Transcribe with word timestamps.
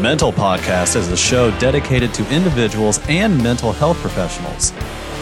Mental 0.00 0.32
Podcast 0.32 0.96
is 0.96 1.08
a 1.08 1.16
show 1.16 1.50
dedicated 1.58 2.14
to 2.14 2.34
individuals 2.34 2.98
and 3.06 3.36
mental 3.42 3.70
health 3.70 3.98
professionals, 3.98 4.72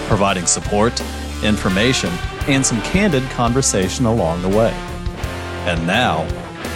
providing 0.06 0.46
support, 0.46 1.02
information, 1.42 2.10
and 2.46 2.64
some 2.64 2.80
candid 2.82 3.24
conversation 3.30 4.06
along 4.06 4.40
the 4.40 4.48
way. 4.48 4.70
And 5.66 5.84
now, 5.84 6.22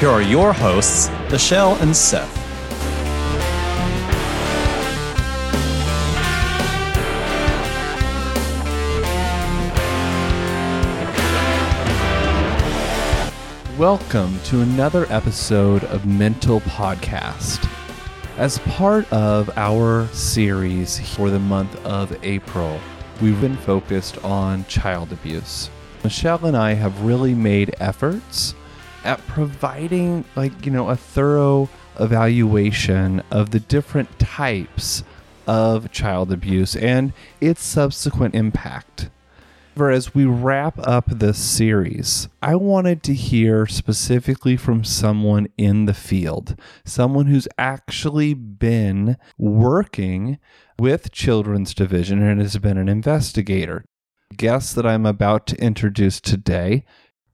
here 0.01 0.09
are 0.09 0.21
your 0.21 0.53
hosts, 0.53 1.11
Michelle 1.31 1.77
and 1.77 1.95
Seth. 1.95 2.29
Welcome 13.79 14.41
to 14.47 14.61
another 14.61 15.07
episode 15.09 15.85
of 15.85 16.05
Mental 16.05 16.61
Podcast. 16.63 17.72
As 18.39 18.59
part 18.61 19.13
of 19.13 19.51
our 19.59 20.07
series 20.09 20.99
for 21.15 21.29
the 21.29 21.39
month 21.39 21.77
of 21.85 22.17
April, 22.25 22.81
we've 23.21 23.39
been 23.43 23.59
focused 23.59 24.17
on 24.25 24.65
child 24.65 25.13
abuse. 25.13 25.69
Michelle 26.03 26.47
and 26.47 26.57
I 26.57 26.73
have 26.73 27.03
really 27.03 27.35
made 27.35 27.75
efforts 27.79 28.55
at 29.05 29.25
providing, 29.27 30.25
like, 30.35 30.65
you 30.65 30.73
know, 30.73 30.89
a 30.89 30.97
thorough 30.97 31.69
evaluation 32.01 33.23
of 33.31 33.51
the 33.51 33.61
different 33.61 34.19
types 34.19 35.05
of 35.47 35.93
child 35.93 36.33
abuse 36.33 36.75
and 36.75 37.13
its 37.39 37.63
subsequent 37.63 38.35
impact. 38.35 39.11
As 39.75 40.15
we 40.15 40.27
wrap 40.27 40.79
up 40.87 41.07
this 41.07 41.39
series, 41.39 42.29
I 42.43 42.57
wanted 42.57 43.03
to 43.05 43.15
hear 43.15 43.67
specifically 43.67 44.57
from 44.57 44.85
someone 44.85 45.49
in 45.57 45.87
the 45.87 45.95
field, 45.95 46.57
someone 46.85 47.27
who's 47.27 47.49
actually 47.57 48.35
been 48.35 49.17
working 49.39 50.39
with 50.79 51.11
Children's 51.11 51.73
Division 51.73 52.23
and 52.23 52.41
has 52.41 52.59
been 52.59 52.77
an 52.77 52.89
investigator. 52.89 53.85
The 54.31 54.37
guest 54.37 54.77
that 54.77 54.87
I'm 54.87 55.07
about 55.07 55.47
to 55.49 55.57
introduce 55.57 56.21
today, 56.21 56.85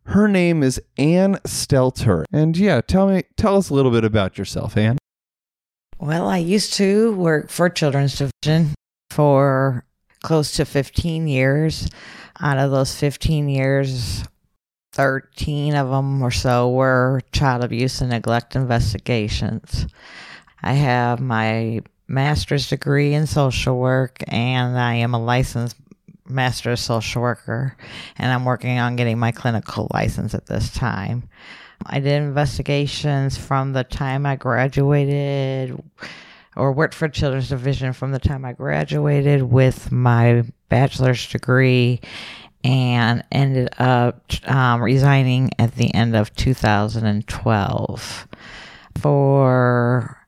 her 0.05 0.29
name 0.29 0.63
is 0.63 0.81
Anne 0.97 1.35
Stelter. 1.45 2.25
And 2.33 2.57
yeah, 2.57 2.81
tell 2.81 3.09
me 3.09 3.25
tell 3.37 3.57
us 3.57 3.69
a 3.69 3.75
little 3.75 3.91
bit 3.91 4.05
about 4.05 4.39
yourself, 4.39 4.77
Anne. 4.77 4.99
Well, 5.99 6.29
I 6.29 6.39
used 6.39 6.73
to 6.75 7.15
work 7.15 7.51
for 7.51 7.69
Children's 7.69 8.17
Division 8.17 8.75
for 9.11 9.85
close 10.23 10.53
to 10.53 10.65
15 10.65 11.29
years. 11.29 11.89
Out 12.41 12.59
of 12.59 12.71
those 12.71 12.95
15 12.95 13.49
years, 13.49 14.25
13 14.93 15.75
of 15.75 15.91
them 15.91 16.23
or 16.23 16.31
so 16.31 16.71
were 16.71 17.21
child 17.33 17.65
abuse 17.65 18.01
and 18.01 18.11
neglect 18.11 18.57
investigations. 18.57 19.87
I 20.63 20.73
have 20.73 21.21
my 21.21 21.81
master's 22.09 22.69
degree 22.69 23.15
in 23.15 23.27
social 23.27 23.79
work 23.79 24.23
and 24.29 24.79
I 24.79 24.95
am 24.95 25.15
a 25.15 25.23
licensed 25.23 25.77
master 26.29 26.77
social 26.77 27.23
worker 27.23 27.77
and 28.17 28.33
I'm 28.33 28.45
working 28.45 28.79
on 28.79 28.97
getting 28.97 29.19
my 29.19 29.33
clinical 29.33 29.89
license 29.93 30.35
at 30.35 30.47
this 30.47 30.73
time. 30.73 31.29
I 31.87 32.01
did 32.01 32.23
investigations 32.23 33.37
from 33.39 33.73
the 33.73 33.85
time 33.85 34.27
I 34.27 34.37
graduated 34.37 35.81
or 36.57 36.73
worked 36.73 36.95
for 36.95 37.09
Children's 37.09 37.51
Division 37.51 37.93
from 37.93 38.11
the 38.11 38.19
time 38.19 38.45
I 38.45 38.53
graduated 38.53 39.43
with 39.43 39.93
my 39.93 40.45
bachelor's 40.69 41.29
degree 41.29 42.01
and 42.65 43.25
ended 43.31 43.69
up 43.79 44.31
um, 44.47 44.83
resigning 44.83 45.51
at 45.59 45.75
the 45.77 45.95
end 45.95 46.17
of 46.17 46.35
2012. 46.35 48.29
For 49.01 50.19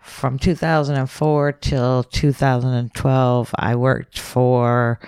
from 0.00 0.38
2004 0.38 1.52
till 1.52 2.04
2012, 2.04 3.54
I 3.56 3.76
worked 3.76 4.18
for 4.18 4.98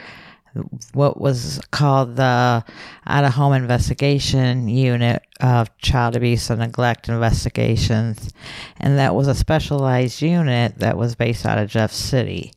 what 0.92 1.20
was 1.20 1.60
called 1.70 2.16
the 2.16 2.64
out 3.06 3.24
of 3.24 3.32
home 3.32 3.54
investigation 3.54 4.68
unit 4.68 5.22
of 5.40 5.76
child 5.78 6.14
abuse 6.14 6.50
and 6.50 6.60
neglect 6.60 7.08
investigations. 7.08 8.30
And 8.78 8.98
that 8.98 9.14
was 9.14 9.28
a 9.28 9.34
specialized 9.34 10.22
unit 10.22 10.78
that 10.78 10.96
was 10.96 11.14
based 11.14 11.46
out 11.46 11.58
of 11.58 11.70
Jeff 11.70 11.92
City. 11.92 12.52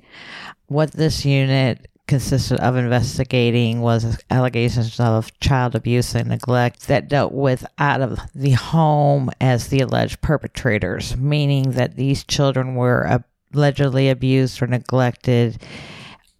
What 0.67 0.91
this 0.91 1.25
unit 1.25 1.87
consisted 2.07 2.59
of 2.59 2.75
investigating 2.75 3.81
was 3.81 4.17
allegations 4.29 4.99
of 4.99 5.37
child 5.39 5.75
abuse 5.75 6.13
and 6.13 6.29
neglect 6.29 6.87
that 6.87 7.07
dealt 7.07 7.33
with 7.33 7.65
out 7.77 8.01
of 8.01 8.19
the 8.33 8.51
home 8.51 9.29
as 9.41 9.67
the 9.67 9.81
alleged 9.81 10.21
perpetrators, 10.21 11.17
meaning 11.17 11.71
that 11.71 11.95
these 11.95 12.23
children 12.23 12.75
were 12.75 13.21
allegedly 13.53 14.09
abused 14.09 14.61
or 14.61 14.67
neglected 14.67 15.61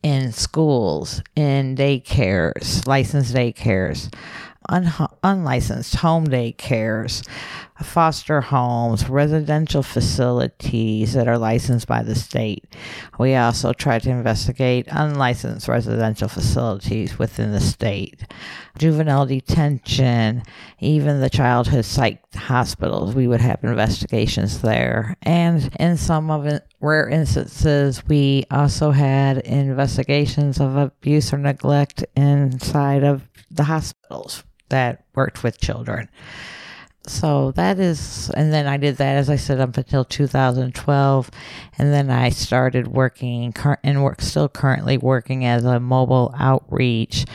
in 0.03 0.31
schools, 0.31 1.23
in 1.35 1.75
daycares, 1.75 2.85
licensed 2.87 3.33
daycares, 3.33 4.13
un- 4.69 4.91
unlicensed 5.23 5.95
home 5.95 6.27
daycares, 6.27 7.27
foster 7.83 8.39
homes, 8.39 9.09
residential 9.09 9.83
facilities 9.83 11.13
that 11.13 11.27
are 11.27 11.37
licensed 11.37 11.87
by 11.87 12.01
the 12.01 12.15
state. 12.15 12.63
We 13.19 13.35
also 13.35 13.73
try 13.73 13.99
to 13.99 14.09
investigate 14.09 14.87
unlicensed 14.89 15.67
residential 15.67 16.29
facilities 16.29 17.19
within 17.19 17.51
the 17.51 17.59
state, 17.59 18.23
juvenile 18.77 19.25
detention, 19.25 20.43
even 20.79 21.19
the 21.19 21.29
childhood 21.29 21.83
psych 21.83 22.21
hospitals. 22.33 23.13
We 23.13 23.27
would 23.27 23.41
have 23.41 23.63
investigations 23.63 24.61
there. 24.61 25.17
And 25.23 25.69
in 25.77 25.97
some 25.97 26.31
of 26.31 26.45
it, 26.45 26.65
rare 26.79 27.09
instances, 27.09 28.03
we 28.07 28.45
also 28.51 28.91
had 28.91 29.39
investigations 29.39 30.61
of 30.61 30.77
abuse 30.77 31.33
or 31.33 31.37
neglect 31.37 32.05
inside 32.15 33.03
of 33.03 33.27
the 33.51 33.63
hospitals 33.63 34.43
that 34.69 35.03
worked 35.15 35.43
with 35.43 35.59
children. 35.59 36.09
So 37.07 37.51
that 37.51 37.79
is, 37.79 38.31
and 38.31 38.51
then 38.51 38.65
I 38.65 38.77
did 38.77 38.97
that, 38.97 39.17
as 39.17 39.29
I 39.29 39.35
said, 39.35 39.59
up 39.59 39.77
until 39.77 40.03
2012. 40.05 41.31
And 41.77 41.93
then 41.93 42.09
I 42.09 42.29
started 42.29 42.87
working 42.87 43.53
and 43.83 44.03
work, 44.03 44.21
still 44.21 44.49
currently 44.49 44.97
working 44.97 45.45
as 45.45 45.65
a 45.65 45.79
mobile 45.79 46.33
outreach 46.37 47.25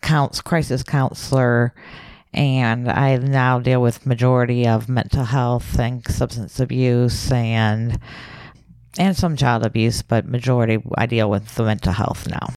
counts, 0.00 0.40
crisis 0.40 0.82
counselor. 0.82 1.74
And 2.32 2.90
I 2.90 3.16
now 3.18 3.58
deal 3.58 3.82
with 3.82 4.06
majority 4.06 4.66
of 4.66 4.88
mental 4.88 5.24
health 5.24 5.78
and 5.78 6.06
substance 6.08 6.58
abuse 6.58 7.30
and 7.30 7.98
and 8.98 9.16
some 9.16 9.36
child 9.36 9.64
abuse, 9.64 10.02
but 10.02 10.26
majority 10.26 10.78
I 10.96 11.06
deal 11.06 11.28
with 11.30 11.54
the 11.54 11.64
mental 11.64 11.92
health 11.92 12.28
now. 12.28 12.54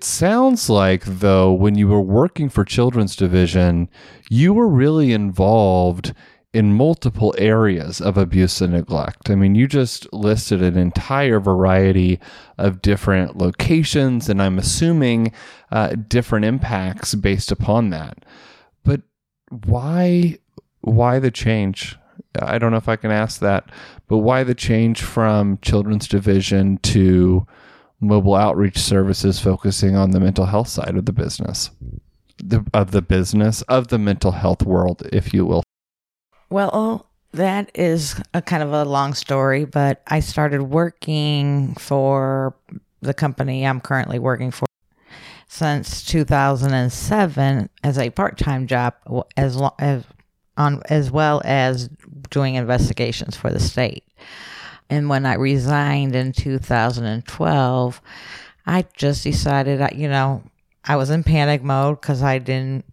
It 0.00 0.04
sounds 0.04 0.70
like, 0.70 1.04
though, 1.04 1.52
when 1.52 1.74
you 1.74 1.86
were 1.86 2.00
working 2.00 2.48
for 2.48 2.64
Children's 2.64 3.14
Division, 3.14 3.90
you 4.30 4.54
were 4.54 4.66
really 4.66 5.12
involved 5.12 6.14
in 6.54 6.72
multiple 6.72 7.34
areas 7.36 8.00
of 8.00 8.16
abuse 8.16 8.62
and 8.62 8.72
neglect. 8.72 9.28
I 9.28 9.34
mean, 9.34 9.54
you 9.54 9.66
just 9.66 10.10
listed 10.10 10.62
an 10.62 10.78
entire 10.78 11.38
variety 11.38 12.18
of 12.56 12.80
different 12.80 13.36
locations, 13.36 14.30
and 14.30 14.40
I'm 14.40 14.58
assuming 14.58 15.32
uh, 15.70 15.96
different 16.08 16.46
impacts 16.46 17.14
based 17.14 17.52
upon 17.52 17.90
that. 17.90 18.24
But 18.82 19.02
why, 19.66 20.38
why 20.80 21.18
the 21.18 21.30
change? 21.30 21.98
I 22.40 22.56
don't 22.56 22.70
know 22.70 22.78
if 22.78 22.88
I 22.88 22.96
can 22.96 23.10
ask 23.10 23.38
that, 23.40 23.70
but 24.08 24.20
why 24.20 24.44
the 24.44 24.54
change 24.54 25.02
from 25.02 25.58
Children's 25.60 26.08
Division 26.08 26.78
to 26.78 27.46
mobile 28.00 28.34
outreach 28.34 28.78
services 28.78 29.40
focusing 29.40 29.96
on 29.96 30.10
the 30.10 30.20
mental 30.20 30.46
health 30.46 30.68
side 30.68 30.96
of 30.96 31.06
the 31.06 31.12
business, 31.12 31.70
the, 32.42 32.64
of 32.72 32.90
the 32.90 33.02
business, 33.02 33.62
of 33.62 33.88
the 33.88 33.98
mental 33.98 34.32
health 34.32 34.62
world, 34.62 35.02
if 35.12 35.34
you 35.34 35.44
will. 35.44 35.62
Well, 36.48 37.06
that 37.32 37.70
is 37.74 38.20
a 38.34 38.42
kind 38.42 38.62
of 38.62 38.72
a 38.72 38.84
long 38.84 39.14
story, 39.14 39.64
but 39.64 40.02
I 40.06 40.20
started 40.20 40.62
working 40.62 41.74
for 41.74 42.56
the 43.00 43.14
company 43.14 43.66
I'm 43.66 43.80
currently 43.80 44.18
working 44.18 44.50
for 44.50 44.66
since 45.48 46.04
2007 46.04 47.68
as 47.82 47.98
a 47.98 48.10
part-time 48.10 48.66
job 48.66 48.94
as 49.36 49.56
long 49.56 49.72
as 49.78 50.04
on 50.56 50.82
as 50.88 51.10
well 51.10 51.40
as 51.44 51.88
doing 52.28 52.54
investigations 52.54 53.36
for 53.36 53.50
the 53.50 53.58
state. 53.58 54.04
And 54.90 55.08
when 55.08 55.24
I 55.24 55.34
resigned 55.34 56.16
in 56.16 56.32
2012, 56.32 58.00
I 58.66 58.84
just 58.94 59.22
decided, 59.22 59.80
I, 59.80 59.92
you 59.94 60.08
know, 60.08 60.42
I 60.84 60.96
was 60.96 61.10
in 61.10 61.22
panic 61.22 61.62
mode 61.62 62.00
because 62.00 62.22
I 62.22 62.38
didn't 62.38 62.84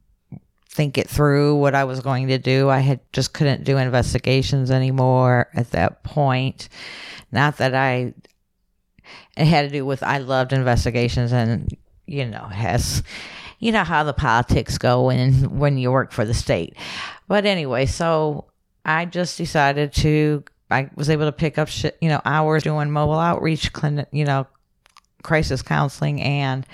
think 0.70 1.00
it 1.00 1.10
through 1.10 1.56
what 1.56 1.74
I 1.74 1.86
was 1.86 2.00
going 2.02 2.28
to 2.28 2.38
do. 2.38 2.70
I 2.70 2.80
had 2.80 3.00
just 3.12 3.34
couldn't 3.34 3.64
do 3.64 3.78
investigations 3.78 4.70
anymore 4.70 5.50
at 5.56 5.72
that 5.72 6.04
point. 6.04 6.70
Not 7.32 7.58
that 7.58 7.74
I, 7.74 8.14
it 9.36 9.46
had 9.46 9.64
to 9.64 9.70
do 9.70 9.84
with 9.84 10.04
I 10.04 10.20
loved 10.20 10.54
investigations 10.54 11.34
and, 11.34 11.76
you 12.06 12.26
know, 12.26 12.44
has, 12.44 13.02
you 13.60 13.72
know 13.72 13.84
how 13.84 14.04
the 14.04 14.14
politics 14.14 14.78
go 14.78 15.08
when 15.08 15.58
when 15.58 15.80
you 15.80 15.92
work 15.92 16.12
for 16.12 16.26
the 16.26 16.34
state. 16.34 16.76
But 17.28 17.46
anyway, 17.46 17.88
so 17.88 18.46
I 18.86 19.06
just 19.06 19.38
decided 19.38 19.94
to 19.94 20.44
I 20.70 20.90
was 20.96 21.10
able 21.10 21.26
to 21.26 21.32
pick 21.32 21.58
up 21.58 21.68
shit, 21.68 21.98
you 22.02 22.10
know, 22.10 22.22
hours 22.26 22.64
doing 22.64 22.92
mobile 22.92 23.20
outreach 23.20 23.74
clinic, 23.74 24.08
you 24.12 24.26
know, 24.26 24.48
crisis 25.24 25.62
counseling 25.62 26.22
and 26.22 26.66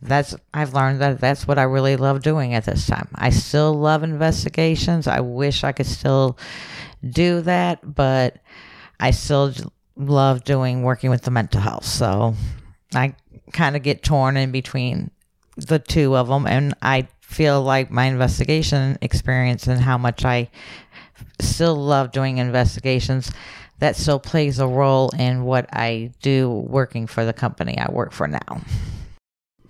that's 0.00 0.34
I've 0.54 0.74
learned 0.74 1.00
that 1.00 1.20
that's 1.20 1.46
what 1.46 1.58
I 1.58 1.64
really 1.64 1.96
love 1.96 2.22
doing 2.22 2.54
at 2.54 2.64
this 2.64 2.86
time. 2.86 3.08
I 3.14 3.30
still 3.30 3.74
love 3.74 4.02
investigations. 4.02 5.06
I 5.06 5.20
wish 5.20 5.64
I 5.64 5.72
could 5.72 5.86
still 5.86 6.38
do 7.08 7.40
that, 7.42 7.94
but 7.94 8.38
I 9.00 9.10
still 9.10 9.52
love 9.96 10.44
doing 10.44 10.82
working 10.82 11.10
with 11.10 11.22
the 11.22 11.30
mental 11.30 11.60
health. 11.60 11.84
So 11.84 12.34
I 12.94 13.14
kind 13.52 13.76
of 13.76 13.82
get 13.82 14.02
torn 14.02 14.36
in 14.36 14.52
between 14.52 15.10
the 15.56 15.78
two 15.78 16.16
of 16.16 16.28
them 16.28 16.46
and 16.46 16.74
I 16.82 17.08
feel 17.20 17.62
like 17.62 17.90
my 17.90 18.04
investigation 18.04 18.96
experience 19.02 19.66
and 19.66 19.80
how 19.80 19.98
much 19.98 20.24
I 20.24 20.48
still 21.40 21.76
love 21.76 22.12
doing 22.12 22.38
investigations 22.38 23.30
that 23.78 23.96
still 23.96 24.18
plays 24.18 24.58
a 24.58 24.66
role 24.66 25.10
in 25.10 25.44
what 25.44 25.68
I 25.72 26.12
do 26.20 26.50
working 26.50 27.06
for 27.06 27.24
the 27.24 27.32
company 27.32 27.78
I 27.78 27.90
work 27.90 28.12
for 28.12 28.26
now. 28.26 28.62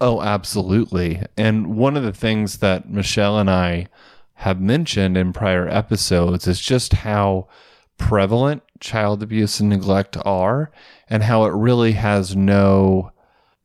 Oh, 0.00 0.22
absolutely. 0.22 1.22
And 1.36 1.76
one 1.76 1.96
of 1.96 2.02
the 2.02 2.12
things 2.12 2.58
that 2.58 2.88
Michelle 2.88 3.38
and 3.38 3.50
I 3.50 3.88
have 4.34 4.60
mentioned 4.60 5.16
in 5.16 5.32
prior 5.32 5.68
episodes 5.68 6.46
is 6.46 6.60
just 6.60 6.92
how 6.92 7.48
prevalent 7.98 8.62
child 8.78 9.22
abuse 9.22 9.58
and 9.58 9.68
neglect 9.68 10.16
are 10.24 10.70
and 11.10 11.24
how 11.24 11.44
it 11.44 11.52
really 11.52 11.92
has 11.92 12.36
no 12.36 13.10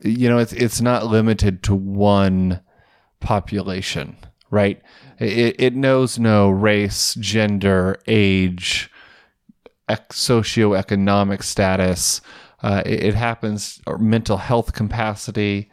you 0.04 0.28
know 0.28 0.40
it's 0.40 0.54
it's 0.54 0.82
not 0.82 1.06
limited 1.06 1.64
to 1.64 1.76
one 1.76 2.60
population, 3.20 4.18
right? 4.52 4.82
It, 5.20 5.56
it 5.60 5.76
knows 5.76 6.20
no 6.20 6.50
race, 6.50 7.16
gender, 7.16 8.00
age, 8.08 8.92
ec- 9.90 10.10
socioeconomic 10.10 11.44
status. 11.44 12.22
Uh, 12.62 12.82
it, 12.86 13.04
it, 13.04 13.16
happens, 13.16 13.82
or 13.86 13.98
mental 13.98 14.38
health 14.38 14.74
capacity. 14.74 15.70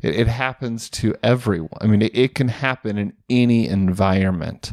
It, 0.00 0.14
it 0.14 0.26
happens 0.26 0.88
to 0.90 1.14
everyone. 1.22 1.78
I 1.80 1.86
mean, 1.86 2.02
it, 2.02 2.16
it 2.16 2.34
can 2.34 2.48
happen 2.48 2.98
in 2.98 3.12
any 3.28 3.68
environment. 3.68 4.72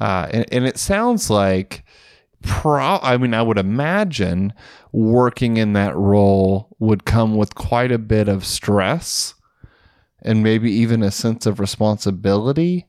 Uh, 0.00 0.28
and, 0.32 0.46
and 0.50 0.66
it 0.66 0.78
sounds 0.78 1.30
like, 1.30 1.84
pro- 2.42 2.98
I 3.02 3.16
mean, 3.18 3.34
I 3.34 3.42
would 3.42 3.58
imagine 3.58 4.52
working 4.90 5.56
in 5.56 5.74
that 5.74 5.96
role 5.96 6.74
would 6.78 7.04
come 7.04 7.36
with 7.36 7.54
quite 7.54 7.92
a 7.92 7.98
bit 7.98 8.28
of 8.28 8.44
stress 8.44 9.34
and 10.22 10.42
maybe 10.42 10.70
even 10.70 11.02
a 11.02 11.10
sense 11.10 11.46
of 11.46 11.60
responsibility 11.60 12.86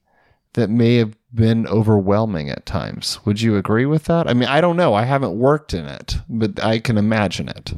that 0.54 0.70
may 0.70 0.96
have 0.96 1.16
been 1.34 1.68
overwhelming 1.68 2.50
at 2.50 2.66
times. 2.66 3.20
Would 3.26 3.42
you 3.42 3.58
agree 3.58 3.86
with 3.86 4.06
that? 4.06 4.28
I 4.30 4.34
mean, 4.34 4.50
I 4.50 4.62
don't 4.62 4.78
know. 4.78 4.94
I 4.94 5.04
haven't 5.04 5.38
worked 5.38 5.74
in 5.74 5.86
it, 5.86 6.18
but 6.30 6.64
I 6.64 6.80
can 6.80 6.98
imagine 6.98 7.50
it. 7.50 7.74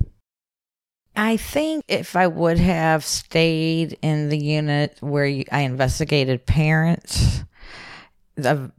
I 1.15 1.37
think 1.37 1.85
if 1.87 2.17
I 2.17 2.27
would 2.27 2.57
have 2.57 3.05
stayed 3.05 3.97
in 4.01 4.27
the 4.27 4.37
unit 4.37 4.97
where 4.99 5.43
I 5.51 5.61
investigated 5.61 6.45
parents 6.45 7.43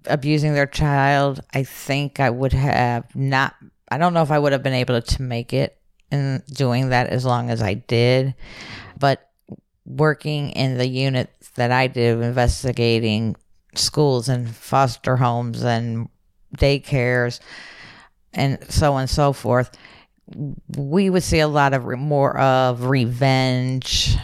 abusing 0.05 0.53
their 0.53 0.67
child, 0.67 1.41
I 1.55 1.63
think 1.63 2.21
I 2.21 2.29
would 2.29 2.53
have 2.53 3.17
not. 3.17 3.55
I 3.91 3.97
don't 3.97 4.13
know 4.13 4.23
if 4.23 4.31
I 4.31 4.39
would 4.39 4.53
have 4.53 4.63
been 4.63 4.75
able 4.75 5.01
to 5.01 5.23
make 5.23 5.55
it 5.55 5.79
in 6.13 6.43
doing 6.53 6.91
that 6.91 7.07
as 7.07 7.25
long 7.25 7.49
as 7.49 7.63
I 7.63 7.73
did, 7.73 8.35
but 8.99 9.31
working 9.87 10.51
in 10.51 10.77
the 10.77 10.87
unit 10.87 11.31
that 11.55 11.73
I 11.73 11.87
did 11.87 12.21
investigating 12.21 13.37
schools 13.77 14.29
and 14.29 14.49
foster 14.49 15.17
homes 15.17 15.63
and 15.63 16.09
daycares 16.57 17.41
and 18.33 18.59
so 18.71 18.95
on 18.95 19.03
and 19.03 19.11
so 19.11 19.33
forth, 19.33 19.71
we 20.77 21.11
would 21.11 21.23
see 21.23 21.41
a 21.41 21.49
lot 21.49 21.73
of 21.75 21.85
re- 21.85 21.97
more 21.97 22.37
of 22.39 22.87
revenge 22.87 24.17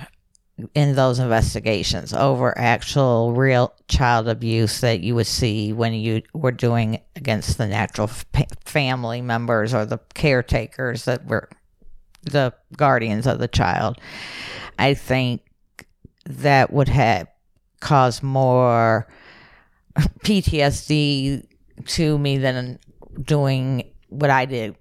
in 0.74 0.94
those 0.94 1.18
investigations 1.18 2.12
over 2.12 2.56
actual 2.56 3.32
real 3.32 3.72
child 3.88 4.28
abuse 4.28 4.80
that 4.80 5.00
you 5.00 5.14
would 5.14 5.26
see 5.26 5.72
when 5.72 5.94
you 5.94 6.22
were 6.34 6.52
doing 6.52 7.00
against 7.16 7.58
the 7.58 7.66
natural 7.66 8.08
f- 8.08 8.46
family 8.64 9.22
members 9.22 9.72
or 9.74 9.84
the 9.86 9.98
caretakers 10.14 11.04
that 11.04 11.24
were 11.26 11.48
the 12.22 12.52
guardians 12.76 13.26
of 13.26 13.38
the 13.38 13.48
child. 13.48 13.98
I 14.78 14.94
think 14.94 15.42
that 16.26 16.72
would 16.72 16.88
have 16.88 17.26
caused 17.80 18.22
more 18.22 19.08
PTSD 19.96 21.46
to 21.86 22.18
me 22.18 22.38
than 22.38 22.78
doing 23.22 23.90
what 24.08 24.30
I 24.30 24.44
did 24.44 24.76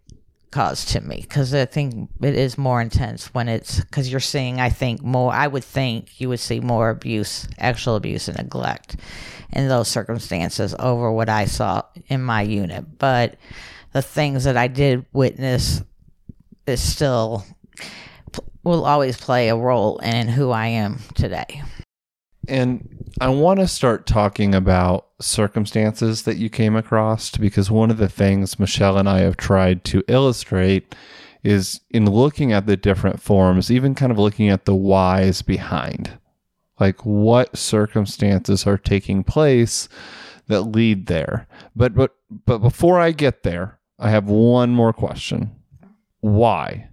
caused 0.52 0.90
to 0.90 1.02
me 1.02 1.22
because 1.22 1.54
I 1.54 1.66
think 1.66 2.10
it 2.22 2.36
is 2.36 2.58
more 2.58 2.81
intense 2.81 3.34
when 3.34 3.48
it's 3.48 3.80
because 3.80 4.12
you're 4.12 4.19
seeing, 4.19 4.60
I 4.60 4.69
think, 4.69 5.02
more. 5.02 5.34
I 5.34 5.48
would 5.48 5.63
think 5.63 6.19
you 6.19 6.30
would 6.30 6.40
see 6.40 6.60
more 6.60 6.90
abuse, 6.90 7.48
actual 7.58 7.96
abuse 7.96 8.28
and 8.28 8.38
neglect 8.38 8.98
in 9.54 9.68
those 9.68 9.88
circumstances 9.88 10.75
over 10.78 11.12
what 11.12 11.30
I 11.30 11.46
saw 11.46 11.84
in 12.08 12.22
my 12.22 12.42
unit. 12.42 12.98
But 13.00 13.38
the 13.94 14.02
things 14.02 14.44
that 14.44 14.58
I 14.58 14.68
did 14.68 15.06
witness 15.13 15.84
is 16.68 16.81
still 16.81 17.46
will 18.63 18.86
always 18.86 19.18
play 19.18 19.50
a 19.50 19.56
role 19.56 19.98
in 20.00 20.28
who 20.28 20.52
I 20.52 20.68
am 20.68 21.00
today. 21.16 21.63
And 22.51 23.13
I 23.21 23.30
want 23.30 23.62
to 23.62 23.68
start 23.68 24.06
talking 24.06 24.53
about 24.53 25.07
circumstances 25.21 26.24
that 26.24 26.36
you 26.36 26.50
came 26.50 26.75
across 26.75 27.38
because 27.38 27.71
one 27.71 27.89
of 27.89 27.98
the 27.98 28.09
things 28.09 28.59
Michelle 28.59 28.98
and 28.98 29.07
I 29.07 29.21
have 29.21 29.38
tried 29.38 29.86
to 29.86 30.03
illustrate 30.09 30.94
is 31.44 31.80
in 31.92 32.12
looking 32.12 32.51
at 32.51 32.65
the 32.65 32.75
different 32.75 33.21
forms, 33.21 33.71
even 33.71 33.95
kind 33.95 34.12
of 34.12 34.19
looking 34.19 34.50
at 34.50 34.65
the 34.65 34.75
whys 34.75 35.42
behind. 35.42 36.19
Like 36.77 37.06
what 37.06 37.56
circumstances 37.56 38.68
are 38.68 38.77
taking 38.77 39.24
place 39.24 39.88
that 40.48 40.63
lead 40.63 41.06
there. 41.06 41.48
But 41.74 41.95
but 41.95 42.15
but 42.45 42.57
before 42.57 43.00
I 43.00 43.12
get 43.12 43.44
there, 43.44 43.80
I 43.98 44.09
have 44.09 44.27
one 44.27 44.71
more 44.71 44.92
question. 44.92 45.56
Why 46.19 46.89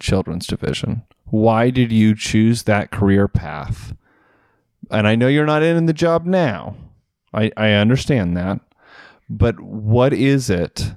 children's 0.00 0.46
division? 0.46 1.04
Why 1.30 1.70
did 1.70 1.92
you 1.92 2.14
choose 2.14 2.64
that 2.64 2.90
career 2.90 3.26
path? 3.26 3.94
And 4.90 5.06
I 5.06 5.14
know 5.16 5.28
you're 5.28 5.46
not 5.46 5.62
in 5.62 5.86
the 5.86 5.92
job 5.92 6.24
now. 6.24 6.76
I, 7.32 7.50
I 7.56 7.72
understand 7.72 8.36
that. 8.36 8.60
But 9.28 9.60
what 9.60 10.12
is 10.12 10.48
it 10.48 10.92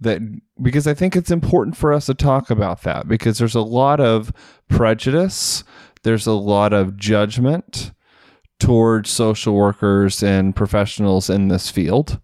that, 0.00 0.20
because 0.60 0.86
I 0.86 0.94
think 0.94 1.14
it's 1.14 1.30
important 1.30 1.76
for 1.76 1.92
us 1.92 2.06
to 2.06 2.14
talk 2.14 2.50
about 2.50 2.82
that 2.82 3.06
because 3.06 3.38
there's 3.38 3.54
a 3.54 3.60
lot 3.60 4.00
of 4.00 4.32
prejudice, 4.68 5.62
there's 6.02 6.26
a 6.26 6.32
lot 6.32 6.72
of 6.72 6.96
judgment 6.96 7.92
towards 8.58 9.10
social 9.10 9.54
workers 9.54 10.22
and 10.22 10.56
professionals 10.56 11.30
in 11.30 11.48
this 11.48 11.70
field 11.70 12.20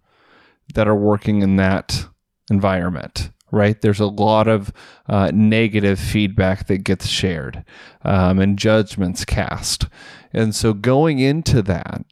that 0.74 0.88
are 0.88 0.96
working 0.96 1.42
in 1.42 1.56
that 1.56 2.06
environment 2.50 3.30
right? 3.50 3.80
There's 3.80 4.00
a 4.00 4.06
lot 4.06 4.48
of 4.48 4.72
uh, 5.08 5.30
negative 5.32 5.98
feedback 5.98 6.66
that 6.66 6.84
gets 6.84 7.06
shared 7.06 7.64
um, 8.02 8.38
and 8.38 8.58
judgments 8.58 9.24
cast. 9.24 9.86
And 10.32 10.54
so 10.54 10.72
going 10.72 11.18
into 11.18 11.62
that 11.62 12.04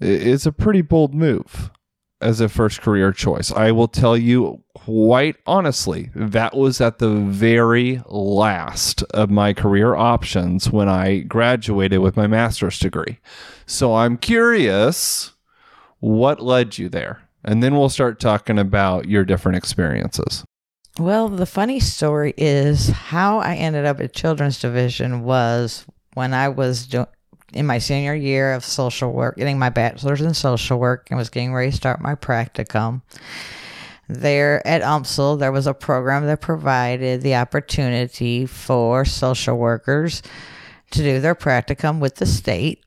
is 0.00 0.46
a 0.46 0.52
pretty 0.52 0.82
bold 0.82 1.14
move 1.14 1.70
as 2.20 2.40
a 2.40 2.48
first 2.48 2.80
career 2.80 3.12
choice. 3.12 3.50
I 3.52 3.72
will 3.72 3.88
tell 3.88 4.16
you 4.16 4.62
quite 4.74 5.36
honestly, 5.46 6.10
that 6.14 6.56
was 6.56 6.80
at 6.80 6.98
the 6.98 7.10
very 7.10 8.02
last 8.06 9.02
of 9.10 9.30
my 9.30 9.52
career 9.52 9.94
options 9.94 10.70
when 10.70 10.88
I 10.88 11.18
graduated 11.18 12.00
with 12.00 12.16
my 12.16 12.26
master's 12.26 12.78
degree. 12.78 13.18
So 13.66 13.94
I'm 13.94 14.16
curious 14.16 15.32
what 16.00 16.40
led 16.40 16.78
you 16.78 16.88
there? 16.88 17.22
And 17.44 17.62
then 17.62 17.74
we'll 17.76 17.88
start 17.88 18.20
talking 18.20 18.58
about 18.58 19.08
your 19.08 19.24
different 19.24 19.56
experiences. 19.56 20.44
Well, 20.98 21.28
the 21.28 21.46
funny 21.46 21.80
story 21.80 22.34
is 22.36 22.88
how 22.90 23.38
I 23.38 23.54
ended 23.54 23.86
up 23.86 24.00
at 24.00 24.12
Children's 24.12 24.60
Division 24.60 25.22
was 25.22 25.86
when 26.14 26.34
I 26.34 26.48
was 26.48 26.86
doing 26.86 27.06
in 27.52 27.66
my 27.66 27.78
senior 27.78 28.14
year 28.14 28.52
of 28.52 28.64
social 28.64 29.12
work, 29.12 29.36
getting 29.36 29.58
my 29.58 29.68
bachelor's 29.68 30.20
in 30.20 30.34
social 30.34 30.78
work, 30.78 31.08
and 31.10 31.18
was 31.18 31.28
getting 31.28 31.52
ready 31.52 31.70
to 31.70 31.76
start 31.76 32.00
my 32.00 32.14
practicum. 32.14 33.02
There 34.08 34.66
at 34.66 34.82
UMSL, 34.82 35.38
there 35.38 35.52
was 35.52 35.66
a 35.66 35.74
program 35.74 36.26
that 36.26 36.40
provided 36.40 37.22
the 37.22 37.36
opportunity 37.36 38.46
for 38.46 39.04
social 39.04 39.56
workers 39.56 40.22
to 40.90 41.02
do 41.02 41.20
their 41.20 41.34
practicum 41.34 41.98
with 41.98 42.16
the 42.16 42.26
state 42.26 42.84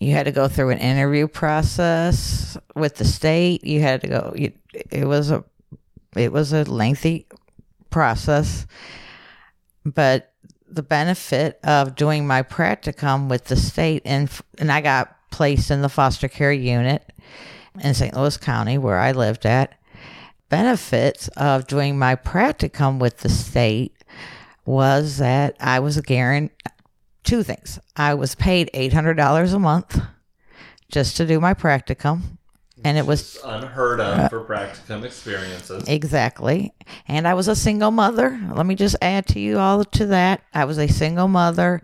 you 0.00 0.12
had 0.12 0.24
to 0.24 0.32
go 0.32 0.48
through 0.48 0.70
an 0.70 0.78
interview 0.78 1.28
process 1.28 2.56
with 2.74 2.96
the 2.96 3.04
state. 3.04 3.64
You 3.64 3.82
had 3.82 4.00
to 4.00 4.08
go. 4.08 4.34
it 4.34 5.06
was 5.06 5.30
a 5.30 5.44
it 6.16 6.32
was 6.32 6.52
a 6.52 6.64
lengthy 6.64 7.26
process, 7.90 8.66
but 9.84 10.32
the 10.66 10.82
benefit 10.82 11.60
of 11.64 11.94
doing 11.94 12.26
my 12.26 12.42
practicum 12.42 13.28
with 13.28 13.44
the 13.44 13.56
state 13.56 14.02
and 14.06 14.30
and 14.58 14.72
I 14.72 14.80
got 14.80 15.14
placed 15.30 15.70
in 15.70 15.82
the 15.82 15.88
foster 15.88 16.28
care 16.28 16.52
unit 16.52 17.12
in 17.82 17.92
St. 17.92 18.16
Louis 18.16 18.36
County 18.38 18.78
where 18.78 18.98
I 18.98 19.12
lived 19.12 19.44
at. 19.44 19.74
benefits 20.48 21.28
of 21.36 21.66
doing 21.66 21.98
my 21.98 22.16
practicum 22.16 22.98
with 22.98 23.18
the 23.18 23.28
state 23.28 23.94
was 24.64 25.18
that 25.18 25.56
I 25.60 25.78
was 25.80 25.96
a 25.96 26.02
guaranteed 26.02 26.56
two 27.24 27.42
things. 27.42 27.78
I 27.96 28.14
was 28.14 28.34
paid 28.34 28.70
$800 28.74 29.54
a 29.54 29.58
month 29.58 30.00
just 30.90 31.16
to 31.16 31.26
do 31.26 31.40
my 31.40 31.54
practicum. 31.54 32.22
And 32.82 32.96
it 32.96 33.04
was 33.04 33.38
unheard 33.44 34.00
of 34.00 34.18
uh, 34.18 34.28
for 34.30 34.42
practicum 34.42 35.04
experiences. 35.04 35.86
Exactly. 35.86 36.72
And 37.06 37.28
I 37.28 37.34
was 37.34 37.46
a 37.46 37.54
single 37.54 37.90
mother. 37.90 38.40
Let 38.54 38.64
me 38.64 38.74
just 38.74 38.96
add 39.02 39.26
to 39.28 39.40
you 39.40 39.58
all 39.58 39.84
to 39.84 40.06
that. 40.06 40.40
I 40.54 40.64
was 40.64 40.78
a 40.78 40.88
single 40.88 41.28
mother 41.28 41.82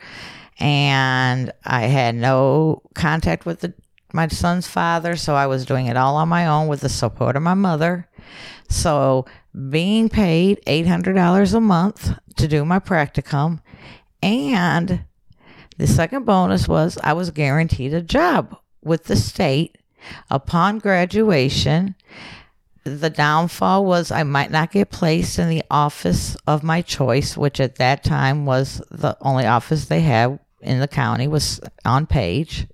and 0.58 1.52
I 1.64 1.82
had 1.82 2.14
no 2.14 2.80
contact 2.94 3.44
with 3.44 3.60
the, 3.60 3.74
my 4.14 4.28
son's 4.28 4.66
father, 4.66 5.16
so 5.16 5.34
I 5.34 5.46
was 5.46 5.66
doing 5.66 5.86
it 5.86 5.98
all 5.98 6.16
on 6.16 6.30
my 6.30 6.46
own 6.46 6.66
with 6.66 6.80
the 6.80 6.88
support 6.88 7.36
of 7.36 7.42
my 7.42 7.52
mother. 7.52 8.08
So 8.70 9.26
being 9.68 10.08
paid 10.08 10.60
$800 10.66 11.54
a 11.54 11.60
month 11.60 12.18
to 12.36 12.48
do 12.48 12.64
my 12.64 12.78
practicum 12.78 13.60
and 14.22 15.04
the 15.78 15.86
second 15.86 16.24
bonus 16.24 16.68
was 16.68 16.98
I 17.02 17.12
was 17.12 17.30
guaranteed 17.30 17.94
a 17.94 18.02
job 18.02 18.56
with 18.82 19.04
the 19.04 19.16
state 19.16 19.78
upon 20.30 20.78
graduation. 20.78 21.94
The 22.84 23.10
downfall 23.10 23.84
was 23.84 24.10
I 24.10 24.22
might 24.22 24.50
not 24.50 24.70
get 24.70 24.90
placed 24.90 25.38
in 25.38 25.48
the 25.48 25.64
office 25.70 26.36
of 26.46 26.62
my 26.62 26.82
choice, 26.82 27.36
which 27.36 27.60
at 27.60 27.76
that 27.76 28.04
time 28.04 28.46
was 28.46 28.80
the 28.90 29.16
only 29.20 29.44
office 29.44 29.86
they 29.86 30.00
had 30.00 30.38
in 30.60 30.80
the 30.80 30.88
county 30.88 31.28
was 31.28 31.60
on 31.84 32.06
page. 32.06 32.66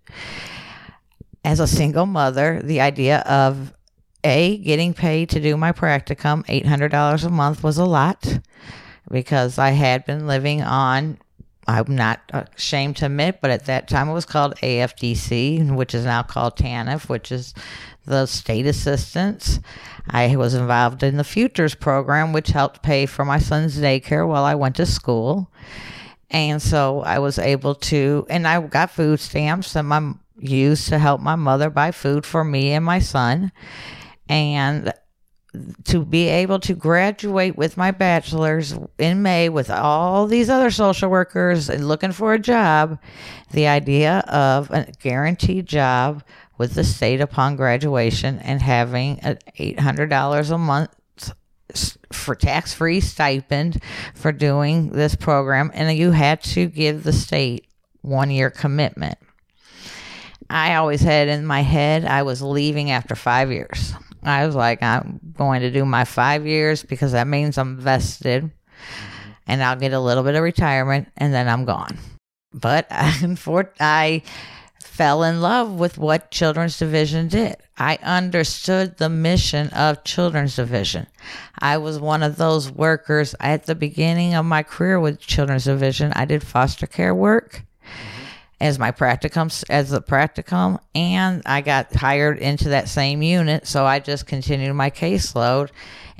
As 1.44 1.60
a 1.60 1.66
single 1.66 2.06
mother, 2.06 2.60
the 2.62 2.80
idea 2.80 3.20
of 3.20 3.72
a 4.24 4.58
getting 4.58 4.94
paid 4.94 5.30
to 5.30 5.40
do 5.40 5.56
my 5.56 5.72
practicum, 5.72 6.44
$800 6.46 7.24
a 7.24 7.30
month 7.30 7.62
was 7.62 7.78
a 7.78 7.84
lot 7.84 8.38
because 9.10 9.58
I 9.58 9.70
had 9.70 10.04
been 10.04 10.26
living 10.26 10.62
on 10.62 11.18
I'm 11.68 11.94
not 11.94 12.20
ashamed 12.56 12.96
to 12.96 13.06
admit, 13.06 13.38
but 13.40 13.50
at 13.50 13.66
that 13.66 13.88
time 13.88 14.08
it 14.08 14.12
was 14.12 14.24
called 14.24 14.56
AFDC, 14.56 15.74
which 15.74 15.94
is 15.94 16.04
now 16.04 16.22
called 16.22 16.56
TANF, 16.56 17.08
which 17.08 17.30
is 17.30 17.54
the 18.04 18.26
state 18.26 18.66
assistance. 18.66 19.60
I 20.08 20.34
was 20.34 20.54
involved 20.54 21.02
in 21.02 21.16
the 21.16 21.24
Futures 21.24 21.74
program, 21.74 22.32
which 22.32 22.48
helped 22.48 22.82
pay 22.82 23.06
for 23.06 23.24
my 23.24 23.38
son's 23.38 23.78
daycare 23.78 24.26
while 24.26 24.44
I 24.44 24.56
went 24.56 24.76
to 24.76 24.86
school. 24.86 25.50
And 26.30 26.60
so 26.60 27.02
I 27.02 27.18
was 27.20 27.38
able 27.38 27.74
to, 27.76 28.26
and 28.28 28.48
I 28.48 28.60
got 28.60 28.90
food 28.90 29.20
stamps 29.20 29.74
that 29.74 29.84
I 29.84 30.14
used 30.38 30.88
to 30.88 30.98
help 30.98 31.20
my 31.20 31.36
mother 31.36 31.70
buy 31.70 31.92
food 31.92 32.26
for 32.26 32.42
me 32.42 32.72
and 32.72 32.84
my 32.84 32.98
son. 32.98 33.52
And 34.28 34.92
to 35.84 36.04
be 36.04 36.28
able 36.28 36.58
to 36.60 36.74
graduate 36.74 37.56
with 37.56 37.76
my 37.76 37.90
bachelor's 37.90 38.74
in 38.98 39.22
May 39.22 39.48
with 39.48 39.70
all 39.70 40.26
these 40.26 40.48
other 40.48 40.70
social 40.70 41.10
workers 41.10 41.68
and 41.68 41.86
looking 41.86 42.12
for 42.12 42.32
a 42.32 42.38
job, 42.38 42.98
the 43.50 43.66
idea 43.66 44.20
of 44.28 44.70
a 44.70 44.90
guaranteed 45.00 45.66
job 45.66 46.22
with 46.56 46.74
the 46.74 46.84
state 46.84 47.20
upon 47.20 47.56
graduation 47.56 48.38
and 48.38 48.62
having 48.62 49.20
an 49.20 49.38
$800 49.58 50.50
a 50.50 50.58
month 50.58 50.90
for 52.12 52.34
tax 52.34 52.72
free 52.72 53.00
stipend 53.00 53.82
for 54.14 54.32
doing 54.32 54.90
this 54.90 55.14
program, 55.14 55.70
and 55.74 55.96
you 55.96 56.10
had 56.12 56.42
to 56.42 56.66
give 56.66 57.02
the 57.02 57.12
state 57.12 57.66
one 58.02 58.30
year 58.30 58.50
commitment. 58.50 59.18
I 60.48 60.74
always 60.74 61.00
had 61.00 61.28
in 61.28 61.46
my 61.46 61.62
head 61.62 62.04
I 62.04 62.22
was 62.22 62.42
leaving 62.42 62.90
after 62.90 63.14
five 63.14 63.50
years. 63.50 63.94
I 64.22 64.46
was 64.46 64.54
like, 64.54 64.82
I'm 64.82 65.20
going 65.36 65.62
to 65.62 65.70
do 65.70 65.84
my 65.84 66.04
five 66.04 66.46
years 66.46 66.82
because 66.82 67.12
that 67.12 67.26
means 67.26 67.58
I'm 67.58 67.76
vested 67.76 68.50
and 69.46 69.62
I'll 69.62 69.76
get 69.76 69.92
a 69.92 70.00
little 70.00 70.22
bit 70.22 70.34
of 70.34 70.42
retirement 70.42 71.08
and 71.16 71.34
then 71.34 71.48
I'm 71.48 71.64
gone. 71.64 71.98
But 72.54 72.86
I 72.90 74.22
fell 74.80 75.22
in 75.22 75.40
love 75.40 75.72
with 75.72 75.98
what 75.98 76.30
Children's 76.30 76.78
Division 76.78 77.28
did. 77.28 77.56
I 77.78 77.98
understood 78.02 78.98
the 78.98 79.08
mission 79.08 79.70
of 79.70 80.04
Children's 80.04 80.56
Division. 80.56 81.06
I 81.58 81.78
was 81.78 81.98
one 81.98 82.22
of 82.22 82.36
those 82.36 82.70
workers 82.70 83.34
at 83.40 83.66
the 83.66 83.74
beginning 83.74 84.34
of 84.34 84.44
my 84.44 84.62
career 84.62 85.00
with 85.00 85.18
Children's 85.18 85.64
Division. 85.64 86.12
I 86.14 86.26
did 86.26 86.44
foster 86.44 86.86
care 86.86 87.14
work 87.14 87.64
as 88.62 88.78
my 88.78 88.92
practicum 88.92 89.64
as 89.68 89.92
a 89.92 90.00
practicum 90.00 90.78
and 90.94 91.42
I 91.44 91.62
got 91.62 91.92
hired 91.92 92.38
into 92.38 92.68
that 92.68 92.88
same 92.88 93.20
unit 93.20 93.66
so 93.66 93.84
I 93.84 93.98
just 93.98 94.24
continued 94.28 94.72
my 94.74 94.88
caseload 94.88 95.70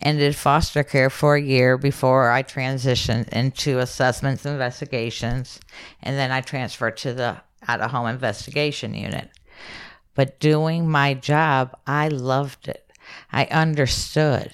and 0.01 0.19
did 0.19 0.35
foster 0.35 0.83
care 0.83 1.09
for 1.09 1.37
a 1.37 1.41
year 1.41 1.79
before 1.79 2.33
I 2.33 2.43
transitioned 2.43 3.29
into 3.29 3.79
assessments 3.79 4.45
and 4.45 4.55
investigations 4.55 5.61
and 6.03 6.19
then 6.19 6.33
I 6.33 6.41
transferred 6.41 6.97
to 6.99 7.15
the 7.15 7.37
out 7.69 7.81
of 7.81 7.93
home 7.93 8.09
investigation 8.09 8.93
unit. 8.93 9.31
But 10.17 10.41
doing 10.41 10.91
my 10.91 11.15
job 11.15 11.79
I 11.87 12.09
loved 12.09 12.67
it. 12.67 12.91
I 13.31 13.45
understood. 13.45 14.53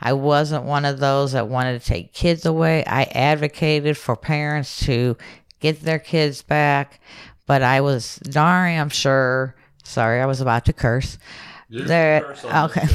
I 0.00 0.12
wasn't 0.12 0.62
one 0.62 0.84
of 0.84 1.00
those 1.00 1.32
that 1.32 1.48
wanted 1.48 1.80
to 1.80 1.86
take 1.86 2.12
kids 2.12 2.46
away. 2.46 2.84
I 2.84 3.02
advocated 3.02 3.98
for 3.98 4.14
parents 4.14 4.78
to 4.86 5.16
get 5.72 5.82
their 5.82 5.98
kids 5.98 6.42
back. 6.42 7.00
But 7.46 7.62
I 7.62 7.80
was 7.80 8.16
darn, 8.16 8.78
I'm 8.78 8.88
sure. 8.88 9.54
Sorry, 9.84 10.20
I 10.20 10.26
was 10.26 10.40
about 10.40 10.64
to 10.66 10.72
curse. 10.72 11.18
There, 11.70 12.36
okay. 12.44 12.86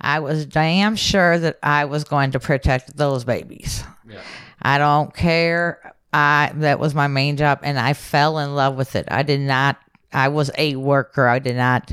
I 0.00 0.20
was 0.20 0.46
damn 0.46 0.96
sure 0.96 1.38
that 1.38 1.58
I 1.62 1.84
was 1.84 2.04
going 2.04 2.32
to 2.32 2.40
protect 2.40 2.96
those 2.96 3.24
babies. 3.24 3.84
Yeah. 4.08 4.20
I 4.60 4.78
don't 4.78 5.14
care. 5.14 5.94
I 6.12 6.52
that 6.56 6.78
was 6.78 6.94
my 6.94 7.06
main 7.06 7.36
job, 7.36 7.60
and 7.62 7.78
I 7.78 7.94
fell 7.94 8.38
in 8.38 8.54
love 8.54 8.76
with 8.76 8.96
it. 8.96 9.06
I 9.10 9.22
did 9.22 9.40
not. 9.40 9.78
I 10.12 10.28
was 10.28 10.50
a 10.58 10.76
worker. 10.76 11.26
I 11.26 11.38
did 11.38 11.56
not. 11.56 11.92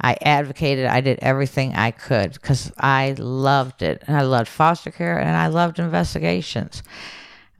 I 0.00 0.16
advocated. 0.20 0.86
I 0.86 1.00
did 1.00 1.18
everything 1.22 1.74
I 1.74 1.92
could 1.92 2.32
because 2.34 2.70
I 2.78 3.14
loved 3.18 3.82
it, 3.82 4.02
and 4.06 4.16
I 4.16 4.22
loved 4.22 4.48
foster 4.48 4.90
care, 4.90 5.18
and 5.18 5.36
I 5.36 5.46
loved 5.46 5.78
investigations 5.78 6.82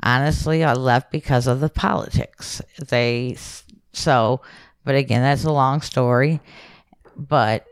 honestly, 0.04 0.62
I 0.62 0.75
left 0.75 1.11
because 1.11 1.49
of 1.49 1.58
the 1.58 1.68
politics. 1.68 2.62
They 2.78 3.37
so, 3.92 4.42
but 4.84 4.94
again, 4.94 5.23
that's 5.23 5.44
a 5.44 5.52
long 5.52 5.80
story. 5.80 6.40
But 7.16 7.64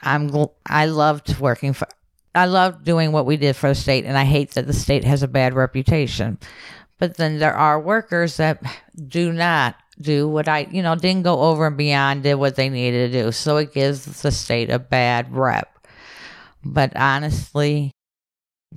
I'm 0.00 0.30
I 0.64 0.86
loved 0.86 1.38
working 1.38 1.74
for. 1.74 1.88
I 2.34 2.46
loved 2.46 2.84
doing 2.84 3.10
what 3.10 3.26
we 3.26 3.36
did 3.36 3.56
for 3.56 3.68
the 3.68 3.74
state, 3.74 4.04
and 4.04 4.16
I 4.16 4.24
hate 4.24 4.52
that 4.52 4.66
the 4.66 4.72
state 4.72 5.04
has 5.04 5.22
a 5.22 5.28
bad 5.28 5.52
reputation. 5.52 6.38
But 6.98 7.16
then 7.16 7.38
there 7.38 7.54
are 7.54 7.80
workers 7.80 8.36
that 8.36 8.62
do 9.08 9.32
not 9.32 9.74
do 10.00 10.28
what 10.28 10.48
I, 10.48 10.68
you 10.70 10.82
know, 10.82 10.94
didn't 10.94 11.24
go 11.24 11.40
over 11.40 11.66
and 11.66 11.76
beyond, 11.76 12.22
did 12.22 12.34
what 12.34 12.56
they 12.56 12.68
needed 12.68 13.10
to 13.10 13.22
do. 13.22 13.32
So 13.32 13.56
it 13.56 13.74
gives 13.74 14.22
the 14.22 14.30
state 14.30 14.70
a 14.70 14.78
bad 14.78 15.34
rep. 15.34 15.78
But 16.64 16.94
honestly, 16.96 17.90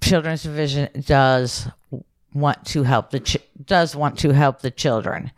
Children's 0.02 0.44
Division 0.44 0.90
does 1.02 1.68
want 2.34 2.66
to 2.66 2.84
help 2.84 3.12
the 3.12 3.20
ch- 3.20 3.38
does 3.66 3.96
want 3.96 4.20
to 4.20 4.34
help 4.34 4.62
the 4.62 4.72
children 4.72 5.32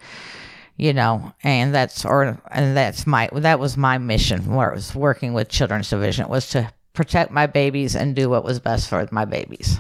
you 0.78 0.94
know 0.94 1.34
and 1.44 1.74
that's 1.74 2.06
or 2.06 2.40
and 2.52 2.78
that's 2.78 3.08
my 3.08 3.30
that 3.34 3.60
was 3.60 3.78
my 3.78 3.98
mission 3.98 4.54
where 4.54 4.72
I 4.72 4.75
was 4.75 4.96
working 4.96 5.34
with 5.34 5.50
children's 5.50 5.90
division 5.90 6.28
was 6.28 6.50
to 6.50 6.72
protect 6.94 7.32
my 7.32 7.46
babies 7.46 7.96
and 7.96 8.16
do 8.16 8.30
what 8.30 8.44
was 8.44 8.60
best 8.60 8.90
for 8.90 9.08
my 9.12 9.25
babies. 9.25 9.78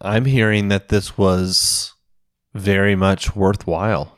I'm 0.00 0.24
hearing 0.24 0.68
that 0.68 0.88
this 0.88 1.16
was 1.16 1.92
very 2.54 2.96
much 2.96 3.36
worthwhile. 3.36 4.16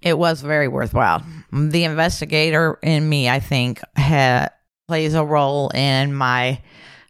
It 0.00 0.16
was 0.16 0.42
very 0.42 0.68
worthwhile. 0.68 1.24
The 1.52 1.84
investigator 1.84 2.78
in 2.82 3.08
me 3.08 3.28
i 3.28 3.40
think 3.40 3.80
had 3.96 4.50
plays 4.86 5.14
a 5.14 5.24
role 5.24 5.70
in 5.70 6.14
my 6.14 6.60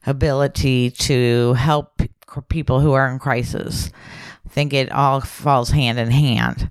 ability 0.07 0.91
to 0.91 1.53
help 1.55 2.01
people 2.49 2.81
who 2.81 2.93
are 2.93 3.11
in 3.11 3.19
crisis. 3.19 3.91
I 4.47 4.49
think 4.49 4.73
it 4.73 4.91
all 4.93 5.21
falls 5.21 5.71
hand 5.71 5.99
in 5.99 6.11
hand. 6.11 6.71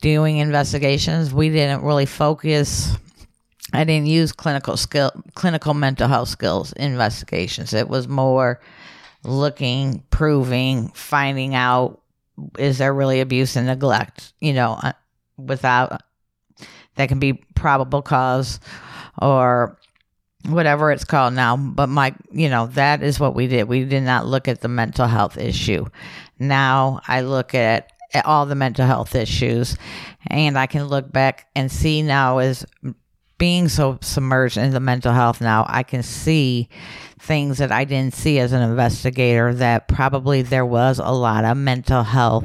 Doing 0.00 0.38
investigations, 0.38 1.32
we 1.32 1.50
didn't 1.50 1.82
really 1.82 2.06
focus. 2.06 2.96
I 3.72 3.84
didn't 3.84 4.06
use 4.06 4.32
clinical 4.32 4.76
skill, 4.76 5.12
clinical 5.34 5.74
mental 5.74 6.08
health 6.08 6.28
skills 6.28 6.72
investigations. 6.72 7.74
It 7.74 7.88
was 7.88 8.08
more 8.08 8.60
looking, 9.24 10.02
proving, 10.10 10.88
finding 10.88 11.54
out 11.54 12.00
is 12.58 12.78
there 12.78 12.94
really 12.94 13.20
abuse 13.20 13.56
and 13.56 13.66
neglect. 13.66 14.32
You 14.40 14.54
know, 14.54 14.78
uh, 14.82 14.92
without 15.36 16.02
that 16.96 17.08
can 17.08 17.18
be 17.18 17.34
probable 17.54 18.02
cause 18.02 18.60
or 19.20 19.78
whatever 20.46 20.90
it's 20.90 21.04
called 21.04 21.34
now. 21.34 21.56
But 21.56 21.88
my, 21.88 22.14
you 22.30 22.48
know, 22.48 22.66
that 22.68 23.02
is 23.02 23.20
what 23.20 23.34
we 23.34 23.46
did. 23.46 23.68
We 23.68 23.84
did 23.84 24.02
not 24.02 24.26
look 24.26 24.48
at 24.48 24.60
the 24.60 24.68
mental 24.68 25.06
health 25.06 25.36
issue. 25.36 25.86
Now 26.38 27.00
I 27.06 27.20
look 27.20 27.54
at, 27.54 27.92
at 28.12 28.26
all 28.26 28.46
the 28.46 28.54
mental 28.54 28.86
health 28.86 29.14
issues 29.14 29.76
and 30.26 30.58
I 30.58 30.66
can 30.66 30.84
look 30.84 31.12
back 31.12 31.48
and 31.54 31.70
see 31.70 32.02
now 32.02 32.38
as 32.38 32.66
being 33.38 33.68
so 33.68 33.98
submerged 34.02 34.58
in 34.58 34.70
the 34.70 34.80
mental 34.80 35.12
health 35.12 35.40
now, 35.40 35.64
I 35.66 35.82
can 35.82 36.02
see 36.02 36.68
things 37.18 37.58
that 37.58 37.72
I 37.72 37.84
didn't 37.84 38.14
see 38.14 38.38
as 38.38 38.52
an 38.52 38.62
investigator 38.62 39.54
that 39.54 39.88
probably 39.88 40.42
there 40.42 40.66
was 40.66 40.98
a 40.98 41.10
lot 41.10 41.44
of 41.44 41.56
mental 41.56 42.02
health 42.02 42.44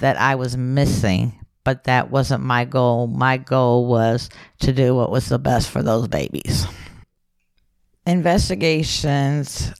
that 0.00 0.20
I 0.20 0.34
was 0.34 0.56
missing, 0.56 1.32
but 1.64 1.84
that 1.84 2.10
wasn't 2.10 2.44
my 2.44 2.66
goal. 2.66 3.06
My 3.06 3.38
goal 3.38 3.86
was 3.86 4.28
to 4.60 4.74
do 4.74 4.94
what 4.94 5.10
was 5.10 5.28
the 5.28 5.38
best 5.38 5.70
for 5.70 5.82
those 5.82 6.06
babies. 6.06 6.66
Investigations 8.06 9.72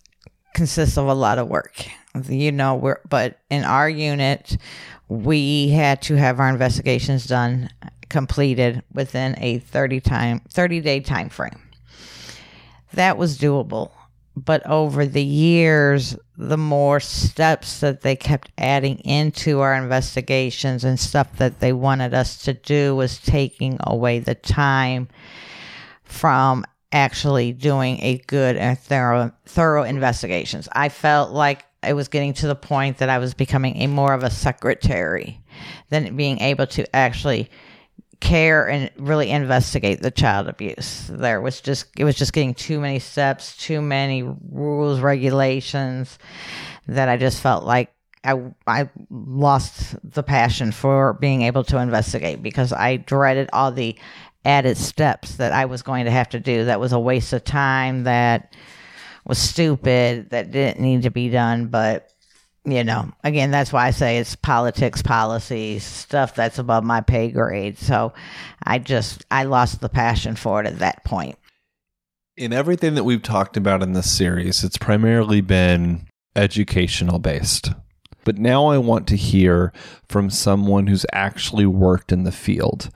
consist 0.54 0.98
of 0.98 1.06
a 1.06 1.14
lot 1.14 1.38
of 1.38 1.48
work. 1.48 1.86
You 2.28 2.50
know, 2.50 2.74
we're, 2.74 3.00
but 3.08 3.38
in 3.50 3.62
our 3.64 3.88
unit, 3.88 4.56
we 5.08 5.68
had 5.68 6.02
to 6.02 6.16
have 6.16 6.40
our 6.40 6.48
investigations 6.48 7.26
done 7.26 7.70
completed 8.08 8.82
within 8.92 9.34
a 9.38 9.58
30 9.58 10.00
time 10.00 10.40
30 10.48 10.80
day 10.80 11.00
time 11.00 11.28
frame. 11.28 11.60
That 12.94 13.18
was 13.18 13.38
doable. 13.38 13.90
But 14.36 14.66
over 14.66 15.06
the 15.06 15.24
years, 15.24 16.16
the 16.36 16.58
more 16.58 17.00
steps 17.00 17.80
that 17.80 18.02
they 18.02 18.16
kept 18.16 18.50
adding 18.58 18.98
into 18.98 19.60
our 19.60 19.74
investigations 19.74 20.84
and 20.84 21.00
stuff 21.00 21.36
that 21.38 21.60
they 21.60 21.72
wanted 21.72 22.12
us 22.12 22.42
to 22.44 22.52
do 22.52 22.94
was 22.94 23.18
taking 23.18 23.78
away 23.80 24.18
the 24.18 24.34
time 24.34 25.08
from 26.04 26.66
actually 26.96 27.52
doing 27.52 28.02
a 28.02 28.16
good 28.26 28.56
and 28.56 28.78
thorough 28.78 29.30
thorough 29.44 29.82
investigations. 29.82 30.66
I 30.72 30.88
felt 30.88 31.30
like 31.30 31.66
it 31.86 31.92
was 31.92 32.08
getting 32.08 32.32
to 32.34 32.46
the 32.46 32.54
point 32.54 32.98
that 32.98 33.10
I 33.10 33.18
was 33.18 33.34
becoming 33.34 33.76
a 33.76 33.86
more 33.86 34.14
of 34.14 34.22
a 34.22 34.30
secretary 34.30 35.40
than 35.90 36.16
being 36.16 36.40
able 36.40 36.66
to 36.68 36.96
actually 36.96 37.50
care 38.20 38.66
and 38.66 38.90
really 38.96 39.30
investigate 39.30 40.00
the 40.00 40.10
child 40.10 40.48
abuse. 40.48 41.08
There 41.12 41.42
was 41.42 41.60
just 41.60 41.86
it 41.98 42.04
was 42.04 42.16
just 42.16 42.32
getting 42.32 42.54
too 42.54 42.80
many 42.80 42.98
steps, 42.98 43.54
too 43.58 43.82
many 43.82 44.22
rules, 44.22 45.00
regulations 45.00 46.18
that 46.88 47.10
I 47.10 47.18
just 47.18 47.42
felt 47.42 47.64
like 47.64 47.92
I 48.24 48.40
I 48.66 48.88
lost 49.10 49.96
the 50.02 50.22
passion 50.22 50.72
for 50.72 51.12
being 51.12 51.42
able 51.42 51.62
to 51.64 51.76
investigate 51.76 52.42
because 52.42 52.72
I 52.72 52.96
dreaded 52.96 53.50
all 53.52 53.70
the 53.70 53.96
added 54.46 54.78
steps 54.78 55.36
that 55.36 55.52
I 55.52 55.66
was 55.66 55.82
going 55.82 56.04
to 56.04 56.10
have 56.10 56.30
to 56.30 56.40
do. 56.40 56.64
That 56.66 56.80
was 56.80 56.92
a 56.92 57.00
waste 57.00 57.32
of 57.32 57.44
time. 57.44 58.04
That 58.04 58.54
was 59.26 59.38
stupid. 59.38 60.30
That 60.30 60.52
didn't 60.52 60.80
need 60.80 61.02
to 61.02 61.10
be 61.10 61.28
done, 61.28 61.66
but 61.66 62.08
you 62.64 62.82
know, 62.82 63.12
again, 63.22 63.52
that's 63.52 63.72
why 63.72 63.86
I 63.86 63.90
say 63.92 64.18
it's 64.18 64.34
politics, 64.34 65.00
policies, 65.00 65.84
stuff 65.84 66.34
that's 66.34 66.58
above 66.58 66.82
my 66.82 67.00
pay 67.00 67.30
grade. 67.30 67.78
So 67.78 68.12
I 68.62 68.80
just, 68.80 69.24
I 69.30 69.44
lost 69.44 69.80
the 69.80 69.88
passion 69.88 70.34
for 70.34 70.60
it 70.60 70.66
at 70.66 70.80
that 70.80 71.04
point. 71.04 71.38
In 72.36 72.52
everything 72.52 72.96
that 72.96 73.04
we've 73.04 73.22
talked 73.22 73.56
about 73.56 73.82
in 73.82 73.92
this 73.92 74.10
series, 74.10 74.64
it's 74.64 74.78
primarily 74.78 75.40
been 75.40 76.08
educational 76.34 77.20
based. 77.20 77.70
But 78.26 78.36
now 78.36 78.66
I 78.66 78.76
want 78.76 79.06
to 79.08 79.16
hear 79.16 79.72
from 80.08 80.28
someone 80.28 80.88
who's 80.88 81.06
actually 81.12 81.64
worked 81.64 82.12
in 82.12 82.24
the 82.24 82.32
field. 82.32 82.90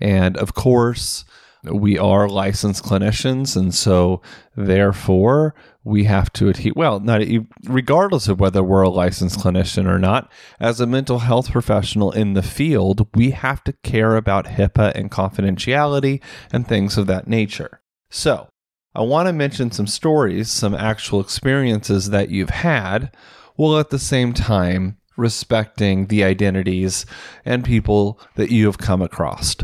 And 0.00 0.36
of 0.38 0.54
course, 0.54 1.24
we 1.62 1.98
are 1.98 2.28
licensed 2.28 2.82
clinicians. 2.82 3.56
And 3.56 3.74
so, 3.74 4.22
therefore, 4.56 5.54
we 5.84 6.04
have 6.04 6.32
to 6.32 6.48
adhere. 6.48 6.72
Well, 6.74 6.98
not 7.00 7.20
regardless 7.64 8.26
of 8.26 8.40
whether 8.40 8.62
we're 8.62 8.82
a 8.82 8.88
licensed 8.88 9.38
clinician 9.38 9.86
or 9.86 9.98
not, 9.98 10.32
as 10.58 10.80
a 10.80 10.86
mental 10.86 11.18
health 11.20 11.52
professional 11.52 12.10
in 12.12 12.32
the 12.32 12.42
field, 12.42 13.06
we 13.14 13.32
have 13.32 13.62
to 13.64 13.74
care 13.82 14.16
about 14.16 14.46
HIPAA 14.46 14.92
and 14.94 15.10
confidentiality 15.10 16.22
and 16.52 16.66
things 16.66 16.96
of 16.96 17.06
that 17.08 17.28
nature. 17.28 17.82
So, 18.08 18.48
I 18.94 19.02
want 19.02 19.28
to 19.28 19.32
mention 19.32 19.70
some 19.70 19.86
stories, 19.86 20.50
some 20.50 20.74
actual 20.74 21.20
experiences 21.20 22.10
that 22.10 22.30
you've 22.30 22.50
had, 22.50 23.14
while 23.56 23.78
at 23.78 23.90
the 23.90 23.98
same 23.98 24.32
time 24.32 24.96
respecting 25.16 26.06
the 26.06 26.24
identities 26.24 27.04
and 27.44 27.64
people 27.64 28.18
that 28.36 28.50
you 28.50 28.66
have 28.66 28.78
come 28.78 29.02
across. 29.02 29.56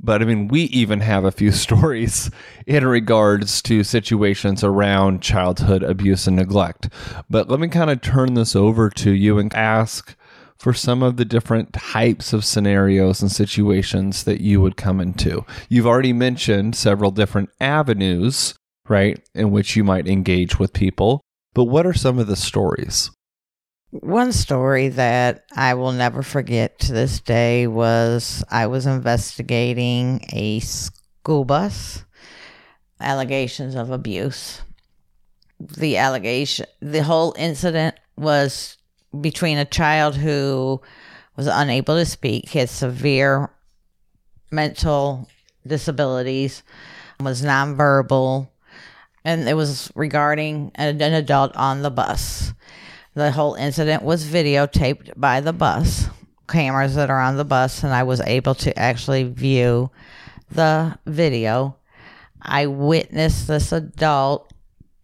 But 0.00 0.22
I 0.22 0.24
mean, 0.24 0.48
we 0.48 0.62
even 0.62 1.00
have 1.00 1.24
a 1.24 1.32
few 1.32 1.52
stories 1.66 2.30
in 2.66 2.86
regards 2.86 3.60
to 3.62 3.84
situations 3.84 4.62
around 4.62 5.22
childhood 5.22 5.82
abuse 5.82 6.26
and 6.26 6.36
neglect. 6.36 6.88
But 7.28 7.48
let 7.48 7.60
me 7.60 7.68
kind 7.68 7.90
of 7.90 8.00
turn 8.00 8.34
this 8.34 8.54
over 8.54 8.90
to 8.90 9.10
you 9.10 9.38
and 9.38 9.52
ask 9.54 10.16
for 10.58 10.72
some 10.72 11.02
of 11.02 11.16
the 11.16 11.24
different 11.24 11.72
types 11.72 12.32
of 12.32 12.44
scenarios 12.44 13.22
and 13.22 13.30
situations 13.30 14.24
that 14.24 14.40
you 14.40 14.60
would 14.60 14.76
come 14.76 15.00
into. 15.00 15.44
You've 15.68 15.86
already 15.86 16.12
mentioned 16.12 16.74
several 16.74 17.12
different 17.12 17.50
avenues, 17.60 18.54
right, 18.88 19.20
in 19.34 19.52
which 19.52 19.76
you 19.76 19.84
might 19.84 20.08
engage 20.08 20.58
with 20.58 20.72
people. 20.72 21.20
But 21.58 21.64
what 21.64 21.86
are 21.86 21.92
some 21.92 22.20
of 22.20 22.28
the 22.28 22.36
stories? 22.36 23.10
One 23.90 24.30
story 24.30 24.90
that 24.90 25.42
I 25.56 25.74
will 25.74 25.90
never 25.90 26.22
forget 26.22 26.78
to 26.78 26.92
this 26.92 27.18
day 27.18 27.66
was 27.66 28.44
I 28.48 28.68
was 28.68 28.86
investigating 28.86 30.24
a 30.32 30.60
school 30.60 31.44
bus 31.44 32.04
allegations 33.00 33.74
of 33.74 33.90
abuse. 33.90 34.62
The 35.58 35.96
allegation, 35.96 36.66
the 36.78 37.02
whole 37.02 37.34
incident 37.36 37.96
was 38.16 38.76
between 39.20 39.58
a 39.58 39.64
child 39.64 40.14
who 40.14 40.80
was 41.34 41.48
unable 41.48 41.96
to 41.96 42.06
speak, 42.06 42.50
had 42.50 42.70
severe 42.70 43.50
mental 44.52 45.28
disabilities, 45.66 46.62
was 47.18 47.42
nonverbal, 47.42 48.46
and 49.24 49.48
it 49.48 49.54
was 49.54 49.90
regarding 49.94 50.70
an, 50.74 51.00
an 51.00 51.12
adult 51.12 51.54
on 51.56 51.82
the 51.82 51.90
bus 51.90 52.52
the 53.14 53.32
whole 53.32 53.54
incident 53.54 54.02
was 54.02 54.24
videotaped 54.24 55.10
by 55.16 55.40
the 55.40 55.52
bus 55.52 56.08
cameras 56.48 56.94
that 56.94 57.10
are 57.10 57.20
on 57.20 57.36
the 57.36 57.44
bus, 57.44 57.84
and 57.84 57.92
I 57.92 58.02
was 58.02 58.20
able 58.22 58.54
to 58.56 58.76
actually 58.78 59.24
view 59.24 59.90
the 60.50 60.98
video. 61.06 61.76
I 62.40 62.66
witnessed 62.66 63.46
this 63.46 63.72
adult 63.72 64.52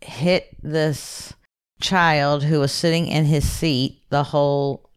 hit 0.01 0.57
this 0.63 1.35
child 1.81 2.45
who 2.45 2.61
was 2.61 2.73
sitting 2.73 3.07
in 3.07 3.25
his 3.25 3.49
seat 3.49 4.03
the 4.11 4.23
whole 4.23 4.89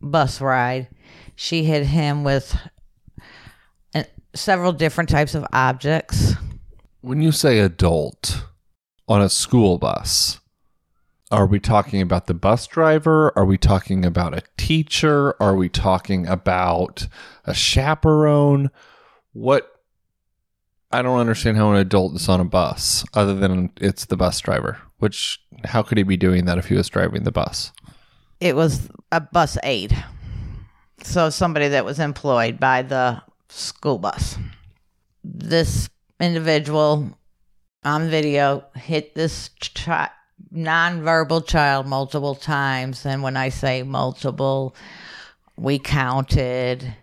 bus 0.00 0.40
ride. 0.40 0.88
She 1.36 1.64
hit 1.64 1.86
him 1.86 2.24
with 2.24 2.56
several 4.34 4.72
different 4.72 5.10
types 5.10 5.34
of 5.34 5.46
objects. 5.52 6.34
When 7.00 7.22
you 7.22 7.32
say 7.32 7.60
adult 7.60 8.44
on 9.08 9.22
a 9.22 9.28
school 9.28 9.78
bus, 9.78 10.40
are 11.30 11.46
we 11.46 11.58
talking 11.58 12.00
about 12.00 12.26
the 12.26 12.34
bus 12.34 12.66
driver? 12.66 13.32
Are 13.36 13.44
we 13.44 13.58
talking 13.58 14.04
about 14.04 14.36
a 14.36 14.42
teacher? 14.56 15.34
Are 15.42 15.56
we 15.56 15.68
talking 15.68 16.26
about 16.26 17.08
a 17.44 17.54
chaperone? 17.54 18.70
What? 19.32 19.70
I 20.90 21.02
don't 21.02 21.18
understand 21.18 21.58
how 21.58 21.70
an 21.72 21.76
adult 21.76 22.14
is 22.14 22.28
on 22.28 22.40
a 22.40 22.44
bus 22.44 23.04
other 23.12 23.34
than 23.34 23.70
it's 23.78 24.06
the 24.06 24.16
bus 24.16 24.40
driver. 24.40 24.78
Which, 24.98 25.40
how 25.64 25.82
could 25.82 25.98
he 25.98 26.04
be 26.04 26.16
doing 26.16 26.46
that 26.46 26.58
if 26.58 26.68
he 26.68 26.74
was 26.74 26.88
driving 26.88 27.24
the 27.24 27.32
bus? 27.32 27.72
It 28.40 28.56
was 28.56 28.88
a 29.12 29.20
bus 29.20 29.58
aide. 29.62 29.96
So, 31.02 31.30
somebody 31.30 31.68
that 31.68 31.84
was 31.84 32.00
employed 32.00 32.58
by 32.58 32.82
the 32.82 33.22
school 33.50 33.98
bus. 33.98 34.38
This 35.22 35.90
individual 36.18 37.17
on 37.84 38.08
video 38.08 38.64
hit 38.74 39.14
this 39.14 39.50
child 39.60 40.10
nonverbal 40.54 41.46
child 41.46 41.86
multiple 41.86 42.34
times. 42.34 43.04
And 43.04 43.22
when 43.22 43.36
I 43.36 43.48
say 43.48 43.82
multiple, 43.82 44.74
we 45.56 45.78
counted, 45.78 46.94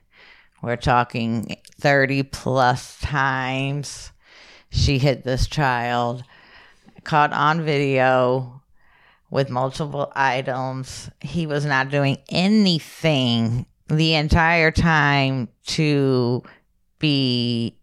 we're 0.61 0.77
talking 0.77 1.57
30 1.79 2.23
plus 2.23 2.99
times. 2.99 4.11
She 4.69 4.97
hit 4.97 5.23
this 5.23 5.47
child, 5.47 6.23
caught 7.03 7.33
on 7.33 7.63
video 7.63 8.61
with 9.29 9.49
multiple 9.49 10.11
items. 10.15 11.09
He 11.21 11.45
was 11.45 11.65
not 11.65 11.89
doing 11.89 12.17
anything 12.29 13.65
the 13.87 14.15
entire 14.15 14.71
time 14.71 15.49
to 15.67 16.43
be 16.99 17.77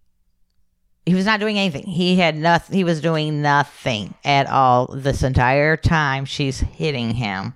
he 1.04 1.14
was 1.14 1.26
not 1.26 1.40
doing 1.40 1.58
anything. 1.58 1.84
He 1.84 2.16
had 2.16 2.36
nothing. 2.36 2.76
He 2.76 2.84
was 2.84 3.00
doing 3.00 3.42
nothing 3.42 4.14
at 4.24 4.46
all 4.48 4.86
this 4.86 5.22
entire 5.22 5.76
time. 5.76 6.24
She's 6.24 6.60
hitting 6.60 7.14
him. 7.14 7.54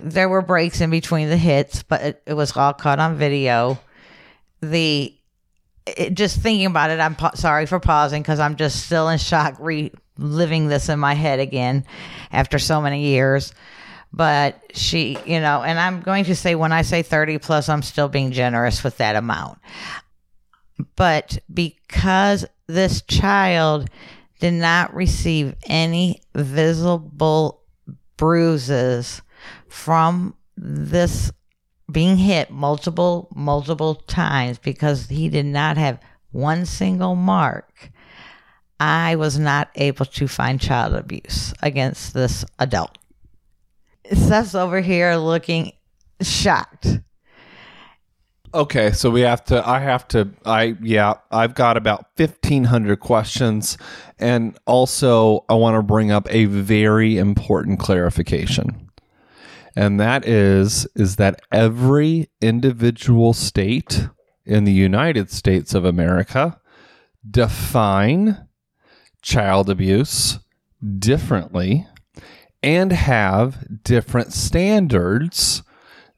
There 0.00 0.28
were 0.28 0.42
breaks 0.42 0.80
in 0.80 0.90
between 0.90 1.28
the 1.28 1.36
hits, 1.36 1.82
but 1.82 2.00
it, 2.00 2.22
it 2.26 2.34
was 2.34 2.56
all 2.56 2.72
caught 2.72 2.98
on 2.98 3.16
video. 3.16 3.78
The 4.62 5.14
it, 5.86 6.14
just 6.14 6.40
thinking 6.40 6.66
about 6.66 6.90
it, 6.90 7.00
I'm 7.00 7.16
pa- 7.16 7.34
sorry 7.34 7.66
for 7.66 7.80
pausing 7.80 8.22
because 8.22 8.40
I'm 8.40 8.56
just 8.56 8.86
still 8.86 9.08
in 9.08 9.18
shock, 9.18 9.58
reliving 9.60 10.68
this 10.68 10.88
in 10.88 10.98
my 10.98 11.14
head 11.14 11.38
again 11.38 11.84
after 12.30 12.58
so 12.58 12.80
many 12.80 13.08
years. 13.08 13.52
But 14.14 14.60
she, 14.74 15.18
you 15.26 15.40
know, 15.40 15.62
and 15.62 15.78
I'm 15.78 16.00
going 16.00 16.24
to 16.24 16.36
say 16.36 16.54
when 16.54 16.72
I 16.72 16.82
say 16.82 17.02
30 17.02 17.38
plus, 17.38 17.68
I'm 17.68 17.82
still 17.82 18.08
being 18.08 18.32
generous 18.32 18.84
with 18.84 18.98
that 18.98 19.16
amount 19.16 19.58
but 20.96 21.38
because 21.52 22.44
this 22.66 23.02
child 23.02 23.88
did 24.40 24.54
not 24.54 24.94
receive 24.94 25.54
any 25.66 26.20
visible 26.34 27.62
bruises 28.16 29.22
from 29.68 30.34
this 30.56 31.32
being 31.90 32.16
hit 32.16 32.50
multiple, 32.50 33.28
multiple 33.34 33.94
times 33.94 34.58
because 34.58 35.08
he 35.08 35.28
did 35.28 35.46
not 35.46 35.76
have 35.76 36.00
one 36.30 36.64
single 36.64 37.14
mark. 37.14 37.90
I 38.80 39.16
was 39.16 39.38
not 39.38 39.70
able 39.76 40.06
to 40.06 40.26
find 40.26 40.60
child 40.60 40.94
abuse 40.94 41.54
against 41.62 42.14
this 42.14 42.44
adult. 42.58 42.98
Seth's 44.12 44.54
over 44.54 44.80
here 44.80 45.14
looking 45.16 45.72
shocked. 46.20 46.98
Okay, 48.54 48.92
so 48.92 49.08
we 49.08 49.22
have 49.22 49.42
to. 49.46 49.66
I 49.66 49.78
have 49.78 50.06
to. 50.08 50.28
I 50.44 50.76
yeah. 50.82 51.14
I've 51.30 51.54
got 51.54 51.78
about 51.78 52.06
fifteen 52.16 52.64
hundred 52.64 53.00
questions, 53.00 53.78
and 54.18 54.58
also 54.66 55.46
I 55.48 55.54
want 55.54 55.76
to 55.76 55.82
bring 55.82 56.10
up 56.10 56.26
a 56.30 56.44
very 56.44 57.16
important 57.16 57.78
clarification, 57.78 58.90
and 59.74 59.98
that 60.00 60.28
is 60.28 60.86
is 60.94 61.16
that 61.16 61.40
every 61.50 62.28
individual 62.42 63.32
state 63.32 64.08
in 64.44 64.64
the 64.64 64.72
United 64.72 65.30
States 65.30 65.72
of 65.72 65.86
America 65.86 66.60
define 67.28 68.48
child 69.22 69.70
abuse 69.70 70.40
differently 70.98 71.86
and 72.62 72.92
have 72.92 73.82
different 73.82 74.34
standards 74.34 75.62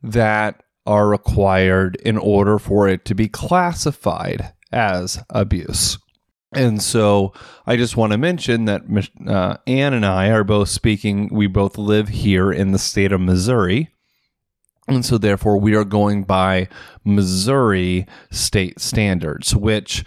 that 0.02 0.63
are 0.86 1.08
required 1.08 1.96
in 1.96 2.18
order 2.18 2.58
for 2.58 2.88
it 2.88 3.04
to 3.06 3.14
be 3.14 3.28
classified 3.28 4.52
as 4.72 5.22
abuse. 5.30 5.98
And 6.52 6.82
so 6.82 7.32
I 7.66 7.76
just 7.76 7.96
want 7.96 8.12
to 8.12 8.18
mention 8.18 8.66
that 8.66 8.82
uh, 9.26 9.56
Anne 9.66 9.94
and 9.94 10.06
I 10.06 10.30
are 10.30 10.44
both 10.44 10.68
speaking, 10.68 11.28
we 11.32 11.46
both 11.46 11.76
live 11.76 12.08
here 12.08 12.52
in 12.52 12.72
the 12.72 12.78
state 12.78 13.12
of 13.12 13.20
Missouri. 13.20 13.90
And 14.86 15.04
so 15.04 15.18
therefore 15.18 15.58
we 15.58 15.74
are 15.74 15.84
going 15.84 16.24
by 16.24 16.68
Missouri 17.04 18.06
state 18.30 18.80
standards, 18.80 19.56
which 19.56 20.04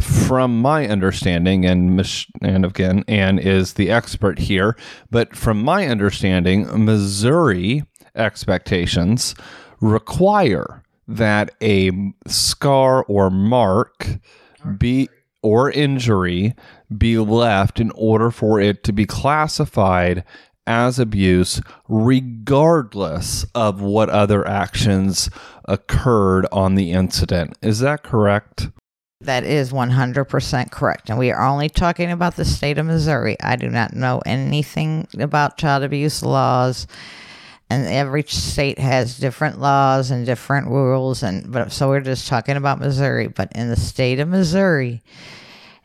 from 0.00 0.60
my 0.60 0.86
understanding, 0.86 1.64
and 1.64 1.98
and 2.42 2.66
again, 2.66 3.04
Anne 3.08 3.38
is 3.38 3.74
the 3.74 3.90
expert 3.90 4.38
here, 4.38 4.76
but 5.10 5.34
from 5.34 5.62
my 5.62 5.86
understanding, 5.86 6.84
Missouri 6.84 7.84
expectations 8.14 9.34
require 9.80 10.82
that 11.08 11.54
a 11.62 11.90
scar 12.26 13.04
or 13.04 13.30
mark 13.30 14.08
be 14.78 15.08
or 15.42 15.70
injury 15.70 16.54
be 16.96 17.18
left 17.18 17.78
in 17.78 17.90
order 17.92 18.30
for 18.30 18.60
it 18.60 18.82
to 18.82 18.92
be 18.92 19.06
classified 19.06 20.24
as 20.66 20.98
abuse 20.98 21.60
regardless 21.88 23.46
of 23.54 23.80
what 23.80 24.10
other 24.10 24.46
actions 24.46 25.30
occurred 25.66 26.46
on 26.50 26.74
the 26.74 26.90
incident. 26.90 27.56
Is 27.62 27.78
that 27.80 28.02
correct? 28.02 28.70
That 29.20 29.44
is 29.44 29.72
100% 29.72 30.70
correct. 30.70 31.08
And 31.08 31.18
we 31.18 31.30
are 31.30 31.46
only 31.46 31.68
talking 31.68 32.10
about 32.10 32.36
the 32.36 32.44
state 32.44 32.78
of 32.78 32.86
Missouri. 32.86 33.36
I 33.40 33.56
do 33.56 33.68
not 33.68 33.94
know 33.94 34.20
anything 34.26 35.06
about 35.18 35.56
child 35.56 35.84
abuse 35.84 36.22
laws 36.22 36.86
and 37.68 37.86
every 37.86 38.22
state 38.22 38.78
has 38.78 39.18
different 39.18 39.60
laws 39.60 40.10
and 40.10 40.26
different 40.26 40.68
rules 40.68 41.22
and 41.22 41.50
but 41.50 41.72
so 41.72 41.88
we're 41.88 42.00
just 42.00 42.28
talking 42.28 42.56
about 42.56 42.78
Missouri 42.78 43.28
but 43.28 43.50
in 43.54 43.68
the 43.68 43.76
state 43.76 44.20
of 44.20 44.28
Missouri 44.28 45.02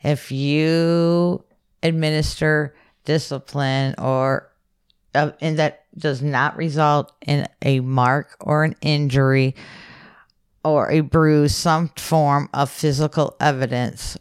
if 0.02 0.32
you 0.32 1.44
administer 1.82 2.74
discipline 3.04 3.94
or 3.98 4.50
uh, 5.14 5.32
and 5.40 5.58
that 5.58 5.84
does 5.98 6.22
not 6.22 6.56
result 6.56 7.12
in 7.26 7.46
a 7.60 7.80
mark 7.80 8.36
or 8.40 8.64
an 8.64 8.74
injury 8.80 9.54
or 10.64 10.90
a 10.90 11.00
bruise 11.00 11.54
some 11.54 11.88
form 11.96 12.48
of 12.54 12.70
physical 12.70 13.36
evidence 13.40 14.16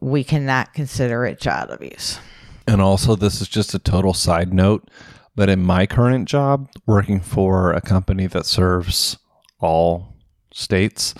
we 0.00 0.24
cannot 0.24 0.72
consider 0.74 1.26
it 1.26 1.40
child 1.40 1.70
abuse. 1.70 2.18
And 2.66 2.80
also 2.80 3.16
this 3.16 3.40
is 3.40 3.48
just 3.48 3.74
a 3.74 3.78
total 3.78 4.14
side 4.14 4.52
note 4.52 4.88
but 5.36 5.48
in 5.48 5.62
my 5.62 5.86
current 5.86 6.28
job, 6.28 6.68
working 6.86 7.20
for 7.20 7.72
a 7.72 7.80
company 7.80 8.26
that 8.28 8.46
serves 8.46 9.18
all 9.60 10.14
states 10.52 11.14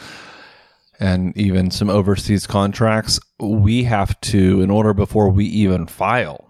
and 1.01 1.37
even 1.37 1.71
some 1.71 1.91
overseas 1.91 2.47
contracts, 2.47 3.19
we 3.41 3.85
have 3.85 4.21
to, 4.21 4.61
in 4.61 4.71
order 4.71 4.95
before 4.95 5.29
we 5.29 5.45
even 5.47 5.87
file, 5.87 6.49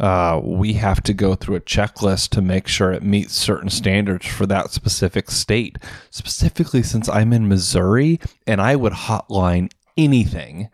uh, 0.00 0.40
we 0.42 0.72
have 0.72 1.00
to 1.04 1.14
go 1.14 1.36
through 1.36 1.54
a 1.54 1.60
checklist 1.60 2.30
to 2.30 2.42
make 2.42 2.66
sure 2.66 2.90
it 2.90 3.04
meets 3.04 3.32
certain 3.34 3.70
standards 3.70 4.26
for 4.26 4.46
that 4.46 4.70
specific 4.70 5.30
state. 5.30 5.78
Specifically, 6.10 6.82
since 6.82 7.08
I'm 7.08 7.32
in 7.32 7.48
Missouri 7.48 8.18
and 8.46 8.60
I 8.60 8.74
would 8.74 8.92
hotline 8.92 9.70
anything, 9.96 10.68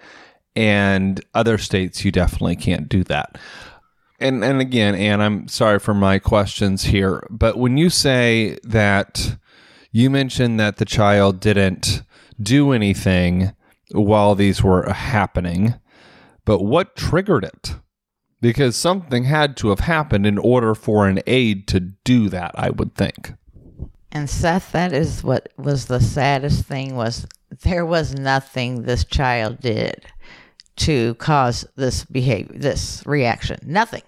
and 0.57 1.21
other 1.33 1.59
states, 1.59 2.05
you 2.05 2.11
definitely 2.11 2.57
can't 2.57 2.89
do 2.89 3.05
that 3.05 3.39
and 4.21 4.45
and 4.45 4.61
again, 4.61 4.95
Anne, 4.95 5.21
I'm 5.21 5.49
sorry 5.49 5.79
for 5.79 5.95
my 5.95 6.19
questions 6.19 6.85
here, 6.85 7.27
but 7.31 7.59
when 7.59 7.77
you 7.77 7.91
say 7.91 8.59
that 8.65 9.37
you 9.93 10.11
mentioned 10.11 10.61
that 10.61 10.77
the 10.77 10.85
child 10.85 11.41
didn't 11.41 12.03
do 12.41 12.73
anything 12.73 13.53
while 13.93 14.35
these 14.35 14.63
were 14.63 14.91
happening, 14.93 15.75
but 16.45 16.63
what 16.63 16.97
triggered 16.97 17.45
it? 17.45 17.75
Because 18.41 18.77
something 18.77 19.25
had 19.25 19.57
to 19.59 19.69
have 19.69 19.81
happened 19.81 20.27
in 20.27 20.39
order 20.39 20.75
for 20.75 21.07
an 21.07 21.21
aide 21.27 21.67
to 21.69 21.81
do 21.81 22.29
that, 22.31 22.53
I 22.55 22.71
would 22.71 22.95
think. 22.95 23.35
And 24.13 24.31
Seth, 24.31 24.73
that 24.73 24.93
is 24.93 25.23
what 25.23 25.53
was 25.57 25.87
the 25.87 26.01
saddest 26.01 26.65
thing 26.65 26.97
was 26.97 27.27
there 27.63 27.85
was 27.85 28.15
nothing 28.15 28.83
this 28.83 29.05
child 29.05 29.61
did 29.61 30.07
to 30.77 31.15
cause 31.17 31.67
this 31.77 32.05
behavior, 32.05 32.57
this 32.59 33.03
reaction. 33.07 33.59
Nothing. 33.63 34.03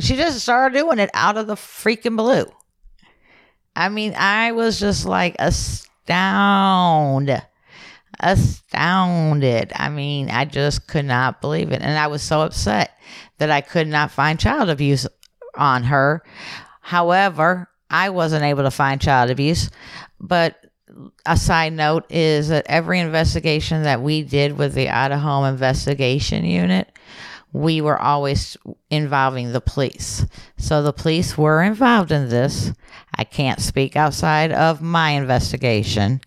She 0.00 0.16
just 0.16 0.40
started 0.40 0.78
doing 0.78 0.98
it 0.98 1.10
out 1.14 1.36
of 1.36 1.46
the 1.46 1.54
freaking 1.54 2.16
blue. 2.16 2.46
I 3.74 3.88
mean, 3.88 4.14
I 4.16 4.52
was 4.52 4.80
just 4.80 5.06
like 5.06 5.36
astounded. 5.38 7.42
Astounded. 8.20 9.72
I 9.74 9.90
mean, 9.90 10.30
I 10.30 10.46
just 10.46 10.86
could 10.86 11.04
not 11.04 11.40
believe 11.40 11.72
it. 11.72 11.82
And 11.82 11.98
I 11.98 12.06
was 12.06 12.22
so 12.22 12.40
upset 12.40 12.96
that 13.38 13.50
I 13.50 13.60
could 13.60 13.88
not 13.88 14.10
find 14.10 14.40
child 14.40 14.70
abuse 14.70 15.06
on 15.54 15.84
her. 15.84 16.22
However, 16.80 17.68
I 17.90 18.10
wasn't 18.10 18.44
able 18.44 18.64
to 18.64 18.70
find 18.70 19.00
child 19.00 19.30
abuse. 19.30 19.70
But 20.18 20.56
a 21.26 21.36
side 21.36 21.72
note 21.72 22.10
is 22.10 22.48
that 22.48 22.66
every 22.68 23.00
investigation 23.00 23.82
that 23.82 24.00
we 24.00 24.22
did 24.22 24.56
with 24.56 24.74
the 24.74 24.88
Out 24.88 25.12
of 25.12 25.20
Home 25.20 25.44
Investigation 25.44 26.44
Unit, 26.44 26.90
we 27.56 27.80
were 27.80 27.98
always 27.98 28.58
involving 28.90 29.52
the 29.52 29.62
police. 29.62 30.26
So 30.58 30.82
the 30.82 30.92
police 30.92 31.38
were 31.38 31.62
involved 31.62 32.12
in 32.12 32.28
this. 32.28 32.70
I 33.14 33.24
can't 33.24 33.60
speak 33.60 33.96
outside 33.96 34.52
of 34.52 34.82
my 34.82 35.12
investigation, 35.12 36.20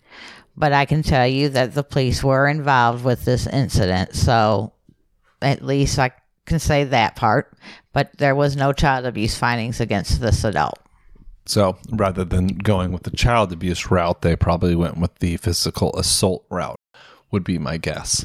but 0.56 0.72
I 0.72 0.86
can 0.86 1.04
tell 1.04 1.28
you 1.28 1.48
that 1.50 1.74
the 1.74 1.84
police 1.84 2.24
were 2.24 2.48
involved 2.48 3.04
with 3.04 3.24
this 3.24 3.46
incident. 3.46 4.16
So 4.16 4.72
at 5.40 5.64
least 5.64 6.00
I 6.00 6.10
can 6.46 6.58
say 6.58 6.82
that 6.82 7.14
part. 7.14 7.56
But 7.92 8.10
there 8.18 8.34
was 8.34 8.56
no 8.56 8.72
child 8.72 9.06
abuse 9.06 9.38
findings 9.38 9.80
against 9.80 10.20
this 10.20 10.42
adult. 10.42 10.80
So 11.46 11.78
rather 11.92 12.24
than 12.24 12.48
going 12.48 12.90
with 12.90 13.04
the 13.04 13.16
child 13.16 13.52
abuse 13.52 13.88
route, 13.88 14.22
they 14.22 14.34
probably 14.34 14.74
went 14.74 14.98
with 14.98 15.16
the 15.20 15.36
physical 15.36 15.94
assault 15.96 16.44
route, 16.50 16.80
would 17.30 17.44
be 17.44 17.58
my 17.58 17.76
guess. 17.76 18.24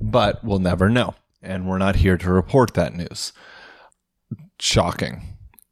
But 0.00 0.42
we'll 0.42 0.58
never 0.58 0.88
know 0.88 1.14
and 1.42 1.66
we're 1.66 1.78
not 1.78 1.96
here 1.96 2.16
to 2.16 2.32
report 2.32 2.74
that 2.74 2.94
news. 2.94 3.32
Shocking. 4.60 5.22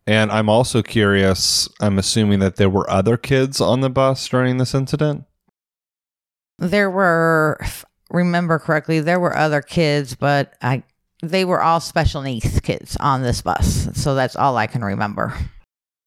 And 0.06 0.32
I'm 0.32 0.48
also 0.48 0.82
curious, 0.82 1.68
I'm 1.80 1.98
assuming 1.98 2.40
that 2.40 2.56
there 2.56 2.70
were 2.70 2.90
other 2.90 3.16
kids 3.16 3.60
on 3.60 3.80
the 3.80 3.90
bus 3.90 4.28
during 4.28 4.56
this 4.56 4.74
incident? 4.74 5.24
There 6.58 6.90
were, 6.90 7.60
remember 8.10 8.58
correctly, 8.58 9.00
there 9.00 9.20
were 9.20 9.36
other 9.36 9.62
kids, 9.62 10.14
but 10.14 10.54
I 10.60 10.82
they 11.22 11.44
were 11.44 11.62
all 11.62 11.80
special 11.80 12.22
needs 12.22 12.60
kids 12.60 12.96
on 12.98 13.22
this 13.22 13.42
bus. 13.42 13.88
So 13.94 14.14
that's 14.14 14.36
all 14.36 14.56
I 14.56 14.66
can 14.66 14.82
remember. 14.82 15.34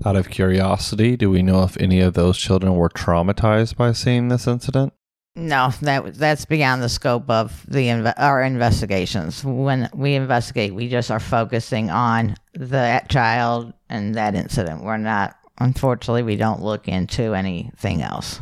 Out 0.06 0.15
of 0.15 0.30
curiosity, 0.30 1.15
do 1.15 1.30
we 1.30 1.41
know 1.41 1.63
if 1.63 1.78
any 1.80 2.02
of 2.02 2.13
those 2.13 2.38
children 2.38 2.76
were 2.76 2.89
traumatized 2.89 3.78
by 3.78 3.93
seeing 3.93 4.28
this 4.28 4.47
incident? 4.47 4.91
No, 5.36 5.72
that 5.82 6.13
that's 6.13 6.46
beyond 6.46 6.84
the 6.84 6.89
scope 6.89 7.28
of 7.28 7.65
the 7.67 8.13
our 8.22 8.43
investigations. 8.43 9.43
When 9.43 9.89
we 9.93 10.13
investigate, 10.13 10.76
we 10.76 10.89
just 10.89 11.10
are 11.10 11.19
focusing 11.19 11.89
on 11.89 12.36
that 12.54 13.10
child 13.10 13.74
and 13.89 14.13
that 14.13 14.36
incident. 14.36 14.84
We're 14.84 14.98
not, 14.98 15.36
unfortunately, 15.60 16.22
we 16.22 16.36
don't 16.36 16.62
look 16.62 16.88
into 16.88 17.34
anything 17.34 18.04
else. 18.04 18.41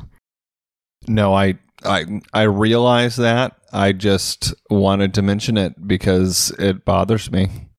No, 1.08 1.34
I 1.34 1.60
I 1.86 2.20
I 2.34 2.44
realize 2.44 3.16
that. 3.16 3.56
I 3.72 3.94
just 3.94 4.54
wanted 4.70 5.14
to 5.14 5.22
mention 5.22 5.58
it 5.58 5.88
because 5.88 6.52
it 6.60 6.84
bothers 6.84 7.32
me. 7.32 7.70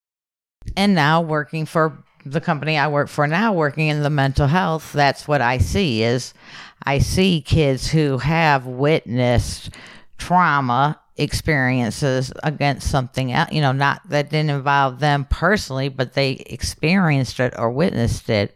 And 0.75 0.94
now 0.94 1.20
working 1.20 1.66
for 1.66 2.01
the 2.24 2.40
company 2.40 2.78
I 2.78 2.88
work 2.88 3.08
for 3.08 3.26
now, 3.26 3.52
working 3.52 3.88
in 3.88 4.02
the 4.02 4.11
mental 4.11 4.46
health, 4.46 4.92
that's 4.92 5.26
what 5.26 5.40
I 5.40 5.58
see 5.58 6.02
is 6.02 6.35
I 6.85 6.98
see 6.98 7.40
kids 7.40 7.90
who 7.90 8.18
have 8.18 8.66
witnessed 8.66 9.70
trauma 10.18 11.00
experiences 11.16 12.32
against 12.42 12.90
something 12.90 13.32
else, 13.32 13.52
you 13.52 13.61
know, 13.61 13.72
not 13.72 14.00
that 14.08 14.30
didn't 14.30 14.50
involve 14.50 14.98
them 14.98 15.26
personally, 15.30 15.88
but 15.88 16.14
they 16.14 16.32
experienced 16.46 17.38
it 17.40 17.54
or 17.58 17.70
witnessed 17.70 18.30
it. 18.30 18.54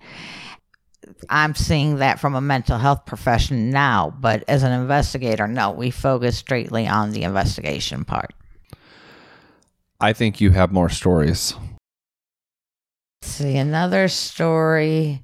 I'm 1.28 1.54
seeing 1.54 1.96
that 1.96 2.18
from 2.18 2.34
a 2.34 2.40
mental 2.40 2.78
health 2.78 3.06
profession 3.06 3.70
now, 3.70 4.14
but 4.18 4.44
as 4.48 4.62
an 4.62 4.72
investigator, 4.72 5.46
no, 5.46 5.70
we 5.70 5.90
focus 5.90 6.36
straightly 6.36 6.86
on 6.86 7.12
the 7.12 7.22
investigation 7.22 8.04
part. 8.04 8.32
I 10.00 10.12
think 10.12 10.40
you 10.40 10.50
have 10.50 10.72
more 10.72 10.88
stories. 10.88 11.54
See 13.22 13.56
another 13.56 14.08
story. 14.08 15.22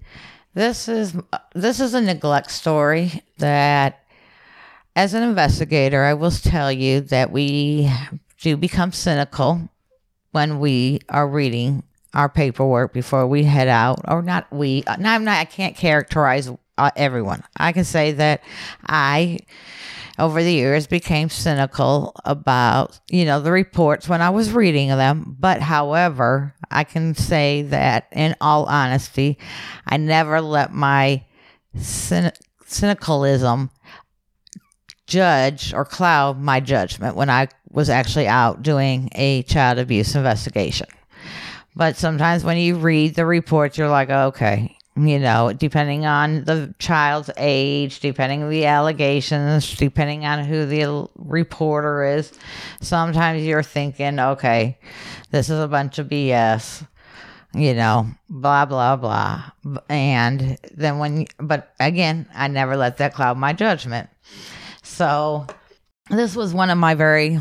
This 0.54 0.88
is 0.88 1.16
this 1.54 1.80
is 1.80 1.94
a 1.94 2.00
neglect 2.00 2.50
story 2.50 3.22
that 3.38 4.04
as 4.94 5.14
an 5.14 5.22
investigator, 5.22 6.02
I 6.02 6.14
will 6.14 6.30
tell 6.30 6.70
you 6.70 7.00
that 7.02 7.32
we 7.32 7.90
do 8.40 8.56
become 8.56 8.92
cynical 8.92 9.70
when 10.32 10.58
we 10.58 11.00
are 11.08 11.26
reading 11.28 11.82
our 12.14 12.28
paperwork 12.28 12.92
before 12.92 13.26
we 13.26 13.44
head 13.44 13.68
out, 13.68 14.00
or 14.06 14.20
not 14.22 14.50
we. 14.52 14.84
No, 14.98 15.10
I'm 15.10 15.24
not. 15.24 15.38
I 15.38 15.44
can't 15.44 15.76
characterize 15.76 16.50
uh, 16.76 16.90
everyone. 16.96 17.42
I 17.56 17.72
can 17.72 17.84
say 17.84 18.12
that 18.12 18.42
I, 18.86 19.38
over 20.18 20.42
the 20.42 20.52
years, 20.52 20.86
became 20.86 21.28
cynical 21.28 22.14
about 22.24 23.00
you 23.08 23.24
know 23.24 23.40
the 23.40 23.52
reports 23.52 24.08
when 24.08 24.22
I 24.22 24.30
was 24.30 24.52
reading 24.52 24.88
them. 24.88 25.36
But 25.38 25.60
however, 25.60 26.54
I 26.70 26.84
can 26.84 27.14
say 27.14 27.62
that 27.62 28.08
in 28.12 28.34
all 28.40 28.64
honesty, 28.66 29.38
I 29.86 29.96
never 29.96 30.40
let 30.40 30.72
my 30.72 31.24
cynic- 31.76 32.38
cynicalism 32.66 33.70
judge 35.06 35.74
or 35.74 35.84
cloud 35.84 36.38
my 36.38 36.60
judgment 36.60 37.16
when 37.16 37.28
I 37.30 37.48
was 37.70 37.90
actually 37.90 38.28
out 38.28 38.62
doing 38.62 39.08
a 39.14 39.42
child 39.42 39.78
abuse 39.78 40.14
investigation. 40.14 40.86
But 41.74 41.96
sometimes 41.96 42.44
when 42.44 42.58
you 42.58 42.76
read 42.76 43.14
the 43.14 43.24
reports, 43.24 43.78
you're 43.78 43.88
like, 43.88 44.10
oh, 44.10 44.26
okay, 44.26 44.76
you 44.94 45.18
know, 45.18 45.52
depending 45.52 46.04
on 46.04 46.44
the 46.44 46.74
child's 46.78 47.30
age, 47.38 48.00
depending 48.00 48.42
on 48.42 48.50
the 48.50 48.66
allegations, 48.66 49.74
depending 49.76 50.26
on 50.26 50.44
who 50.44 50.66
the 50.66 51.08
reporter 51.16 52.04
is, 52.04 52.32
sometimes 52.80 53.42
you're 53.42 53.62
thinking, 53.62 54.20
okay, 54.20 54.78
this 55.30 55.48
is 55.48 55.58
a 55.58 55.68
bunch 55.68 55.98
of 55.98 56.08
BS, 56.08 56.86
you 57.54 57.72
know, 57.72 58.06
blah, 58.28 58.66
blah, 58.66 58.96
blah. 58.96 59.42
And 59.88 60.58
then 60.74 60.98
when, 60.98 61.26
but 61.38 61.72
again, 61.80 62.28
I 62.34 62.48
never 62.48 62.76
let 62.76 62.98
that 62.98 63.14
cloud 63.14 63.38
my 63.38 63.54
judgment. 63.54 64.10
So 64.82 65.46
this 66.10 66.36
was 66.36 66.52
one 66.52 66.68
of 66.68 66.76
my 66.76 66.94
very 66.94 67.38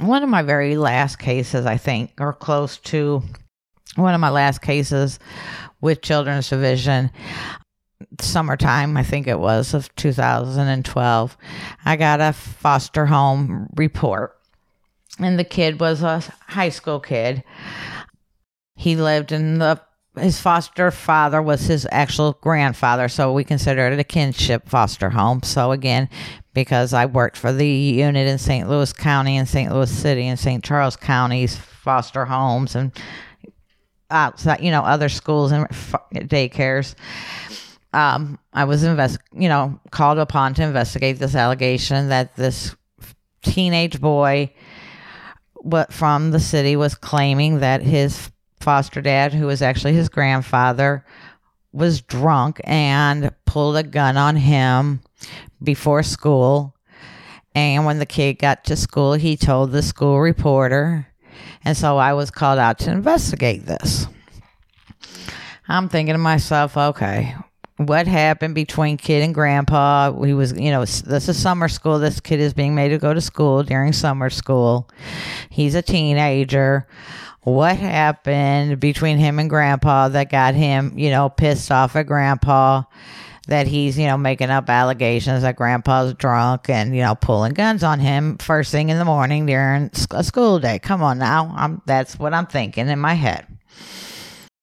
one 0.00 0.22
of 0.22 0.28
my 0.28 0.42
very 0.42 0.76
last 0.76 1.18
cases, 1.18 1.66
I 1.66 1.76
think, 1.76 2.12
or 2.18 2.32
close 2.32 2.78
to 2.78 3.22
one 3.96 4.14
of 4.14 4.20
my 4.20 4.30
last 4.30 4.62
cases 4.62 5.18
with 5.82 6.00
Children's 6.00 6.48
Division. 6.48 7.10
Summertime, 8.20 8.96
I 8.96 9.02
think 9.02 9.26
it 9.26 9.38
was, 9.38 9.74
of 9.74 9.94
2012. 9.96 11.36
I 11.84 11.96
got 11.96 12.20
a 12.20 12.32
foster 12.32 13.06
home 13.06 13.68
report, 13.76 14.38
and 15.18 15.38
the 15.38 15.44
kid 15.44 15.78
was 15.78 16.02
a 16.02 16.22
high 16.48 16.70
school 16.70 17.00
kid. 17.00 17.44
He 18.76 18.96
lived 18.96 19.30
in 19.30 19.58
the 19.58 19.80
his 20.18 20.40
foster 20.40 20.90
father 20.90 21.40
was 21.40 21.66
his 21.66 21.86
actual 21.90 22.34
grandfather, 22.42 23.08
so 23.08 23.32
we 23.32 23.44
considered 23.44 23.94
it 23.94 23.98
a 23.98 24.04
kinship 24.04 24.68
foster 24.68 25.10
home. 25.10 25.42
So 25.42 25.72
again, 25.72 26.08
because 26.52 26.92
I 26.92 27.06
worked 27.06 27.36
for 27.36 27.52
the 27.52 27.66
unit 27.66 28.28
in 28.28 28.36
St. 28.38 28.68
Louis 28.68 28.92
County 28.92 29.38
and 29.38 29.48
St. 29.48 29.72
Louis 29.72 29.90
City 29.90 30.26
and 30.26 30.38
St. 30.38 30.62
Charles 30.62 30.96
counties, 30.96 31.56
foster 31.56 32.26
homes 32.26 32.74
and 32.74 32.92
outside, 34.12 34.60
you 34.60 34.70
know, 34.70 34.82
other 34.82 35.08
schools 35.08 35.52
and 35.52 35.68
daycares. 36.12 36.94
Um, 37.92 38.38
I 38.52 38.64
was 38.64 38.84
invest, 38.84 39.18
you 39.34 39.48
know, 39.48 39.80
called 39.90 40.18
upon 40.18 40.54
to 40.54 40.62
investigate 40.62 41.18
this 41.18 41.34
allegation 41.34 42.08
that 42.08 42.36
this 42.36 42.74
teenage 43.42 44.00
boy, 44.00 44.52
what 45.56 45.92
from 45.92 46.30
the 46.30 46.40
city, 46.40 46.76
was 46.76 46.94
claiming 46.94 47.60
that 47.60 47.82
his 47.82 48.30
foster 48.60 49.02
dad, 49.02 49.34
who 49.34 49.46
was 49.46 49.60
actually 49.60 49.92
his 49.92 50.08
grandfather, 50.08 51.04
was 51.72 52.00
drunk 52.02 52.60
and 52.64 53.30
pulled 53.44 53.76
a 53.76 53.82
gun 53.82 54.16
on 54.16 54.36
him 54.36 55.00
before 55.62 56.02
school. 56.02 56.74
And 57.54 57.84
when 57.84 57.98
the 57.98 58.06
kid 58.06 58.38
got 58.38 58.64
to 58.64 58.76
school, 58.76 59.12
he 59.14 59.36
told 59.36 59.72
the 59.72 59.82
school 59.82 60.20
reporter. 60.20 61.11
And 61.64 61.76
so 61.76 61.96
I 61.96 62.12
was 62.12 62.30
called 62.30 62.58
out 62.58 62.78
to 62.80 62.90
investigate 62.90 63.66
this. 63.66 64.06
I'm 65.68 65.88
thinking 65.88 66.14
to 66.14 66.18
myself, 66.18 66.76
okay, 66.76 67.34
what 67.76 68.06
happened 68.06 68.54
between 68.54 68.96
kid 68.96 69.22
and 69.22 69.34
grandpa? 69.34 70.12
He 70.22 70.34
was, 70.34 70.52
you 70.52 70.70
know, 70.70 70.80
this 70.84 71.28
is 71.28 71.40
summer 71.40 71.68
school. 71.68 71.98
This 71.98 72.20
kid 72.20 72.40
is 72.40 72.52
being 72.52 72.74
made 72.74 72.90
to 72.90 72.98
go 72.98 73.14
to 73.14 73.20
school 73.20 73.62
during 73.62 73.92
summer 73.92 74.30
school. 74.30 74.88
He's 75.50 75.74
a 75.74 75.82
teenager 75.82 76.86
what 77.42 77.76
happened 77.76 78.78
between 78.78 79.18
him 79.18 79.38
and 79.38 79.50
grandpa 79.50 80.08
that 80.08 80.30
got 80.30 80.54
him, 80.54 80.96
you 80.96 81.10
know, 81.10 81.28
pissed 81.28 81.72
off 81.72 81.96
at 81.96 82.06
grandpa 82.06 82.82
that 83.48 83.66
he's, 83.66 83.98
you 83.98 84.06
know, 84.06 84.16
making 84.16 84.50
up 84.50 84.70
allegations 84.70 85.42
that 85.42 85.56
grandpa's 85.56 86.14
drunk 86.14 86.68
and, 86.68 86.94
you 86.94 87.02
know, 87.02 87.14
pulling 87.14 87.54
guns 87.54 87.82
on 87.82 87.98
him 87.98 88.38
first 88.38 88.70
thing 88.70 88.88
in 88.88 88.98
the 88.98 89.04
morning 89.04 89.46
during 89.46 89.90
a 90.12 90.22
school 90.24 90.58
day. 90.58 90.78
Come 90.78 91.02
on 91.02 91.18
now. 91.18 91.52
I'm 91.56 91.82
that's 91.86 92.18
what 92.18 92.34
I'm 92.34 92.46
thinking 92.46 92.88
in 92.88 92.98
my 92.98 93.14
head. 93.14 93.46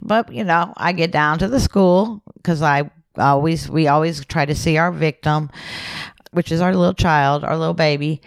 But, 0.01 0.31
you 0.31 0.45
know, 0.45 0.73
I 0.77 0.93
get 0.93 1.11
down 1.11 1.39
to 1.39 1.47
the 1.47 1.59
school 1.59 2.23
cuz 2.43 2.61
I 2.61 2.89
always 3.17 3.69
we 3.69 3.87
always 3.87 4.23
try 4.25 4.45
to 4.45 4.55
see 4.55 4.77
our 4.77 4.91
victim, 4.91 5.49
which 6.31 6.51
is 6.51 6.61
our 6.61 6.73
little 6.73 6.93
child, 6.93 7.43
our 7.43 7.57
little 7.57 7.73
baby 7.73 8.21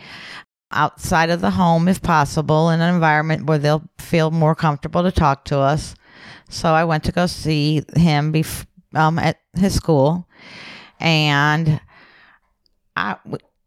outside 0.73 1.31
of 1.31 1.41
the 1.41 1.51
home 1.51 1.89
if 1.89 2.03
possible 2.03 2.71
in 2.71 2.81
an 2.81 2.95
environment 2.95 3.47
where 3.47 3.59
they'll 3.59 3.89
feel 3.99 4.31
more 4.31 4.55
comfortable 4.55 5.03
to 5.03 5.13
talk 5.13 5.45
to 5.47 5.59
us. 5.59 5.95
So 6.49 6.73
I 6.73 6.85
went 6.85 7.05
to 7.05 7.13
go 7.13 7.27
see 7.27 7.83
him 7.97 8.33
bef- 8.33 8.67
um, 8.95 9.19
at 9.19 9.39
his 9.55 9.75
school, 9.75 10.29
and 11.01 11.81
I, 12.97 13.17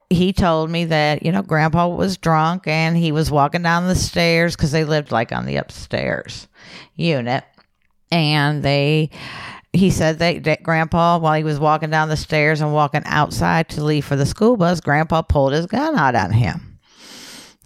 he 0.09 0.33
told 0.33 0.69
me 0.69 0.85
that 0.85 1.23
you 1.23 1.31
know 1.31 1.41
Grandpa 1.41 1.87
was 1.87 2.17
drunk 2.17 2.67
and 2.67 2.95
he 2.95 3.11
was 3.11 3.31
walking 3.31 3.63
down 3.63 3.87
the 3.87 3.95
stairs 3.95 4.55
because 4.55 4.71
they 4.71 4.85
lived 4.85 5.11
like 5.11 5.31
on 5.31 5.45
the 5.45 5.57
upstairs 5.57 6.47
unit, 6.95 7.43
and 8.11 8.63
they. 8.63 9.09
He 9.73 9.91
said 9.91 10.19
that, 10.19 10.45
that 10.45 10.63
Grandpa, 10.63 11.17
while 11.17 11.33
he 11.33 11.43
was 11.43 11.59
walking 11.59 11.89
down 11.89 12.07
the 12.07 12.15
stairs 12.15 12.61
and 12.61 12.71
walking 12.71 13.01
outside 13.03 13.67
to 13.71 13.83
leave 13.83 14.05
for 14.05 14.15
the 14.15 14.25
school 14.25 14.55
bus, 14.55 14.79
Grandpa 14.79 15.21
pulled 15.21 15.51
his 15.51 15.65
gun 15.65 15.97
out 15.97 16.15
on 16.15 16.31
him. 16.31 16.79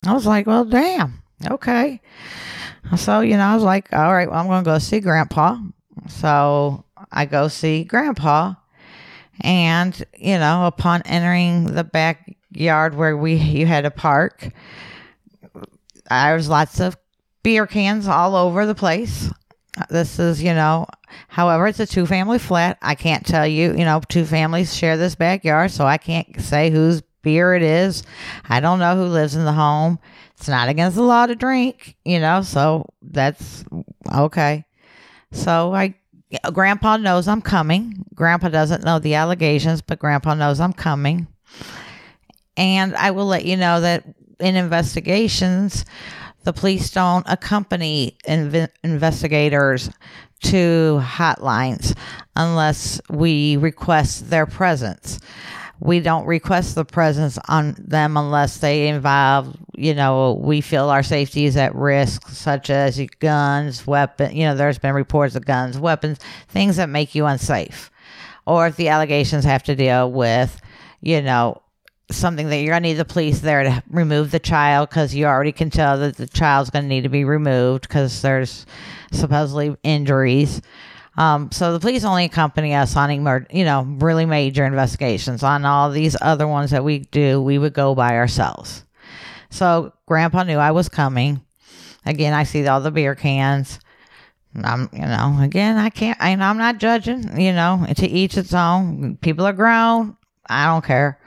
I 0.08 0.14
was 0.14 0.26
like, 0.26 0.48
well, 0.48 0.66
damn. 0.66 1.22
Okay. 1.52 2.02
So, 2.98 3.22
you 3.22 3.38
know, 3.38 3.46
I 3.46 3.54
was 3.54 3.64
like, 3.64 3.94
all 3.94 4.14
right, 4.14 4.30
well, 4.30 4.40
I'm 4.40 4.48
going 4.48 4.64
to 4.64 4.70
go 4.70 4.80
see 4.80 5.00
grandpa. 5.00 5.60
So 6.08 6.84
I 7.12 7.26
go 7.26 7.48
see 7.48 7.84
grandpa. 7.84 8.56
And, 9.42 10.04
you 10.18 10.38
know, 10.38 10.66
upon 10.66 11.02
entering 11.04 11.66
the 11.66 11.84
backyard 11.84 12.96
where 12.96 13.16
we 13.16 13.36
you 13.36 13.66
had 13.66 13.86
to 13.86 13.92
park, 13.92 14.50
there 16.10 16.36
was 16.36 16.50
lots 16.50 16.80
of 16.80 16.98
beer 17.44 17.68
cans 17.68 18.08
all 18.08 18.36
over 18.36 18.66
the 18.66 18.76
place. 18.76 19.30
This 19.90 20.20
is, 20.20 20.44
you 20.44 20.54
know, 20.54 20.88
however, 21.30 21.68
it's 21.68 21.80
a 21.80 21.86
two 21.86 22.06
family 22.06 22.40
flat. 22.40 22.78
I 22.82 22.96
can't 22.96 23.26
tell 23.26 23.48
you, 23.48 23.72
you 23.72 23.86
know, 23.86 24.02
two 24.10 24.26
families 24.26 24.76
share 24.76 24.98
this 24.98 25.16
backyard, 25.16 25.72
so 25.72 25.86
I 25.86 25.98
can't 25.98 26.42
say 26.42 26.70
whose 26.70 27.02
beer 27.22 27.54
it 27.54 27.62
is. 27.62 28.04
I 28.50 28.60
don't 28.60 28.80
know 28.80 28.96
who 28.96 29.06
lives 29.06 29.36
in 29.36 29.46
the 29.46 29.54
home. 29.54 30.00
It's 30.38 30.48
not 30.50 30.70
against 30.70 30.96
the 30.96 31.04
law 31.04 31.26
to 31.26 31.36
drink, 31.36 31.96
you 32.04 32.20
know, 32.20 32.42
so 32.42 32.86
that's 33.02 33.64
okay. 34.14 34.66
So 35.32 35.74
I 35.74 35.96
grandpa 36.52 36.98
knows 36.98 37.28
I'm 37.28 37.42
coming. 37.42 38.06
Grandpa 38.14 38.50
doesn't 38.50 38.84
know 38.84 39.00
the 39.00 39.16
allegations, 39.16 39.82
but 39.82 40.00
grandpa 40.00 40.34
knows 40.34 40.60
I'm 40.60 40.74
coming. 40.74 41.28
And 42.58 42.96
I 42.96 43.12
will 43.12 43.26
let 43.26 43.46
you 43.46 43.58
know 43.58 43.82
that 43.82 44.04
in 44.40 44.56
investigations, 44.56 45.86
the 46.44 46.54
police 46.54 46.92
don't 46.92 47.26
accompany 47.28 48.18
inv- 48.28 48.70
investigators 48.84 49.90
to 50.42 51.02
hotlines 51.04 51.96
unless 52.36 53.02
we 53.10 53.58
request 53.58 54.30
their 54.30 54.46
presence 54.46 55.20
we 55.80 56.02
don't 56.02 56.26
request 56.26 56.76
the 56.76 56.84
presence 56.84 57.38
on 57.48 57.76
them 57.78 58.18
unless 58.18 58.58
they 58.58 58.90
involve, 58.90 59.56
you 59.76 59.94
know, 59.94 60.34
we 60.34 60.62
feel 60.62 60.90
our 60.90 61.04
safety 61.04 61.46
is 61.46 61.56
at 61.56 61.74
risk, 61.74 62.28
such 62.28 62.70
as 62.70 63.00
guns, 63.20 63.88
weapon. 63.88 64.36
You 64.36 64.46
know, 64.46 64.56
there's 64.56 64.80
been 64.80 64.94
reports 64.94 65.36
of 65.36 65.46
guns, 65.46 65.80
weapons, 65.80 66.20
things 66.50 66.76
that 66.76 66.90
make 66.90 67.16
you 67.16 67.26
unsafe, 67.26 67.90
or 68.46 68.68
if 68.68 68.76
the 68.76 68.90
allegations 68.90 69.46
have 69.46 69.64
to 69.64 69.76
deal 69.76 70.12
with, 70.12 70.60
you 71.02 71.22
know, 71.22 71.62
something 72.12 72.50
that 72.50 72.58
you're 72.58 72.74
going 72.74 72.84
to 72.84 72.90
need 72.90 72.96
the 72.96 73.06
police 73.06 73.40
there 73.40 73.64
to 73.64 73.84
remove 73.90 74.32
the 74.32 74.40
child 74.40 74.90
because 74.90 75.14
you 75.14 75.26
already 75.26 75.52
can 75.52 75.70
tell 75.70 75.98
that 76.00 76.18
the 76.18 76.28
child's 76.28 76.70
going 76.72 76.84
to 76.84 76.90
need 76.90 77.04
to 77.04 77.10
be 77.10 77.24
removed 77.24 77.88
because 77.88 78.22
there's 78.22 78.66
supposedly 79.12 79.78
injuries. 79.84 80.62
Um, 81.20 81.52
so 81.52 81.74
the 81.74 81.82
police 81.82 82.06
only 82.06 82.24
accompany 82.24 82.74
us 82.74 82.96
on, 82.96 83.12
emer- 83.12 83.46
you 83.52 83.66
know, 83.66 83.84
really 83.84 84.26
major 84.26 84.66
investigations. 84.66 85.44
On 85.44 85.66
all 85.66 85.92
these 85.92 86.16
other 86.22 86.48
ones 86.48 86.72
that 86.72 86.86
we 86.86 87.00
do, 87.00 87.42
we 87.42 87.58
would 87.58 87.74
go 87.74 87.94
by 87.94 88.16
ourselves. 88.16 88.86
So 89.50 89.92
Grandpa 90.06 90.44
knew 90.44 90.58
I 90.58 90.72
was 90.72 90.88
coming. 90.88 91.42
Again, 92.06 92.34
I 92.34 92.44
see 92.44 92.66
all 92.66 92.80
the 92.80 92.90
beer 92.90 93.16
cans. 93.16 93.80
I'm, 94.64 94.90
you 94.94 95.02
know, 95.02 95.38
again, 95.42 95.78
I 95.78 95.90
can't, 95.90 96.18
I, 96.22 96.32
I'm 96.32 96.58
not 96.58 96.78
judging, 96.78 97.40
you 97.40 97.52
know, 97.52 97.86
to 97.98 98.08
each 98.08 98.38
its 98.38 98.54
own. 98.54 99.18
People 99.18 99.46
are 99.46 99.54
grown. 99.54 100.16
I 100.48 100.68
don't 100.68 100.86
care. 100.86 101.20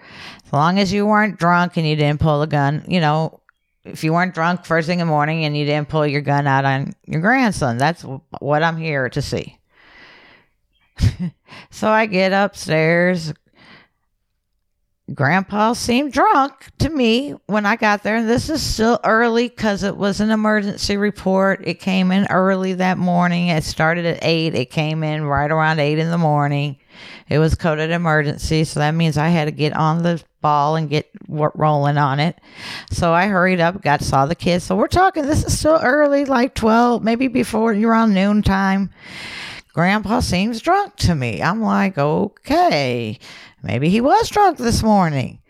As 0.46 0.52
long 0.54 0.78
as 0.78 0.90
you 0.90 1.06
weren't 1.06 1.38
drunk 1.38 1.76
and 1.76 1.86
you 1.86 1.96
didn't 1.96 2.18
pull 2.18 2.40
a 2.40 2.46
gun, 2.46 2.82
you 2.88 3.00
know, 3.00 3.40
if 3.84 4.02
you 4.02 4.14
weren't 4.14 4.32
drunk 4.32 4.64
first 4.64 4.86
thing 4.86 5.00
in 5.00 5.06
the 5.06 5.12
morning 5.12 5.44
and 5.44 5.54
you 5.54 5.66
didn't 5.66 5.90
pull 5.90 6.06
your 6.06 6.22
gun 6.22 6.46
out 6.46 6.64
on 6.64 6.94
your 7.04 7.20
grandson, 7.20 7.76
that's 7.76 8.02
what 8.40 8.62
I'm 8.62 8.78
here 8.78 9.10
to 9.10 9.20
see. 9.20 9.58
so 11.70 11.88
I 11.88 12.06
get 12.06 12.32
upstairs. 12.32 13.32
Grandpa 15.14 15.72
seemed 15.72 16.12
drunk 16.12 16.70
to 16.78 16.88
me 16.88 17.34
when 17.46 17.66
I 17.66 17.76
got 17.76 18.02
there. 18.02 18.16
And 18.16 18.28
this 18.28 18.48
is 18.48 18.62
still 18.62 18.98
early 19.04 19.48
because 19.48 19.82
it 19.82 19.96
was 19.96 20.20
an 20.20 20.30
emergency 20.30 20.96
report. 20.96 21.66
It 21.66 21.80
came 21.80 22.12
in 22.12 22.26
early 22.30 22.74
that 22.74 22.98
morning. 22.98 23.48
It 23.48 23.64
started 23.64 24.06
at 24.06 24.20
8. 24.22 24.54
It 24.54 24.70
came 24.70 25.02
in 25.02 25.24
right 25.24 25.50
around 25.50 25.80
8 25.80 25.98
in 25.98 26.10
the 26.10 26.18
morning. 26.18 26.78
It 27.28 27.38
was 27.38 27.54
coded 27.54 27.90
emergency. 27.90 28.64
So 28.64 28.80
that 28.80 28.92
means 28.92 29.18
I 29.18 29.28
had 29.28 29.46
to 29.46 29.50
get 29.50 29.74
on 29.74 30.02
the 30.02 30.22
ball 30.40 30.76
and 30.76 30.88
get 30.88 31.10
rolling 31.28 31.98
on 31.98 32.20
it. 32.20 32.38
So 32.90 33.12
I 33.12 33.26
hurried 33.26 33.60
up, 33.60 33.82
got 33.82 34.02
saw 34.02 34.26
the 34.26 34.34
kids. 34.34 34.64
So 34.64 34.76
we're 34.76 34.88
talking, 34.88 35.26
this 35.26 35.44
is 35.44 35.58
still 35.58 35.80
early, 35.82 36.24
like 36.24 36.54
12, 36.54 37.02
maybe 37.02 37.28
before 37.28 37.72
around 37.72 38.14
noon 38.14 38.42
time. 38.42 38.90
Grandpa 39.72 40.20
seems 40.20 40.60
drunk 40.60 40.96
to 40.96 41.14
me. 41.14 41.42
I'm 41.42 41.62
like, 41.62 41.96
okay, 41.96 43.18
maybe 43.62 43.88
he 43.88 44.00
was 44.00 44.28
drunk 44.28 44.58
this 44.58 44.82
morning. 44.82 45.40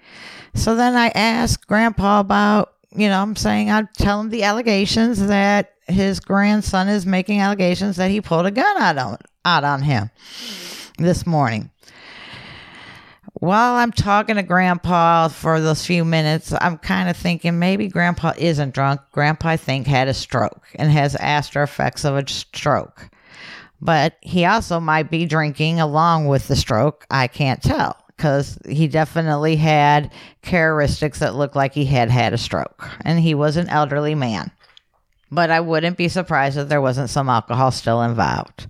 So 0.54 0.76
then 0.76 0.94
I 0.94 1.08
asked 1.08 1.66
Grandpa 1.66 2.20
about, 2.20 2.74
you 2.94 3.08
know, 3.08 3.20
I'm 3.20 3.36
saying 3.36 3.70
I'd 3.70 3.92
tell 3.94 4.20
him 4.20 4.30
the 4.30 4.44
allegations 4.44 5.26
that 5.26 5.72
his 5.88 6.20
grandson 6.20 6.88
is 6.88 7.04
making 7.04 7.40
allegations 7.40 7.96
that 7.96 8.10
he 8.10 8.20
pulled 8.20 8.46
a 8.46 8.50
gun 8.50 8.76
out 8.80 8.98
on, 8.98 9.18
out 9.44 9.64
on 9.64 9.82
him 9.82 10.10
this 10.98 11.26
morning. 11.26 11.70
While 13.34 13.74
I'm 13.74 13.90
talking 13.90 14.36
to 14.36 14.44
Grandpa 14.44 15.26
for 15.26 15.58
those 15.60 15.84
few 15.84 16.04
minutes, 16.04 16.54
I'm 16.60 16.78
kind 16.78 17.08
of 17.08 17.16
thinking 17.16 17.58
maybe 17.58 17.88
Grandpa 17.88 18.34
isn't 18.38 18.72
drunk. 18.72 19.00
Grandpa, 19.10 19.48
I 19.48 19.56
think, 19.56 19.88
had 19.88 20.06
a 20.06 20.14
stroke 20.14 20.68
and 20.76 20.92
has 20.92 21.16
after 21.16 21.62
effects 21.62 22.04
of 22.04 22.14
a 22.14 22.28
stroke 22.28 23.10
but 23.82 24.16
he 24.20 24.44
also 24.44 24.78
might 24.78 25.10
be 25.10 25.26
drinking 25.26 25.80
along 25.80 26.28
with 26.28 26.46
the 26.46 26.54
stroke. 26.54 27.04
I 27.10 27.26
can't 27.26 27.60
tell 27.60 27.96
because 28.16 28.56
he 28.68 28.86
definitely 28.86 29.56
had 29.56 30.12
characteristics 30.40 31.18
that 31.18 31.34
looked 31.34 31.56
like 31.56 31.74
he 31.74 31.84
had 31.84 32.08
had 32.08 32.32
a 32.32 32.38
stroke, 32.38 32.88
and 33.04 33.18
he 33.18 33.34
was 33.34 33.56
an 33.56 33.68
elderly 33.68 34.14
man. 34.14 34.52
But 35.32 35.50
I 35.50 35.60
wouldn't 35.60 35.96
be 35.96 36.08
surprised 36.08 36.56
if 36.56 36.68
there 36.68 36.80
wasn't 36.80 37.10
some 37.10 37.28
alcohol 37.28 37.72
still 37.72 38.02
involved. 38.02 38.68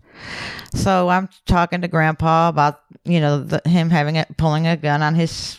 So 0.75 1.11
I'm 1.11 1.29
talking 1.44 1.83
to 1.83 1.88
Grandpa 1.88 2.48
about 2.48 2.81
you 3.05 3.20
know 3.20 3.42
the, 3.42 3.61
him 3.68 3.90
having 3.90 4.16
it 4.16 4.35
pulling 4.38 4.66
a 4.66 4.79
gun 4.79 5.03
on 5.03 5.14
his 5.14 5.59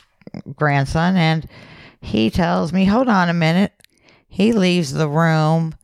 grandson, 0.56 1.16
and 1.16 1.48
he 2.02 2.32
tells 2.32 2.74
me, 2.74 2.86
"Hold 2.86 3.08
on 3.08 3.30
a 3.30 3.34
minute." 3.34 3.72
He 4.28 4.52
leaves 4.52 4.92
the 4.92 5.08
room 5.08 5.76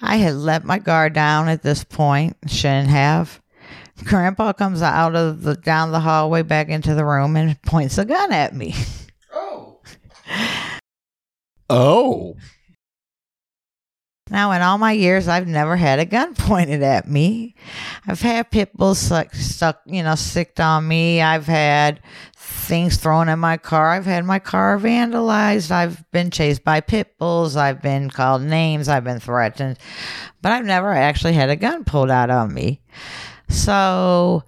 I 0.00 0.16
had 0.16 0.34
let 0.34 0.64
my 0.64 0.78
guard 0.78 1.12
down 1.12 1.48
at 1.48 1.62
this 1.62 1.84
point, 1.84 2.36
shouldn't 2.46 2.88
have. 2.88 3.40
Grandpa 4.04 4.52
comes 4.52 4.80
out 4.80 5.16
of 5.16 5.42
the 5.42 5.56
down 5.56 5.90
the 5.90 6.00
hallway 6.00 6.42
back 6.42 6.68
into 6.68 6.94
the 6.94 7.04
room 7.04 7.36
and 7.36 7.60
points 7.62 7.98
a 7.98 8.04
gun 8.04 8.32
at 8.32 8.54
me. 8.54 8.74
Oh. 9.32 9.80
oh. 11.68 12.36
Now, 14.30 14.52
in 14.52 14.62
all 14.62 14.78
my 14.78 14.92
years, 14.92 15.28
I've 15.28 15.46
never 15.46 15.76
had 15.76 15.98
a 15.98 16.04
gun 16.04 16.34
pointed 16.36 16.82
at 16.82 17.08
me. 17.08 17.54
I've 18.06 18.20
had 18.20 18.50
pit 18.50 18.76
bulls 18.76 18.98
stuck, 18.98 19.34
stuck, 19.34 19.80
you 19.86 20.02
know, 20.02 20.14
sicked 20.14 20.60
on 20.60 20.86
me. 20.86 21.20
I've 21.20 21.46
had 21.46 22.00
things 22.36 22.96
thrown 22.96 23.28
in 23.28 23.38
my 23.38 23.56
car. 23.56 23.90
I've 23.90 24.04
had 24.04 24.24
my 24.24 24.38
car 24.38 24.78
vandalized. 24.78 25.70
I've 25.70 26.10
been 26.10 26.30
chased 26.30 26.64
by 26.64 26.80
pit 26.80 27.18
bulls. 27.18 27.56
I've 27.56 27.82
been 27.82 28.10
called 28.10 28.42
names. 28.42 28.88
I've 28.88 29.04
been 29.04 29.20
threatened, 29.20 29.78
but 30.42 30.52
I've 30.52 30.64
never 30.64 30.92
actually 30.92 31.32
had 31.32 31.50
a 31.50 31.56
gun 31.56 31.84
pulled 31.84 32.10
out 32.10 32.30
on 32.30 32.52
me. 32.52 32.80
So 33.48 34.44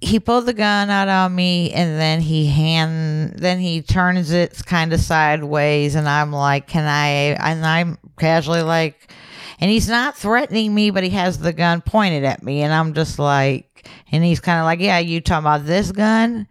he 0.00 0.20
pulled 0.20 0.46
the 0.46 0.52
gun 0.52 0.90
out 0.90 1.08
on 1.08 1.34
me 1.34 1.72
and 1.72 1.98
then 2.00 2.20
he 2.20 2.46
hand 2.46 3.34
then 3.38 3.58
he 3.58 3.82
turns 3.82 4.30
it 4.30 4.64
kind 4.64 4.92
of 4.92 5.00
sideways 5.00 5.94
and 5.94 6.08
I'm 6.08 6.32
like, 6.32 6.66
"Can 6.68 6.84
I?" 6.84 7.36
And 7.40 7.66
I'm 7.66 7.98
casually 8.18 8.62
like, 8.62 9.12
and 9.60 9.70
he's 9.70 9.88
not 9.88 10.16
threatening 10.16 10.74
me, 10.74 10.90
but 10.90 11.02
he 11.02 11.10
has 11.10 11.38
the 11.38 11.52
gun 11.52 11.80
pointed 11.80 12.24
at 12.24 12.42
me, 12.42 12.62
and 12.62 12.72
I'm 12.72 12.94
just 12.94 13.18
like, 13.18 13.68
and 14.10 14.24
he's 14.24 14.40
kind 14.40 14.58
of 14.58 14.64
like, 14.64 14.80
Yeah, 14.80 14.98
you 14.98 15.20
talking 15.20 15.44
about 15.44 15.66
this 15.66 15.92
gun? 15.92 16.46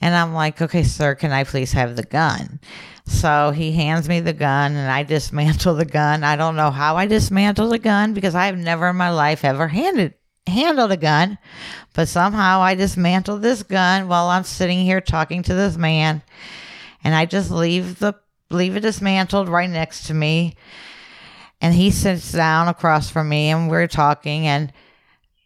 And 0.00 0.14
I'm 0.14 0.34
like, 0.34 0.60
Okay, 0.60 0.82
sir, 0.82 1.14
can 1.14 1.32
I 1.32 1.44
please 1.44 1.72
have 1.72 1.96
the 1.96 2.04
gun? 2.04 2.60
So 3.06 3.52
he 3.52 3.72
hands 3.72 4.08
me 4.08 4.20
the 4.20 4.34
gun 4.34 4.76
and 4.76 4.90
I 4.90 5.02
dismantle 5.02 5.76
the 5.76 5.86
gun. 5.86 6.24
I 6.24 6.36
don't 6.36 6.56
know 6.56 6.70
how 6.70 6.96
I 6.96 7.06
dismantle 7.06 7.70
the 7.70 7.78
gun 7.78 8.12
because 8.12 8.34
I 8.34 8.46
have 8.46 8.58
never 8.58 8.88
in 8.88 8.96
my 8.96 9.10
life 9.10 9.44
ever 9.44 9.66
handed 9.68 10.14
handled 10.48 10.92
a 10.92 10.96
gun, 10.96 11.38
but 11.94 12.08
somehow 12.08 12.60
I 12.60 12.74
dismantled 12.74 13.42
this 13.42 13.62
gun 13.62 14.08
while 14.08 14.28
I'm 14.28 14.44
sitting 14.44 14.80
here 14.80 15.00
talking 15.00 15.42
to 15.44 15.54
this 15.54 15.76
man 15.76 16.22
and 17.04 17.14
I 17.14 17.26
just 17.26 17.50
leave 17.50 17.98
the 17.98 18.14
leave 18.50 18.76
it 18.76 18.80
dismantled 18.80 19.48
right 19.48 19.68
next 19.68 20.06
to 20.06 20.14
me. 20.14 20.54
And 21.60 21.74
he 21.74 21.90
sits 21.90 22.32
down 22.32 22.68
across 22.68 23.10
from 23.10 23.28
me 23.28 23.50
and 23.50 23.68
we're 23.68 23.88
talking 23.88 24.46
and 24.46 24.72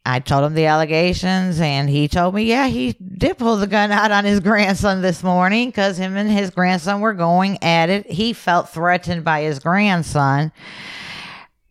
I 0.04 0.18
told 0.18 0.42
him 0.42 0.54
the 0.54 0.66
allegations, 0.66 1.60
and 1.60 1.88
he 1.88 2.08
told 2.08 2.34
me, 2.34 2.42
yeah, 2.42 2.66
he 2.66 2.92
did 2.92 3.38
pull 3.38 3.56
the 3.56 3.68
gun 3.68 3.92
out 3.92 4.10
on 4.10 4.24
his 4.24 4.40
grandson 4.40 5.00
this 5.00 5.22
morning 5.22 5.68
because 5.68 5.96
him 5.96 6.16
and 6.16 6.28
his 6.28 6.50
grandson 6.50 7.00
were 7.00 7.12
going 7.12 7.62
at 7.62 7.88
it. 7.88 8.10
He 8.10 8.32
felt 8.32 8.68
threatened 8.68 9.22
by 9.22 9.42
his 9.42 9.60
grandson 9.60 10.50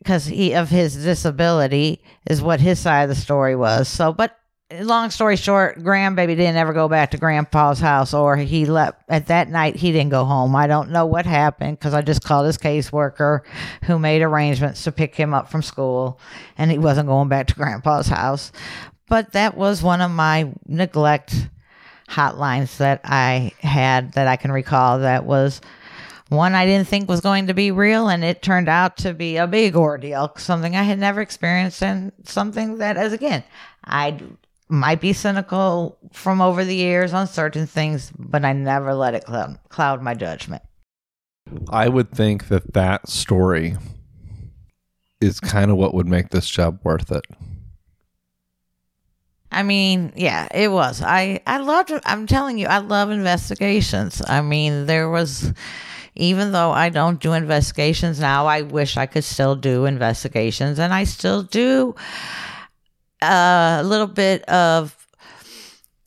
because 0.02 0.26
he 0.26 0.54
of 0.54 0.70
his 0.70 0.96
disability 0.96 2.02
is 2.28 2.42
what 2.42 2.60
his 2.60 2.80
side 2.80 3.04
of 3.04 3.10
the 3.10 3.16
story 3.16 3.56
was. 3.56 3.88
So, 3.88 4.12
but 4.12 4.36
long 4.80 5.12
story 5.12 5.36
short, 5.36 5.78
grandbaby 5.80 6.36
didn't 6.36 6.56
ever 6.56 6.74
go 6.74 6.88
back 6.88 7.12
to 7.12 7.18
grandpa's 7.18 7.80
house, 7.80 8.14
or 8.14 8.36
he 8.36 8.66
left 8.66 9.04
at 9.10 9.28
that 9.28 9.50
night. 9.50 9.76
He 9.76 9.92
didn't 9.92 10.10
go 10.10 10.26
home. 10.26 10.56
I 10.56 10.66
don't 10.66 10.90
know 10.90 11.06
what 11.06 11.26
happened 11.28 11.78
because 11.78 11.94
I 11.94 12.02
just 12.02 12.24
called 12.24 12.48
his 12.48 12.58
caseworker, 12.58 13.42
who 13.84 14.00
made 14.00 14.24
arrangements 14.24 14.84
to 14.86 14.92
pick 14.92 15.14
him 15.14 15.34
up 15.36 15.52
from 15.52 15.62
school, 15.62 16.20
and 16.58 16.72
he 16.72 16.80
wasn't 16.80 17.08
going 17.08 17.30
back 17.30 17.48
to 17.48 17.56
grandpa's 17.56 18.08
house. 18.08 18.52
But 19.08 19.34
that 19.34 19.56
was 19.56 19.84
one 19.84 20.02
of 20.02 20.10
my 20.10 20.52
neglect 20.66 21.50
hotlines 22.10 22.78
that 22.78 23.02
I 23.04 23.52
had 23.60 24.14
that 24.14 24.28
I 24.28 24.36
can 24.36 24.52
recall. 24.52 25.00
That 25.00 25.26
was 25.26 25.62
one 26.32 26.56
I 26.56 26.66
didn't 26.66 26.88
think 26.88 27.10
was 27.10 27.20
going 27.20 27.48
to 27.48 27.54
be 27.54 27.72
real, 27.72 28.08
and 28.08 28.24
it 28.24 28.42
turned 28.42 28.70
out 28.70 28.98
to 28.98 29.14
be 29.14 29.36
a 29.36 29.48
big 29.48 29.76
ordeal, 29.76 30.32
something 30.38 30.76
I 30.76 30.84
had 30.84 30.98
never 30.98 31.20
experienced, 31.20 31.84
and 31.84 32.14
something 32.24 32.78
that, 32.78 32.96
as 32.96 33.12
again, 33.12 33.44
I 33.84 34.18
might 34.70 35.02
be 35.02 35.12
cynical 35.12 35.98
from 36.14 36.40
over 36.40 36.64
the 36.64 36.76
years 36.76 37.14
on 37.14 37.28
certain 37.28 37.68
things, 37.68 38.14
but 38.18 38.46
I 38.46 38.54
never 38.54 38.94
let 38.94 39.14
it 39.14 39.26
cloud, 39.26 39.60
cloud 39.68 40.02
my 40.02 40.14
judgment. 40.14 40.62
I 41.70 41.90
would 41.90 42.12
think 42.12 42.48
that 42.48 42.74
that 42.74 43.10
story 43.10 43.76
is 45.20 45.42
kind 45.42 45.70
of 45.70 45.76
what 45.76 45.94
would 45.94 46.08
make 46.08 46.30
this 46.30 46.48
job 46.48 46.80
worth 46.84 47.12
it. 47.12 47.26
I 49.52 49.64
mean, 49.64 50.14
yeah, 50.16 50.48
it 50.54 50.72
was. 50.72 51.02
I 51.02 51.42
I 51.46 51.58
loved. 51.58 51.92
I'm 52.06 52.26
telling 52.26 52.58
you, 52.58 52.68
I 52.68 52.78
love 52.78 53.10
investigations. 53.10 54.22
I 54.26 54.40
mean, 54.40 54.86
there 54.86 55.10
was, 55.10 55.52
even 56.16 56.52
though 56.52 56.72
I 56.72 56.90
don't 56.90 57.20
do 57.20 57.34
investigations 57.34 58.20
now, 58.20 58.46
I 58.46 58.64
wish 58.64 58.98
I 58.98 59.06
could 59.06 59.24
still 59.24 59.56
do 59.56 59.86
investigations, 59.86 60.80
and 60.80 60.94
I 60.94 61.06
still 61.06 61.44
do 61.44 61.96
uh, 63.22 63.78
a 63.80 63.84
little 63.84 64.08
bit 64.08 64.44
of 64.44 64.96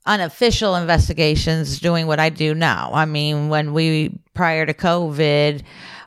unofficial 0.07 0.77
investigations 0.77 1.81
doing 1.81 2.07
what 2.07 2.21
I 2.21 2.29
do 2.29 2.55
now. 2.55 2.91
I 2.93 3.07
mean, 3.07 3.49
when 3.49 3.73
we 3.73 4.19
prior 4.35 4.67
to 4.67 4.75
COVID 4.75 5.63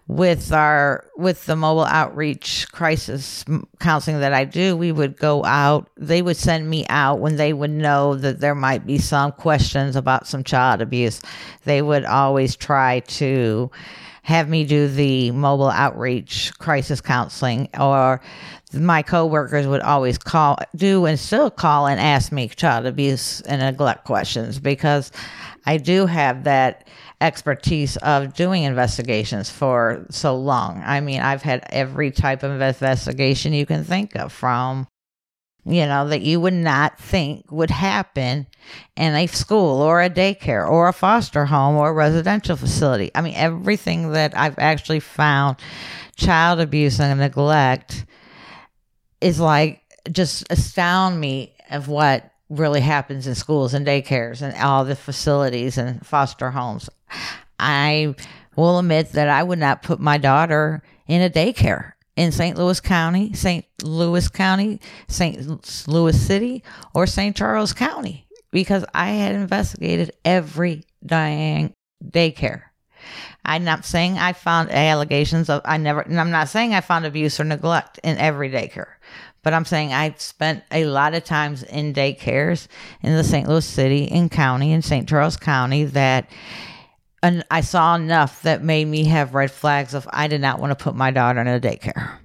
with 0.08 0.54
our 0.54 1.06
with 1.18 1.46
the 1.46 1.56
mobile 1.56 1.84
outreach 1.84 2.68
crisis 2.72 3.44
counseling 3.80 4.20
that 4.22 4.34
I 4.34 4.46
do, 4.46 4.78
we 4.78 4.92
would 4.92 5.18
go 5.18 5.44
out. 5.44 5.90
They 5.98 6.22
would 6.22 6.38
send 6.38 6.70
me 6.70 6.86
out 6.90 7.20
when 7.20 7.36
they 7.36 7.52
would 7.52 7.72
know 7.72 8.16
that 8.16 8.40
there 8.40 8.56
might 8.56 8.86
be 8.86 9.00
some 9.00 9.34
questions 9.34 9.96
about 9.96 10.28
some 10.28 10.44
child 10.44 10.82
abuse. 10.82 11.22
They 11.66 11.82
would 11.82 12.06
always 12.06 12.56
try 12.56 13.02
to 13.02 13.70
have 14.24 14.50
me 14.50 14.66
do 14.66 14.88
the 14.88 15.32
mobile 15.32 15.70
outreach 15.70 16.52
crisis 16.58 17.00
counseling 17.00 17.70
or 17.80 18.22
my 18.74 19.02
coworkers 19.02 19.66
would 19.68 19.82
always 19.82 20.18
call 20.18 20.58
do 20.76 21.06
and 21.06 21.18
still 21.18 21.50
call 21.50 21.88
and 21.88 22.00
ask 22.00 22.34
me 22.34 22.50
child 22.50 22.86
abuse 22.86 23.40
and 23.42 23.62
neglect 23.62 24.04
questions 24.04 24.60
because 24.60 25.12
I 25.66 25.78
do 25.78 26.06
have 26.06 26.44
that 26.44 26.88
expertise 27.20 27.98
of 27.98 28.34
doing 28.34 28.64
investigations 28.64 29.50
for 29.50 30.06
so 30.10 30.36
long. 30.36 30.82
I 30.86 31.02
mean, 31.02 31.22
I've 31.22 31.42
had 31.42 31.66
every 31.70 32.12
type 32.12 32.44
of 32.44 32.52
investigation 32.52 33.54
you 33.54 33.66
can 33.66 33.84
think 33.84 34.16
of 34.16 34.32
from 34.32 34.88
you 35.70 35.86
know, 35.86 36.08
that 36.08 36.22
you 36.22 36.40
would 36.40 36.54
not 36.54 36.98
think 36.98 37.52
would 37.52 37.70
happen 37.70 38.48
in 38.96 39.14
a 39.16 39.28
school 39.28 39.82
or 39.82 40.02
a 40.02 40.10
daycare 40.10 40.68
or 40.68 40.88
a 40.88 40.94
foster 40.94 41.44
home 41.44 41.76
or 41.76 41.90
a 41.90 41.94
residential 41.94 42.56
facility. 42.56 43.12
I 43.14 43.22
mean, 43.22 43.34
everything 43.36 44.14
that 44.14 44.36
I've 44.38 44.58
actually 44.60 45.02
found 45.02 45.58
child 46.16 46.62
abuse 46.62 47.02
and 47.02 47.20
neglect 47.20 48.06
is 49.20 49.42
like 49.42 49.82
just 50.10 50.46
astound 50.50 51.20
me 51.20 51.54
of 51.70 51.90
what 51.90 52.32
really 52.50 52.82
happens 52.82 53.28
in 53.28 53.36
schools 53.36 53.74
and 53.74 53.86
daycares 53.86 54.42
and 54.42 54.56
all 54.58 54.86
the 54.86 54.96
facilities 54.96 55.78
and 55.78 56.06
foster 56.06 56.52
homes. 56.52 56.90
I 57.60 58.16
will 58.56 58.80
admit 58.80 59.14
that 59.14 59.30
I 59.30 59.44
would 59.44 59.60
not 59.60 59.84
put 59.84 60.00
my 60.00 60.18
daughter 60.18 60.82
in 61.08 61.22
a 61.22 61.30
daycare 61.30 61.94
in 62.16 62.32
St. 62.32 62.58
Louis 62.58 62.80
County, 62.80 63.34
St. 63.34 63.66
Louis 63.84 64.28
County, 64.28 64.80
St. 65.08 65.88
Louis 65.88 66.20
City, 66.20 66.64
or 66.94 67.06
St. 67.06 67.36
Charles 67.36 67.74
County 67.74 68.28
because 68.52 68.84
I 68.94 69.10
had 69.10 69.36
investigated 69.36 70.12
every 70.26 70.84
dying 71.06 71.74
daycare. 72.04 72.64
I'm 73.46 73.64
not 73.64 73.86
saying 73.86 74.18
I 74.18 74.34
found 74.34 74.72
allegations 74.72 75.50
of 75.50 75.62
I 75.64 75.78
never 75.78 76.02
and 76.02 76.20
I'm 76.20 76.32
not 76.32 76.50
saying 76.50 76.74
I 76.74 76.82
found 76.82 77.06
abuse 77.06 77.40
or 77.40 77.46
neglect 77.46 78.00
in 78.04 78.18
every 78.18 78.50
daycare. 78.50 78.94
But 79.44 79.54
I'm 79.54 79.66
saying 79.66 79.94
I 79.94 80.14
spent 80.18 80.64
a 80.72 80.86
lot 80.86 81.14
of 81.14 81.24
times 81.24 81.64
in 81.64 81.94
daycares 81.94 82.68
in 83.02 83.14
the 83.14 83.24
St. 83.24 83.48
Louis 83.48 83.66
City 83.66 84.10
and 84.12 84.30
County 84.30 84.74
in 84.74 84.82
St. 84.82 85.08
Charles 85.08 85.38
County 85.38 85.86
that 85.86 86.30
and 87.24 87.44
I 87.50 87.62
saw 87.62 87.96
enough 87.96 88.44
that 88.44 88.64
made 88.64 88.86
me 88.86 89.06
have 89.06 89.34
red 89.34 89.52
flags 89.52 89.94
of 89.94 90.08
I 90.12 90.28
did 90.28 90.42
not 90.42 90.60
want 90.60 90.78
to 90.78 90.84
put 90.84 90.96
my 90.96 91.12
daughter 91.12 91.42
in 91.42 91.48
a 91.48 91.60
daycare. 91.60 92.20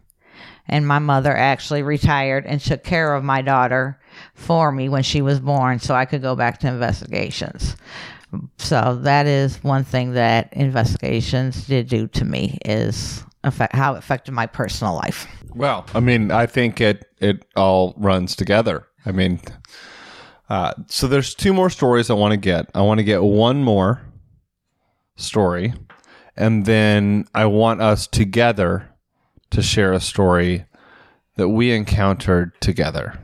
And 0.69 0.87
my 0.87 0.99
mother 0.99 1.37
actually 1.37 1.83
retired 1.83 2.47
and 2.47 2.61
took 2.61 2.85
care 2.85 3.15
of 3.15 3.25
my 3.25 3.43
daughter 3.43 3.99
for 4.35 4.71
me 4.71 4.89
when 4.89 5.03
she 5.03 5.23
was 5.23 5.41
born 5.41 5.81
so 5.81 5.95
I 5.95 6.05
could 6.05 6.23
go 6.23 6.37
back 6.37 6.61
to 6.61 6.69
investigations. 6.69 7.77
So 8.59 8.99
that 9.03 9.27
is 9.27 9.63
one 9.63 9.85
thing 9.85 10.13
that 10.13 10.53
investigations 10.53 11.67
did 11.67 11.89
do 11.89 12.07
to 12.09 12.25
me 12.25 12.59
is 12.65 13.25
affect 13.45 13.75
how 13.75 13.95
it 13.95 13.99
affected 13.99 14.33
my 14.33 14.47
personal 14.47 14.95
life. 14.95 15.27
Well, 15.55 15.87
I 15.95 16.01
mean, 16.01 16.31
I 16.31 16.47
think 16.47 16.81
it 16.81 17.05
it 17.19 17.45
all 17.57 17.95
runs 17.97 18.37
together. 18.37 18.87
I 19.05 19.13
mean, 19.13 19.41
uh, 20.49 20.75
so 20.87 21.09
there's 21.09 21.35
two 21.35 21.53
more 21.53 21.71
stories 21.71 22.11
I 22.11 22.15
want 22.15 22.33
to 22.33 22.37
get. 22.39 22.71
I 22.75 22.83
want 22.83 22.99
to 22.99 23.05
get 23.05 23.23
one 23.23 23.63
more 23.63 24.03
story, 25.17 25.75
and 26.37 26.65
then 26.65 27.27
I 27.35 27.47
want 27.47 27.81
us 27.83 28.07
together 28.07 28.91
to 29.51 29.63
share 29.63 29.93
a 29.93 30.01
story 30.01 30.65
that 31.37 31.49
we 31.49 31.73
encountered 31.73 32.61
together. 32.61 33.19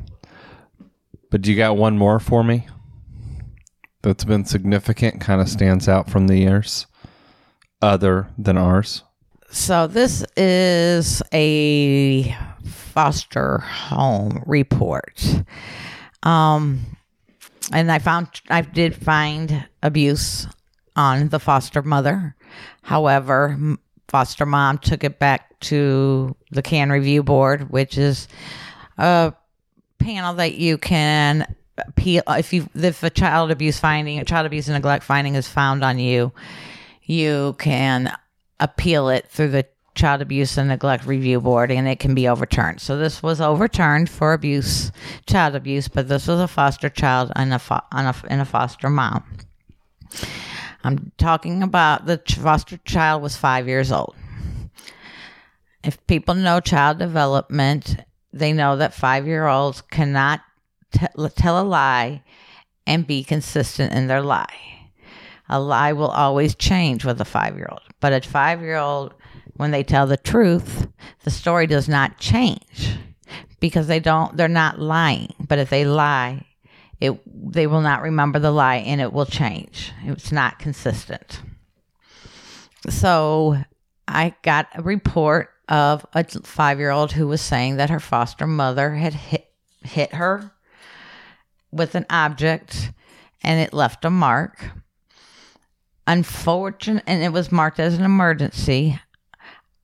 But 1.31 1.43
do 1.43 1.51
you 1.51 1.57
got 1.57 1.77
one 1.77 1.99
more 1.99 2.21
for 2.21 2.43
me? 2.43 2.67
That's 4.03 4.25
been 4.25 4.45
significant, 4.45 5.21
kind 5.21 5.41
of 5.41 5.49
stands 5.49 5.89
out 5.89 6.09
from 6.09 6.27
the 6.27 6.39
years, 6.39 6.87
other 7.83 8.31
than 8.39 8.57
ours. 8.57 9.03
So 9.51 9.87
this 9.87 10.25
is 10.37 11.23
a 11.33 12.37
foster 12.65 13.59
home 13.59 14.43
report. 14.47 15.43
Um, 16.23 16.81
and 17.73 17.91
I 17.91 17.99
found 17.99 18.29
I 18.51 18.61
did 18.61 18.95
find 18.95 19.67
abuse 19.83 20.47
on 20.97 21.29
the 21.29 21.41
foster 21.41 21.83
mother. 21.83 22.35
However, 22.83 23.59
foster 24.09 24.45
mom 24.45 24.79
took 24.79 25.03
it 25.03 25.19
back 25.19 25.59
to 25.61 26.37
the 26.51 26.63
CAN 26.63 26.91
review 26.91 27.23
board, 27.23 27.71
which 27.71 27.97
is 27.97 28.29
a 28.99 29.33
panel 29.99 30.35
that 30.35 30.55
you 30.55 30.77
can 30.77 31.55
appeal 31.79 32.23
if 32.29 32.53
you 32.53 32.69
if 32.75 33.03
a 33.03 33.11
child 33.11 33.51
abuse 33.51 33.79
finding, 33.79 34.19
a 34.19 34.25
child 34.25 34.47
abuse 34.47 34.69
and 34.69 34.75
neglect 34.75 35.05
finding 35.05 35.37
is 35.37 35.49
found 35.49 35.83
on 35.83 35.99
you, 35.99 36.33
you 37.05 37.57
can 37.59 38.13
appeal 38.61 39.09
it 39.09 39.29
through 39.29 39.51
the 39.51 39.67
Child 39.95 40.23
Abuse 40.23 40.57
and 40.57 40.69
Neglect 40.69 41.07
Review 41.07 41.41
Board 41.41 41.73
and 41.73 41.89
it 41.89 41.99
can 41.99 42.15
be 42.15 42.29
overturned. 42.29 42.81
So 42.81 42.97
this 42.97 43.23
was 43.23 43.41
overturned 43.41 44.09
for 44.09 44.33
abuse, 44.33 44.93
child 45.27 45.57
abuse, 45.57 45.89
but 45.89 46.09
this 46.09 46.29
was 46.29 46.41
a 46.41 46.49
foster 46.49 46.89
child 46.89 47.33
and 47.35 47.53
a, 47.53 47.59
fo- 47.59 47.81
and 47.91 48.07
a, 48.07 48.15
and 48.29 48.41
a 48.41 48.45
foster 48.45 48.89
mom. 48.89 49.25
I'm 50.85 51.11
talking 51.19 51.63
about 51.63 52.07
the 52.07 52.23
foster 52.27 52.79
child 52.85 53.23
was 53.23 53.37
five 53.37 53.67
years 53.67 53.91
old. 53.91 54.15
If 55.83 56.05
people 56.07 56.35
know 56.35 56.61
child 56.61 56.99
development, 56.99 57.97
they 58.33 58.53
know 58.53 58.77
that 58.77 58.95
five 58.95 59.27
year 59.27 59.47
olds 59.47 59.81
cannot 59.81 60.41
t- 60.93 61.07
tell 61.37 61.61
a 61.61 61.65
lie 61.65 62.23
and 62.87 63.07
be 63.07 63.25
consistent 63.25 63.93
in 63.93 64.07
their 64.07 64.23
lie. 64.23 64.78
A 65.49 65.61
lie 65.61 65.93
will 65.93 66.09
always 66.09 66.55
change 66.55 67.05
with 67.05 67.21
a 67.21 67.25
five 67.25 67.57
year 67.57 67.69
old. 67.71 67.83
But 68.01 68.13
a 68.13 68.29
five 68.29 68.61
year 68.61 68.77
old, 68.77 69.15
when 69.55 69.71
they 69.71 69.83
tell 69.83 70.07
the 70.07 70.17
truth, 70.17 70.89
the 71.25 71.31
story 71.31 71.67
does 71.67 71.89
not 71.89 72.19
change 72.19 72.97
because 73.61 73.87
they 73.87 74.01
don't, 74.01 74.37
they're 74.37 74.49
not 74.49 74.79
lying. 74.79 75.35
But 75.41 75.59
if 75.59 75.71
they 75.71 75.85
lie, 75.85 76.47
it, 77.01 77.21
they 77.27 77.67
will 77.67 77.81
not 77.81 78.03
remember 78.03 78.39
the 78.39 78.51
lie 78.51 78.77
and 78.77 79.01
it 79.01 79.13
will 79.13 79.27
change. 79.27 79.93
It's 80.05 80.33
not 80.33 80.59
consistent. 80.59 81.41
So 82.89 83.59
I 84.07 84.35
got 84.43 84.69
a 84.75 84.83
report 84.83 85.51
of 85.69 86.07
a 86.15 86.25
five 86.25 86.79
year 86.79 86.91
old 86.91 87.13
who 87.13 87.27
was 87.27 87.41
saying 87.41 87.77
that 87.77 87.91
her 87.91 88.01
foster 88.01 88.47
mother 88.47 88.95
had 88.95 89.15
hit, 89.15 89.51
hit 89.83 90.15
her 90.15 90.53
with 91.71 91.95
an 91.95 92.07
object 92.11 92.93
and 93.43 93.61
it 93.61 93.73
left 93.73 94.05
a 94.05 94.11
mark 94.11 94.71
unfortunate, 96.09 97.05
and 97.07 97.23
it 97.23 97.33
was 97.33 97.53
marked 97.53 97.79
as 97.79 97.95
an 97.95 98.05
emergency. 98.05 98.99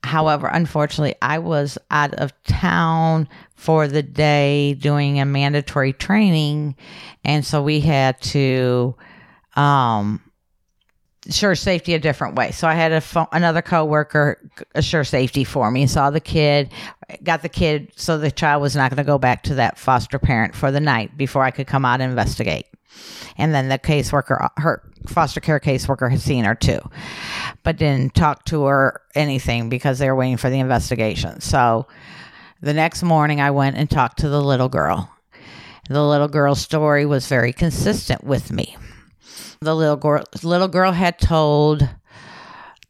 However, 0.03 0.49
unfortunately, 0.49 1.15
I 1.23 1.39
was 1.39 1.79
out 1.91 2.15
of 2.15 2.33
town 2.43 3.29
for 3.55 3.87
the 3.87 4.03
day 4.03 4.75
doing 4.75 5.21
a 5.21 5.25
mandatory 5.25 5.93
training, 5.93 6.77
and 7.25 7.45
so 7.45 7.63
we 7.63 7.81
had 7.81 8.21
to 8.23 8.97
um, 9.55 10.21
assure 11.29 11.55
safety 11.55 11.95
a 11.95 11.99
different 11.99 12.35
way. 12.35 12.51
So 12.51 12.69
I 12.69 12.75
had 12.75 12.93
a 12.93 13.01
fo- 13.01 13.29
another 13.33 13.63
coworker 13.63 14.39
uh, 14.59 14.65
assure 14.75 15.05
safety 15.05 15.45
for 15.45 15.71
me. 15.71 15.87
Saw 15.87 16.11
the 16.11 16.21
kid, 16.21 16.73
got 17.23 17.43
the 17.43 17.49
kid, 17.49 17.93
so 17.97 18.19
the 18.19 18.31
child 18.31 18.63
was 18.63 18.77
not 18.77 18.91
going 18.91 18.99
to 18.99 19.05
go 19.05 19.19
back 19.19 19.43
to 19.45 19.55
that 19.55 19.79
foster 19.79 20.19
parent 20.19 20.55
for 20.55 20.71
the 20.71 20.81
night 20.81 21.17
before 21.17 21.43
I 21.43 21.51
could 21.51 21.67
come 21.67 21.85
out 21.85 22.01
and 22.01 22.11
investigate. 22.11 22.67
And 23.37 23.55
then 23.55 23.69
the 23.69 23.79
caseworker, 23.79 24.45
uh, 24.45 24.49
her 24.59 24.83
foster 25.07 25.41
care 25.41 25.61
caseworker, 25.61 26.11
had 26.11 26.21
seen 26.21 26.45
her 26.45 26.55
too, 26.55 26.79
but 27.63 27.77
didn't 27.77 28.15
talk 28.15 28.45
to 28.47 28.65
her 28.65 29.01
anything 29.15 29.69
because 29.69 29.99
they 29.99 30.09
were 30.09 30.17
waiting 30.17 30.37
for 30.37 30.51
the 30.51 30.61
investigation. 30.61 31.41
So 31.41 31.87
the 32.61 32.75
next 32.75 33.03
morning, 33.03 33.41
I 33.41 33.51
went 33.51 33.77
and 33.77 33.91
talked 33.91 34.19
to 34.21 34.29
the 34.29 34.43
little 34.43 34.69
girl. 34.69 35.11
The 35.89 36.03
little 36.03 36.29
girl's 36.29 36.61
story 36.61 37.05
was 37.05 37.27
very 37.27 37.53
consistent 37.53 38.25
with 38.25 38.51
me. 38.51 38.77
The 39.61 39.75
little 39.75 39.97
girl, 39.97 40.25
little 40.43 40.69
girl 40.69 40.93
had 40.93 41.19
told 41.19 41.89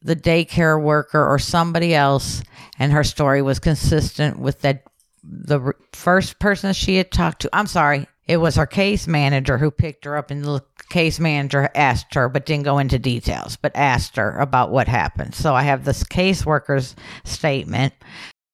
the 0.03 0.17
daycare 0.17 0.81
worker 0.81 1.25
or 1.25 1.39
somebody 1.39 1.95
else, 1.95 2.43
and 2.79 2.93
her 2.93 3.05
story 3.05 3.43
was 3.43 3.59
consistent 3.59 4.39
with 4.39 4.61
that 4.61 4.85
the 5.23 5.73
first 5.93 6.39
person 6.39 6.73
she 6.75 6.97
had 6.97 7.11
talked 7.11 7.43
to. 7.43 7.51
I'm 7.53 7.67
sorry, 7.67 8.07
it 8.27 8.37
was 8.37 8.57
her 8.57 8.67
case 8.67 9.07
manager 9.07 9.59
who 9.59 9.71
picked 9.71 10.05
her 10.05 10.17
up, 10.17 10.31
and 10.31 10.45
the 10.45 10.63
case 10.91 11.19
manager 11.19 11.71
asked 11.75 12.15
her, 12.15 12.29
but 12.29 12.47
didn't 12.47 12.65
go 12.65 12.79
into 12.79 12.99
details, 12.99 13.57
but 13.57 13.75
asked 13.75 14.17
her 14.17 14.39
about 14.39 14.71
what 14.71 14.89
happened. 14.89 15.35
So 15.35 15.55
I 15.55 15.63
have 15.63 15.85
this 15.85 16.05
caseworker's 16.05 16.95
statement. 17.25 17.95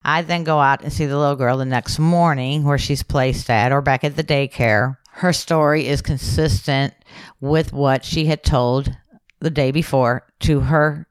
I 0.05 0.23
then 0.23 0.45
go 0.45 0.59
out 0.61 0.83
and 0.83 0.93
see 0.93 1.07
the 1.07 1.19
little 1.19 1.37
girl 1.37 1.59
the 1.59 1.65
next 1.65 1.99
morning 1.99 2.65
where 2.65 2.79
she's 2.79 3.03
placed 3.03 3.51
at 3.51 3.73
or 3.73 3.83
back 3.83 4.05
at 4.05 4.17
the 4.17 4.25
daycare. 4.25 4.97
her 5.13 5.33
story 5.33 5.87
is 5.87 6.01
consistent 6.01 6.95
with 7.41 7.73
what 7.73 8.05
she 8.05 8.27
had 8.27 8.43
told 8.43 8.95
the 9.41 9.51
day 9.51 9.71
before 9.71 10.27
to 10.41 10.61
her 10.61 11.07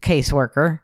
caseworker. 0.00 0.80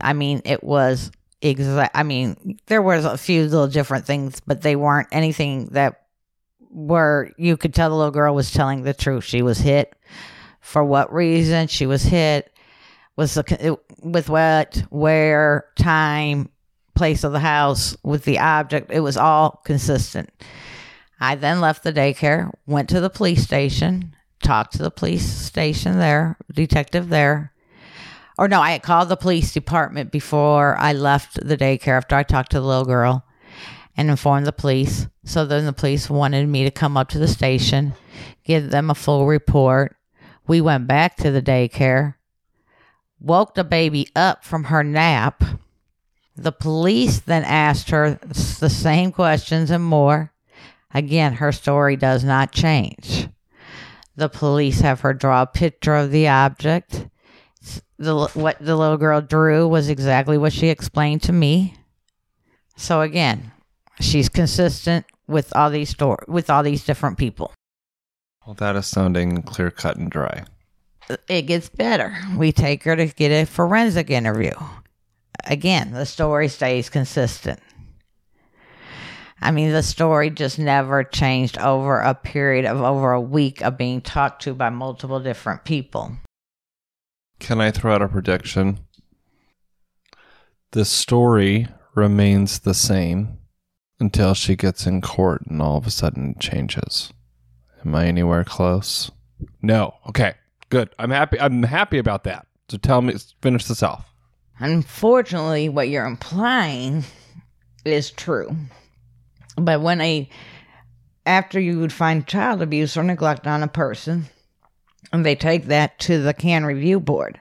I 0.00 0.12
mean, 0.12 0.42
it 0.44 0.62
was 0.62 1.10
exact. 1.42 1.96
I 1.96 2.02
mean, 2.02 2.58
there 2.66 2.82
was 2.82 3.04
a 3.04 3.18
few 3.18 3.42
little 3.44 3.68
different 3.68 4.06
things, 4.06 4.40
but 4.40 4.62
they 4.62 4.76
weren't 4.76 5.08
anything 5.12 5.66
that 5.72 6.06
were 6.70 7.30
you 7.36 7.56
could 7.56 7.74
tell 7.74 7.90
the 7.90 7.96
little 7.96 8.12
girl 8.12 8.34
was 8.34 8.52
telling 8.52 8.82
the 8.82 8.94
truth. 8.94 9.24
She 9.24 9.42
was 9.42 9.58
hit. 9.58 9.94
For 10.60 10.84
what 10.84 11.12
reason 11.12 11.68
she 11.68 11.86
was 11.86 12.02
hit 12.02 12.52
was 13.16 13.34
the, 13.34 13.78
with 14.02 14.28
what, 14.28 14.82
where, 14.90 15.66
time, 15.76 16.50
place 16.94 17.24
of 17.24 17.32
the 17.32 17.40
house, 17.40 17.96
with 18.02 18.24
the 18.24 18.38
object. 18.38 18.92
It 18.92 19.00
was 19.00 19.16
all 19.16 19.62
consistent. 19.64 20.30
I 21.20 21.34
then 21.34 21.60
left 21.60 21.84
the 21.84 21.92
daycare, 21.92 22.50
went 22.66 22.88
to 22.88 23.00
the 23.00 23.10
police 23.10 23.42
station, 23.42 24.16
talked 24.42 24.72
to 24.72 24.82
the 24.82 24.90
police 24.90 25.30
station 25.30 25.98
there, 25.98 26.38
detective 26.52 27.10
there. 27.10 27.52
Or 28.38 28.48
no, 28.48 28.60
I 28.60 28.70
had 28.70 28.82
called 28.82 29.10
the 29.10 29.16
police 29.16 29.52
department 29.52 30.10
before 30.10 30.76
I 30.78 30.94
left 30.94 31.46
the 31.46 31.58
daycare 31.58 31.98
after 31.98 32.16
I 32.16 32.22
talked 32.22 32.52
to 32.52 32.60
the 32.60 32.66
little 32.66 32.86
girl 32.86 33.26
and 33.98 34.08
informed 34.08 34.46
the 34.46 34.52
police. 34.52 35.06
So 35.24 35.44
then 35.44 35.66
the 35.66 35.74
police 35.74 36.08
wanted 36.08 36.48
me 36.48 36.64
to 36.64 36.70
come 36.70 36.96
up 36.96 37.10
to 37.10 37.18
the 37.18 37.28
station, 37.28 37.92
give 38.44 38.70
them 38.70 38.88
a 38.88 38.94
full 38.94 39.26
report. 39.26 39.94
We 40.46 40.62
went 40.62 40.86
back 40.86 41.16
to 41.18 41.30
the 41.30 41.42
daycare, 41.42 42.14
woke 43.20 43.54
the 43.54 43.64
baby 43.64 44.08
up 44.16 44.42
from 44.42 44.64
her 44.64 44.82
nap. 44.82 45.44
The 46.34 46.52
police 46.52 47.18
then 47.18 47.44
asked 47.44 47.90
her 47.90 48.18
the 48.22 48.70
same 48.70 49.12
questions 49.12 49.70
and 49.70 49.84
more. 49.84 50.32
Again, 50.92 51.34
her 51.34 51.52
story 51.52 51.96
does 51.96 52.24
not 52.24 52.52
change. 52.52 53.28
The 54.16 54.28
police 54.28 54.80
have 54.80 55.00
her 55.00 55.14
draw 55.14 55.42
a 55.42 55.46
picture 55.46 55.94
of 55.94 56.10
the 56.10 56.28
object. 56.28 57.06
The, 57.98 58.28
what 58.34 58.58
the 58.60 58.76
little 58.76 58.96
girl 58.96 59.20
drew 59.20 59.68
was 59.68 59.88
exactly 59.88 60.38
what 60.38 60.52
she 60.52 60.68
explained 60.68 61.22
to 61.22 61.32
me. 61.32 61.74
So 62.76 63.02
again, 63.02 63.52
she's 64.00 64.28
consistent 64.28 65.06
with 65.26 65.54
all 65.54 65.70
these 65.70 65.90
store 65.90 66.24
with 66.26 66.50
all 66.50 66.62
these 66.62 66.84
different 66.84 67.16
people. 67.16 67.52
Well, 68.44 68.54
that 68.54 68.74
is 68.74 68.86
sounding 68.86 69.42
clear 69.42 69.70
cut 69.70 69.96
and 69.96 70.10
dry. 70.10 70.44
Uh, 71.08 71.16
it 71.28 71.42
gets 71.42 71.68
better. 71.68 72.16
We 72.36 72.52
take 72.52 72.82
her 72.84 72.96
to 72.96 73.06
get 73.06 73.30
a 73.30 73.44
forensic 73.46 74.10
interview. 74.10 74.54
Again, 75.44 75.92
the 75.92 76.04
story 76.04 76.48
stays 76.48 76.90
consistent. 76.90 77.60
I 79.42 79.50
mean, 79.50 79.72
the 79.72 79.82
story 79.82 80.30
just 80.30 80.58
never 80.58 81.02
changed 81.02 81.58
over 81.58 82.00
a 82.00 82.14
period 82.14 82.66
of 82.66 82.82
over 82.82 83.12
a 83.12 83.20
week 83.20 83.62
of 83.62 83.78
being 83.78 84.00
talked 84.00 84.42
to 84.42 84.54
by 84.54 84.68
multiple 84.70 85.20
different 85.20 85.64
people. 85.64 86.12
Can 87.38 87.60
I 87.60 87.70
throw 87.70 87.94
out 87.94 88.02
a 88.02 88.08
prediction? 88.08 88.80
The 90.72 90.84
story 90.84 91.68
remains 91.94 92.60
the 92.60 92.74
same 92.74 93.38
until 93.98 94.34
she 94.34 94.56
gets 94.56 94.86
in 94.86 95.00
court 95.00 95.42
and 95.46 95.60
all 95.60 95.78
of 95.78 95.86
a 95.86 95.90
sudden 95.90 96.32
it 96.32 96.40
changes. 96.40 97.12
Am 97.84 97.94
I 97.94 98.06
anywhere 98.06 98.44
close? 98.44 99.10
No. 99.62 99.94
Okay. 100.08 100.34
Good. 100.68 100.90
I'm 100.98 101.10
happy. 101.10 101.40
I'm 101.40 101.62
happy 101.62 101.98
about 101.98 102.24
that. 102.24 102.46
So 102.68 102.76
tell 102.76 103.02
me, 103.02 103.14
finish 103.40 103.64
this 103.64 103.82
off. 103.82 104.06
Unfortunately, 104.58 105.68
what 105.68 105.88
you're 105.88 106.06
implying 106.06 107.04
is 107.84 108.10
true. 108.10 108.54
But 109.60 109.80
when 109.80 110.00
a 110.00 110.28
after 111.26 111.60
you 111.60 111.78
would 111.80 111.92
find 111.92 112.26
child 112.26 112.62
abuse 112.62 112.96
or 112.96 113.02
neglect 113.02 113.46
on 113.46 113.62
a 113.62 113.68
person, 113.68 114.26
and 115.12 115.24
they 115.24 115.34
take 115.34 115.66
that 115.66 115.98
to 116.00 116.22
the 116.22 116.34
CAN 116.34 116.64
review 116.64 117.00
board, 117.00 117.40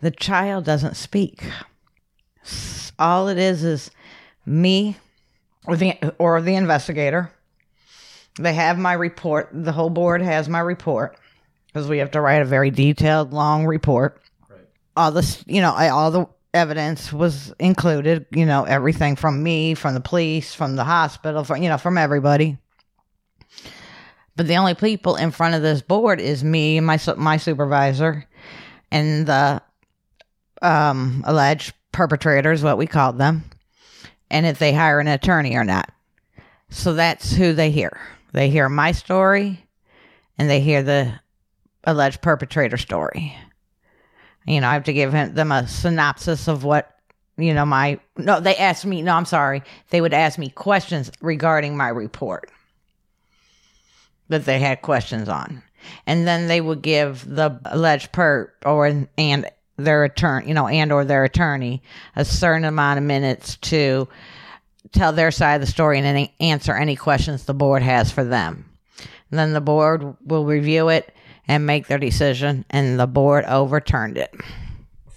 the 0.00 0.10
child 0.10 0.64
doesn't 0.64 0.96
speak. 0.96 1.44
All 2.98 3.28
it 3.28 3.38
is 3.38 3.64
is 3.64 3.90
me 4.46 4.96
or 5.66 5.76
the 5.76 6.14
or 6.18 6.40
the 6.40 6.54
investigator. 6.54 7.30
They 8.38 8.54
have 8.54 8.78
my 8.78 8.94
report. 8.94 9.50
The 9.52 9.72
whole 9.72 9.90
board 9.90 10.22
has 10.22 10.48
my 10.48 10.60
report 10.60 11.16
because 11.66 11.88
we 11.88 11.98
have 11.98 12.12
to 12.12 12.20
write 12.20 12.42
a 12.42 12.46
very 12.46 12.70
detailed, 12.70 13.32
long 13.32 13.66
report. 13.66 14.22
Right. 14.48 14.60
All 14.96 15.12
this, 15.12 15.44
you 15.46 15.60
know, 15.60 15.72
all 15.72 16.10
the 16.10 16.26
evidence 16.52 17.12
was 17.12 17.52
included, 17.58 18.26
you 18.32 18.46
know, 18.46 18.64
everything 18.64 19.16
from 19.16 19.42
me, 19.42 19.74
from 19.74 19.94
the 19.94 20.00
police, 20.00 20.54
from 20.54 20.76
the 20.76 20.84
hospital, 20.84 21.44
from, 21.44 21.62
you 21.62 21.68
know, 21.68 21.78
from 21.78 21.98
everybody. 21.98 22.58
But 24.36 24.46
the 24.46 24.56
only 24.56 24.74
people 24.74 25.16
in 25.16 25.30
front 25.30 25.54
of 25.54 25.62
this 25.62 25.82
board 25.82 26.20
is 26.20 26.42
me 26.42 26.80
my 26.80 26.98
my 27.16 27.36
supervisor 27.36 28.26
and 28.90 29.26
the 29.26 29.62
um, 30.62 31.22
alleged 31.26 31.74
perpetrators, 31.92 32.62
what 32.62 32.78
we 32.78 32.86
called 32.86 33.18
them, 33.18 33.44
and 34.30 34.46
if 34.46 34.58
they 34.58 34.72
hire 34.72 35.00
an 35.00 35.08
attorney 35.08 35.56
or 35.56 35.64
not. 35.64 35.90
So 36.70 36.94
that's 36.94 37.32
who 37.32 37.52
they 37.52 37.70
hear. 37.70 38.00
They 38.32 38.48
hear 38.48 38.68
my 38.68 38.92
story 38.92 39.66
and 40.38 40.48
they 40.48 40.60
hear 40.60 40.82
the 40.82 41.12
alleged 41.84 42.22
perpetrator 42.22 42.76
story 42.76 43.36
you 44.46 44.60
know, 44.60 44.68
I 44.68 44.74
have 44.74 44.84
to 44.84 44.92
give 44.92 45.12
them 45.12 45.52
a 45.52 45.68
synopsis 45.68 46.48
of 46.48 46.64
what, 46.64 46.96
you 47.36 47.54
know, 47.54 47.66
my, 47.66 48.00
no, 48.16 48.40
they 48.40 48.56
asked 48.56 48.86
me, 48.86 49.02
no, 49.02 49.14
I'm 49.14 49.24
sorry. 49.24 49.62
They 49.90 50.00
would 50.00 50.14
ask 50.14 50.38
me 50.38 50.50
questions 50.50 51.10
regarding 51.20 51.76
my 51.76 51.88
report 51.88 52.50
that 54.28 54.44
they 54.44 54.58
had 54.58 54.82
questions 54.82 55.28
on. 55.28 55.62
And 56.06 56.26
then 56.26 56.48
they 56.48 56.60
would 56.60 56.82
give 56.82 57.24
the 57.26 57.58
alleged 57.64 58.12
perp 58.12 58.48
or, 58.64 59.06
and 59.16 59.50
their 59.76 60.04
attorney, 60.04 60.48
you 60.48 60.54
know, 60.54 60.68
and 60.68 60.92
or 60.92 61.04
their 61.04 61.24
attorney 61.24 61.82
a 62.16 62.24
certain 62.24 62.64
amount 62.64 62.98
of 62.98 63.04
minutes 63.04 63.56
to 63.56 64.08
tell 64.92 65.12
their 65.12 65.30
side 65.30 65.54
of 65.54 65.60
the 65.60 65.66
story 65.66 65.98
and 65.98 66.06
any, 66.06 66.34
answer 66.40 66.74
any 66.74 66.96
questions 66.96 67.44
the 67.44 67.54
board 67.54 67.82
has 67.82 68.10
for 68.10 68.24
them. 68.24 68.64
And 69.30 69.38
then 69.38 69.52
the 69.52 69.60
board 69.60 70.16
will 70.24 70.44
review 70.44 70.88
it 70.88 71.14
and 71.50 71.66
make 71.66 71.88
their 71.88 71.98
decision, 71.98 72.64
and 72.70 73.00
the 73.00 73.08
board 73.08 73.44
overturned 73.46 74.16
it. 74.16 74.32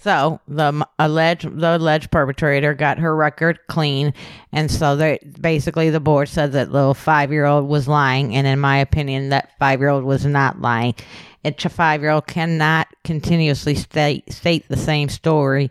So 0.00 0.40
the 0.48 0.86
alleged 0.98 1.58
the 1.58 1.76
alleged 1.76 2.10
perpetrator 2.10 2.74
got 2.74 2.98
her 2.98 3.14
record 3.14 3.60
clean, 3.68 4.12
and 4.50 4.68
so 4.68 4.96
they 4.96 5.20
basically 5.40 5.90
the 5.90 6.00
board 6.00 6.28
said 6.28 6.50
that 6.52 6.72
little 6.72 6.92
five 6.92 7.30
year 7.30 7.44
old 7.44 7.68
was 7.68 7.86
lying, 7.86 8.34
and 8.34 8.48
in 8.48 8.58
my 8.58 8.78
opinion, 8.78 9.28
that 9.28 9.56
five 9.60 9.78
year 9.78 9.90
old 9.90 10.02
was 10.02 10.26
not 10.26 10.60
lying. 10.60 10.96
It's 11.44 11.64
A 11.64 11.68
five 11.68 12.00
year 12.00 12.10
old 12.10 12.26
cannot 12.26 12.88
continuously 13.04 13.76
state 13.76 14.32
state 14.32 14.66
the 14.68 14.76
same 14.76 15.08
story 15.08 15.70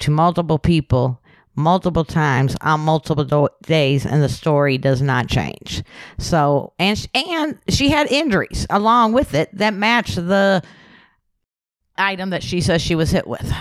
to 0.00 0.10
multiple 0.10 0.58
people 0.58 1.21
multiple 1.54 2.04
times 2.04 2.56
on 2.60 2.80
multiple 2.80 3.24
do- 3.24 3.48
days 3.66 4.06
and 4.06 4.22
the 4.22 4.28
story 4.28 4.78
does 4.78 5.02
not 5.02 5.28
change. 5.28 5.82
So 6.18 6.72
and 6.78 6.98
sh- 6.98 7.06
and 7.14 7.58
she 7.68 7.90
had 7.90 8.10
injuries 8.10 8.66
along 8.70 9.12
with 9.12 9.34
it 9.34 9.50
that 9.56 9.74
matched 9.74 10.16
the 10.16 10.62
item 11.98 12.30
that 12.30 12.42
she 12.42 12.60
says 12.60 12.80
she 12.80 12.94
was 12.94 13.10
hit 13.10 13.26
with. 13.26 13.52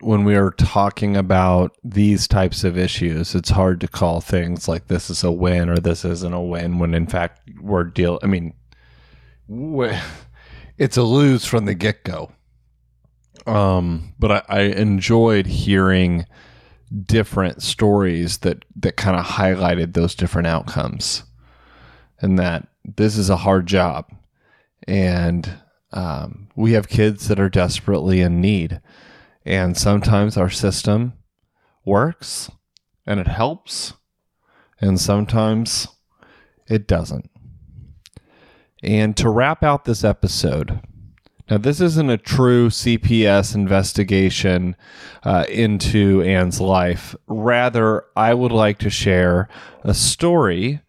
When 0.00 0.24
we 0.24 0.34
are 0.34 0.50
talking 0.50 1.16
about 1.16 1.76
these 1.84 2.26
types 2.26 2.64
of 2.64 2.76
issues, 2.76 3.36
it's 3.36 3.50
hard 3.50 3.80
to 3.82 3.88
call 3.88 4.20
things 4.20 4.66
like 4.66 4.88
this 4.88 5.08
is 5.08 5.22
a 5.22 5.30
win 5.30 5.68
or 5.68 5.76
this 5.76 6.04
isn't 6.04 6.32
a 6.32 6.40
win 6.40 6.80
when 6.80 6.92
in 6.92 7.06
fact 7.06 7.40
we're 7.60 7.84
deal 7.84 8.18
I 8.22 8.26
mean 8.26 8.54
it's 10.78 10.96
a 10.96 11.02
lose 11.02 11.44
from 11.44 11.66
the 11.66 11.74
get-go. 11.74 12.32
Um, 13.46 14.14
but 14.18 14.30
I, 14.30 14.42
I 14.48 14.60
enjoyed 14.60 15.46
hearing 15.46 16.26
different 17.04 17.62
stories 17.62 18.38
that 18.38 18.64
that 18.76 18.96
kind 18.96 19.18
of 19.18 19.24
highlighted 19.24 19.94
those 19.94 20.14
different 20.14 20.46
outcomes, 20.46 21.24
and 22.20 22.38
that 22.38 22.68
this 22.84 23.16
is 23.16 23.30
a 23.30 23.38
hard 23.38 23.66
job, 23.66 24.10
and 24.86 25.50
um, 25.92 26.48
we 26.54 26.72
have 26.72 26.88
kids 26.88 27.28
that 27.28 27.40
are 27.40 27.48
desperately 27.48 28.20
in 28.20 28.40
need, 28.40 28.80
and 29.44 29.76
sometimes 29.76 30.36
our 30.36 30.50
system 30.50 31.14
works 31.84 32.50
and 33.06 33.18
it 33.18 33.26
helps, 33.26 33.94
and 34.80 35.00
sometimes 35.00 35.88
it 36.68 36.86
doesn't. 36.86 37.30
And 38.82 39.16
to 39.16 39.28
wrap 39.28 39.62
out 39.62 39.84
this 39.84 40.04
episode, 40.04 40.80
now, 41.52 41.58
this 41.58 41.82
isn't 41.82 42.08
a 42.08 42.16
true 42.16 42.70
CPS 42.70 43.54
investigation 43.54 44.74
uh, 45.22 45.44
into 45.50 46.22
Anne's 46.22 46.62
life. 46.62 47.14
Rather, 47.26 48.06
I 48.16 48.32
would 48.32 48.52
like 48.52 48.78
to 48.78 48.88
share 48.88 49.50
a 49.82 49.92
story 49.92 50.80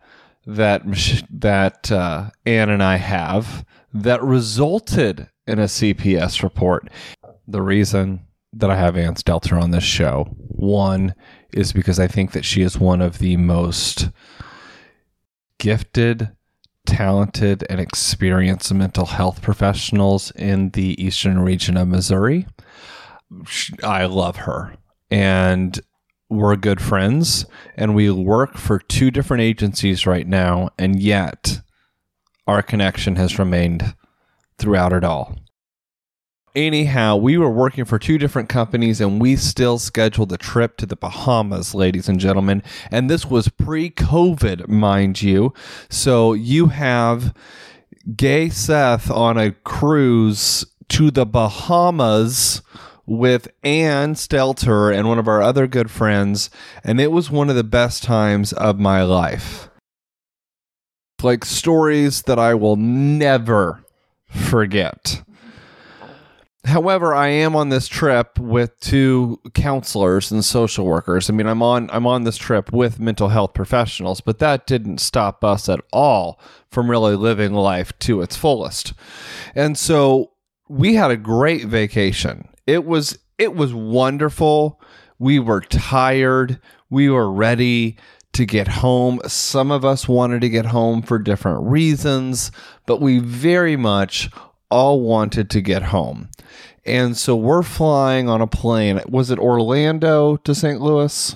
that 0.45 0.83
that 1.29 1.91
uh, 1.91 2.29
Anne 2.45 2.69
and 2.69 2.81
I 2.81 2.95
have 2.95 3.65
that 3.93 4.23
resulted 4.23 5.27
in 5.45 5.59
a 5.59 5.65
CPS 5.65 6.41
report. 6.43 6.89
The 7.45 7.61
reason 7.61 8.25
that 8.53 8.71
I 8.71 8.77
have 8.77 8.95
Anne 8.95 9.15
Stelter 9.15 9.61
on 9.61 9.71
this 9.71 9.83
show, 9.83 10.33
one 10.37 11.13
is 11.51 11.73
because 11.73 11.99
I 11.99 12.07
think 12.07 12.31
that 12.31 12.45
she 12.45 12.61
is 12.61 12.79
one 12.79 13.01
of 13.01 13.17
the 13.17 13.35
most 13.35 14.11
gifted 15.57 16.31
talented 16.93 17.63
and 17.69 17.79
experienced 17.79 18.71
mental 18.71 19.07
health 19.07 19.41
professionals 19.41 20.31
in 20.35 20.69
the 20.71 21.03
eastern 21.03 21.39
region 21.39 21.75
of 21.75 21.87
Missouri. 21.87 22.45
I 23.83 24.05
love 24.05 24.37
her. 24.37 24.75
And 25.09 25.79
we're 26.29 26.55
good 26.55 26.79
friends. 26.79 27.47
And 27.75 27.95
we 27.95 28.11
work 28.11 28.57
for 28.57 28.77
two 28.77 29.09
different 29.09 29.41
agencies 29.41 30.05
right 30.05 30.27
now. 30.27 30.69
And 30.77 31.01
yet, 31.01 31.61
our 32.45 32.61
connection 32.61 33.15
has 33.15 33.39
remained 33.39 33.95
throughout 34.59 34.93
it 34.93 35.03
all. 35.03 35.35
Anyhow, 36.55 37.15
we 37.15 37.35
were 37.35 37.49
working 37.49 37.83
for 37.83 37.97
two 37.97 38.19
different 38.19 38.47
companies 38.47 39.01
and 39.01 39.19
we 39.19 39.35
still 39.35 39.79
scheduled 39.79 40.31
a 40.31 40.37
trip 40.37 40.77
to 40.77 40.85
the 40.85 40.95
Bahamas, 40.95 41.73
ladies 41.73 42.07
and 42.07 42.19
gentlemen. 42.19 42.61
And 42.91 43.09
this 43.09 43.25
was 43.25 43.49
pre 43.49 43.89
COVID, 43.89 44.67
mind 44.67 45.23
you. 45.23 45.51
So 45.89 46.33
you 46.33 46.67
have 46.67 47.33
gay 48.15 48.49
Seth 48.49 49.09
on 49.09 49.35
a 49.35 49.51
cruise 49.51 50.63
to 50.89 51.09
the 51.09 51.25
Bahamas 51.25 52.61
with 53.07 53.47
Anne 53.63 54.13
Stelter 54.13 54.95
and 54.95 55.07
one 55.07 55.17
of 55.17 55.27
our 55.27 55.41
other 55.41 55.65
good 55.65 55.89
friends. 55.89 56.51
And 56.83 57.01
it 57.01 57.11
was 57.11 57.31
one 57.31 57.49
of 57.49 57.55
the 57.55 57.63
best 57.63 58.03
times 58.03 58.53
of 58.53 58.79
my 58.79 59.01
life. 59.01 59.69
Like 61.23 61.45
stories 61.45 62.23
that 62.23 62.37
I 62.37 62.53
will 62.53 62.75
never 62.75 63.83
forget. 64.27 65.23
However, 66.65 67.13
I 67.13 67.27
am 67.27 67.57
on 67.57 67.69
this 67.69 67.89
trip 67.89 68.39
with 68.39 68.79
two 68.79 69.41
counselors 69.53 70.31
and 70.31 70.45
social 70.45 70.85
workers. 70.85 71.29
I 71.29 71.33
mean, 71.33 71.47
I'm 71.47 71.61
on 71.61 71.89
I'm 71.91 72.07
on 72.07 72.23
this 72.23 72.37
trip 72.37 72.71
with 72.71 72.99
mental 72.99 73.27
health 73.27 73.53
professionals, 73.53 74.21
but 74.21 74.39
that 74.39 74.65
didn't 74.65 74.99
stop 74.99 75.43
us 75.43 75.67
at 75.67 75.81
all 75.91 76.39
from 76.71 76.89
really 76.89 77.17
living 77.17 77.53
life 77.53 77.91
to 77.99 78.21
its 78.21 78.37
fullest. 78.37 78.93
And 79.55 79.77
so 79.77 80.31
we 80.69 80.95
had 80.95 81.11
a 81.11 81.17
great 81.17 81.65
vacation. 81.65 82.47
It 82.65 82.85
was 82.85 83.19
it 83.37 83.55
was 83.55 83.73
wonderful. 83.73 84.79
We 85.19 85.39
were 85.39 85.61
tired. 85.61 86.61
We 86.89 87.09
were 87.09 87.29
ready 87.31 87.97
to 88.33 88.45
get 88.45 88.67
home. 88.67 89.19
Some 89.27 89.69
of 89.69 89.83
us 89.83 90.07
wanted 90.07 90.41
to 90.41 90.49
get 90.49 90.65
home 90.65 91.01
for 91.01 91.19
different 91.19 91.63
reasons, 91.63 92.51
but 92.85 93.01
we 93.01 93.19
very 93.19 93.75
much 93.75 94.29
all 94.69 95.01
wanted 95.01 95.49
to 95.51 95.61
get 95.61 95.83
home. 95.83 96.29
And 96.85 97.15
so 97.15 97.35
we're 97.35 97.63
flying 97.63 98.27
on 98.27 98.41
a 98.41 98.47
plane. 98.47 98.99
Was 99.07 99.31
it 99.31 99.39
Orlando 99.39 100.37
to 100.37 100.53
St. 100.53 100.81
Louis? 100.81 101.35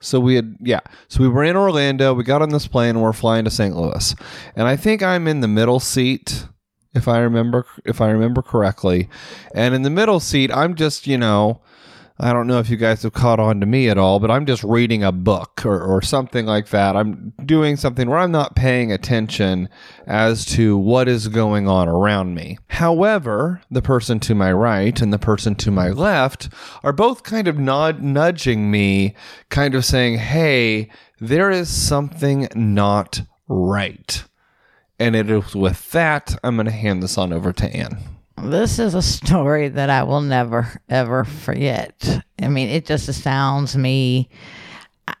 So 0.00 0.20
we 0.20 0.36
had, 0.36 0.56
yeah. 0.60 0.80
So 1.08 1.22
we 1.22 1.28
were 1.28 1.42
in 1.42 1.56
Orlando. 1.56 2.14
We 2.14 2.22
got 2.22 2.42
on 2.42 2.50
this 2.50 2.68
plane 2.68 2.90
and 2.90 3.02
we're 3.02 3.12
flying 3.12 3.44
to 3.44 3.50
St. 3.50 3.74
Louis. 3.74 4.14
And 4.54 4.68
I 4.68 4.76
think 4.76 5.02
I'm 5.02 5.26
in 5.26 5.40
the 5.40 5.48
middle 5.48 5.80
seat, 5.80 6.46
if 6.94 7.08
I 7.08 7.18
remember, 7.18 7.66
if 7.84 8.00
I 8.00 8.10
remember 8.10 8.42
correctly. 8.42 9.08
And 9.54 9.74
in 9.74 9.82
the 9.82 9.90
middle 9.90 10.20
seat, 10.20 10.52
I'm 10.52 10.76
just, 10.76 11.08
you 11.08 11.18
know, 11.18 11.62
I 12.20 12.32
don't 12.32 12.48
know 12.48 12.58
if 12.58 12.68
you 12.68 12.76
guys 12.76 13.04
have 13.04 13.12
caught 13.12 13.38
on 13.38 13.60
to 13.60 13.66
me 13.66 13.88
at 13.88 13.96
all, 13.96 14.18
but 14.18 14.30
I'm 14.30 14.44
just 14.44 14.64
reading 14.64 15.04
a 15.04 15.12
book 15.12 15.64
or, 15.64 15.80
or 15.80 16.02
something 16.02 16.46
like 16.46 16.70
that. 16.70 16.96
I'm 16.96 17.32
doing 17.44 17.76
something 17.76 18.10
where 18.10 18.18
I'm 18.18 18.32
not 18.32 18.56
paying 18.56 18.90
attention 18.90 19.68
as 20.04 20.44
to 20.46 20.76
what 20.76 21.06
is 21.06 21.28
going 21.28 21.68
on 21.68 21.88
around 21.88 22.34
me. 22.34 22.58
However, 22.70 23.62
the 23.70 23.82
person 23.82 24.18
to 24.20 24.34
my 24.34 24.52
right 24.52 25.00
and 25.00 25.12
the 25.12 25.18
person 25.18 25.54
to 25.56 25.70
my 25.70 25.90
left 25.90 26.48
are 26.82 26.92
both 26.92 27.22
kind 27.22 27.46
of 27.46 27.56
nod, 27.56 28.02
nudging 28.02 28.68
me, 28.68 29.14
kind 29.48 29.76
of 29.76 29.84
saying, 29.84 30.18
hey, 30.18 30.90
there 31.20 31.52
is 31.52 31.68
something 31.68 32.48
not 32.56 33.22
right. 33.46 34.24
And 34.98 35.14
it 35.14 35.30
is 35.30 35.54
with 35.54 35.92
that, 35.92 36.36
I'm 36.42 36.56
going 36.56 36.66
to 36.66 36.72
hand 36.72 37.00
this 37.00 37.16
on 37.16 37.32
over 37.32 37.52
to 37.52 37.72
Anne. 37.72 38.17
This 38.44 38.78
is 38.78 38.94
a 38.94 39.02
story 39.02 39.68
that 39.68 39.90
I 39.90 40.02
will 40.04 40.20
never 40.20 40.80
ever 40.88 41.24
forget. 41.24 42.22
I 42.40 42.48
mean, 42.48 42.68
it 42.68 42.86
just 42.86 43.08
astounds 43.08 43.76
me. 43.76 44.28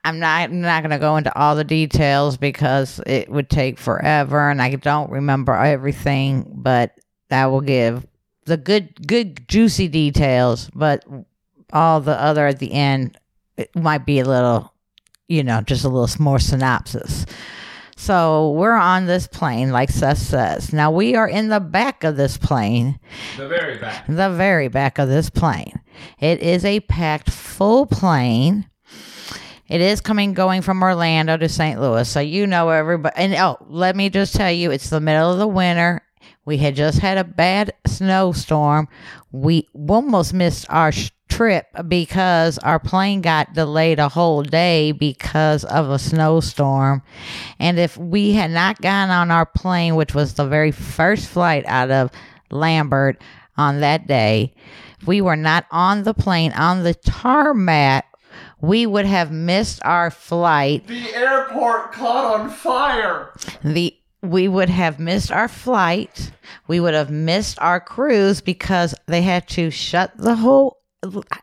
I'm 0.04 0.18
not 0.18 0.50
I'm 0.50 0.60
not 0.60 0.82
going 0.82 0.90
to 0.90 0.98
go 0.98 1.16
into 1.16 1.36
all 1.36 1.56
the 1.56 1.64
details 1.64 2.36
because 2.36 3.00
it 3.06 3.30
would 3.30 3.50
take 3.50 3.78
forever 3.78 4.50
and 4.50 4.60
I 4.60 4.74
don't 4.76 5.10
remember 5.10 5.54
everything, 5.54 6.50
but 6.54 6.92
I 7.30 7.46
will 7.46 7.60
give 7.60 8.06
the 8.44 8.56
good 8.56 9.06
good 9.06 9.48
juicy 9.48 9.88
details, 9.88 10.70
but 10.74 11.04
all 11.72 12.00
the 12.00 12.18
other 12.20 12.46
at 12.46 12.58
the 12.58 12.72
end 12.72 13.18
it 13.56 13.74
might 13.74 14.06
be 14.06 14.20
a 14.20 14.24
little 14.24 14.72
you 15.28 15.42
know, 15.42 15.60
just 15.60 15.84
a 15.84 15.88
little 15.88 16.22
more 16.22 16.38
synopsis. 16.38 17.26
So 17.98 18.52
we're 18.52 18.76
on 18.76 19.06
this 19.06 19.26
plane, 19.26 19.72
like 19.72 19.90
Seth 19.90 20.18
says. 20.18 20.72
Now 20.72 20.92
we 20.92 21.16
are 21.16 21.28
in 21.28 21.48
the 21.48 21.58
back 21.58 22.04
of 22.04 22.16
this 22.16 22.38
plane. 22.38 23.00
The 23.36 23.48
very 23.48 23.76
back. 23.76 24.06
The 24.06 24.30
very 24.30 24.68
back 24.68 24.98
of 25.00 25.08
this 25.08 25.28
plane. 25.28 25.80
It 26.20 26.40
is 26.40 26.64
a 26.64 26.78
packed 26.78 27.28
full 27.28 27.86
plane. 27.86 28.70
It 29.66 29.80
is 29.80 30.00
coming 30.00 30.32
going 30.32 30.62
from 30.62 30.80
Orlando 30.80 31.36
to 31.36 31.48
St. 31.48 31.80
Louis. 31.80 32.08
So 32.08 32.20
you 32.20 32.46
know 32.46 32.68
everybody. 32.68 33.16
And 33.16 33.34
oh, 33.34 33.58
let 33.68 33.96
me 33.96 34.10
just 34.10 34.32
tell 34.32 34.52
you, 34.52 34.70
it's 34.70 34.90
the 34.90 35.00
middle 35.00 35.32
of 35.32 35.40
the 35.40 35.48
winter. 35.48 36.00
We 36.44 36.56
had 36.56 36.76
just 36.76 37.00
had 37.00 37.18
a 37.18 37.24
bad 37.24 37.72
snowstorm. 37.84 38.86
We 39.32 39.68
almost 39.74 40.32
missed 40.32 40.66
our 40.70 40.92
sh- 40.92 41.10
trip 41.38 41.68
because 41.86 42.58
our 42.58 42.80
plane 42.80 43.20
got 43.20 43.52
delayed 43.52 44.00
a 44.00 44.08
whole 44.08 44.42
day 44.42 44.90
because 44.90 45.64
of 45.64 45.88
a 45.88 45.96
snowstorm. 45.96 47.00
And 47.60 47.78
if 47.78 47.96
we 47.96 48.32
had 48.32 48.50
not 48.50 48.82
gone 48.82 49.10
on 49.10 49.30
our 49.30 49.46
plane, 49.46 49.94
which 49.94 50.14
was 50.14 50.34
the 50.34 50.48
very 50.48 50.72
first 50.72 51.28
flight 51.28 51.64
out 51.68 51.92
of 51.92 52.10
Lambert 52.50 53.22
on 53.56 53.78
that 53.80 54.08
day, 54.08 54.52
we 55.06 55.20
were 55.20 55.36
not 55.36 55.64
on 55.70 56.02
the 56.02 56.12
plane 56.12 56.50
on 56.54 56.82
the 56.82 56.94
tarmac, 56.94 58.04
we 58.60 58.84
would 58.84 59.06
have 59.06 59.30
missed 59.30 59.80
our 59.84 60.10
flight. 60.10 60.88
The 60.88 61.14
airport 61.14 61.92
caught 61.92 62.40
on 62.40 62.50
fire. 62.50 63.32
The 63.62 63.94
we 64.20 64.48
would 64.48 64.68
have 64.68 64.98
missed 64.98 65.30
our 65.30 65.46
flight. 65.46 66.32
We 66.66 66.80
would 66.80 66.94
have 66.94 67.10
missed 67.10 67.56
our 67.60 67.78
cruise 67.78 68.40
because 68.40 68.92
they 69.06 69.22
had 69.22 69.46
to 69.50 69.70
shut 69.70 70.10
the 70.16 70.34
whole 70.34 70.77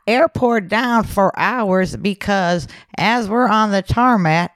airport 0.08 0.68
down 0.68 1.04
for 1.04 1.38
hours 1.38 1.96
because 1.96 2.68
as 2.98 3.30
we're 3.30 3.48
on 3.48 3.72
the 3.72 3.82
tarmac, 3.82 4.52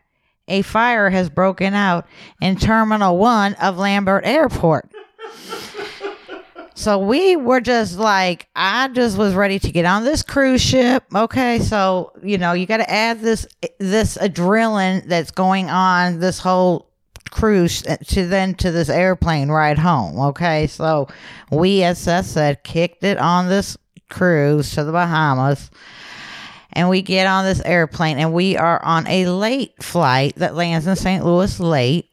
a 0.47 0.61
fire 0.63 1.09
has 1.09 1.29
broken 1.29 1.73
out 1.73 2.07
in 2.41 2.55
Terminal 2.55 3.17
1 3.17 3.53
of 3.55 3.77
Lambert 3.77 4.25
Airport. 4.25 4.89
so 6.73 6.97
we 6.97 7.35
were 7.35 7.61
just 7.61 7.97
like, 7.97 8.47
I 8.55 8.87
just 8.89 9.17
was 9.17 9.35
ready 9.35 9.59
to 9.59 9.71
get 9.71 9.85
on 9.85 10.03
this 10.03 10.23
cruise 10.23 10.61
ship. 10.61 11.03
Okay, 11.13 11.59
so 11.59 12.11
you 12.23 12.37
know, 12.37 12.53
you 12.53 12.65
got 12.65 12.77
to 12.77 12.89
add 12.89 13.21
this 13.21 13.47
this 13.77 14.17
adrenaline 14.17 15.07
that's 15.07 15.31
going 15.31 15.69
on 15.69 16.19
this 16.19 16.39
whole 16.39 16.89
cruise 17.29 17.83
to 18.07 18.25
then 18.25 18.55
to 18.55 18.71
this 18.71 18.89
airplane 18.89 19.49
ride 19.49 19.77
home. 19.77 20.19
Okay, 20.19 20.65
so 20.65 21.07
we, 21.51 21.83
as 21.83 21.99
Seth 21.99 22.25
said, 22.25 22.63
kicked 22.63 23.03
it 23.03 23.19
on 23.19 23.47
this 23.47 23.77
cruise 24.09 24.71
to 24.75 24.83
the 24.83 24.91
Bahamas. 24.91 25.69
And 26.73 26.89
we 26.89 27.01
get 27.01 27.25
on 27.25 27.45
this 27.45 27.61
airplane 27.61 28.17
and 28.17 28.33
we 28.33 28.55
are 28.55 28.83
on 28.83 29.07
a 29.07 29.27
late 29.27 29.81
flight 29.81 30.35
that 30.35 30.55
lands 30.55 30.85
in 30.85 30.95
St. 30.95 31.25
Louis 31.25 31.59
late. 31.59 32.05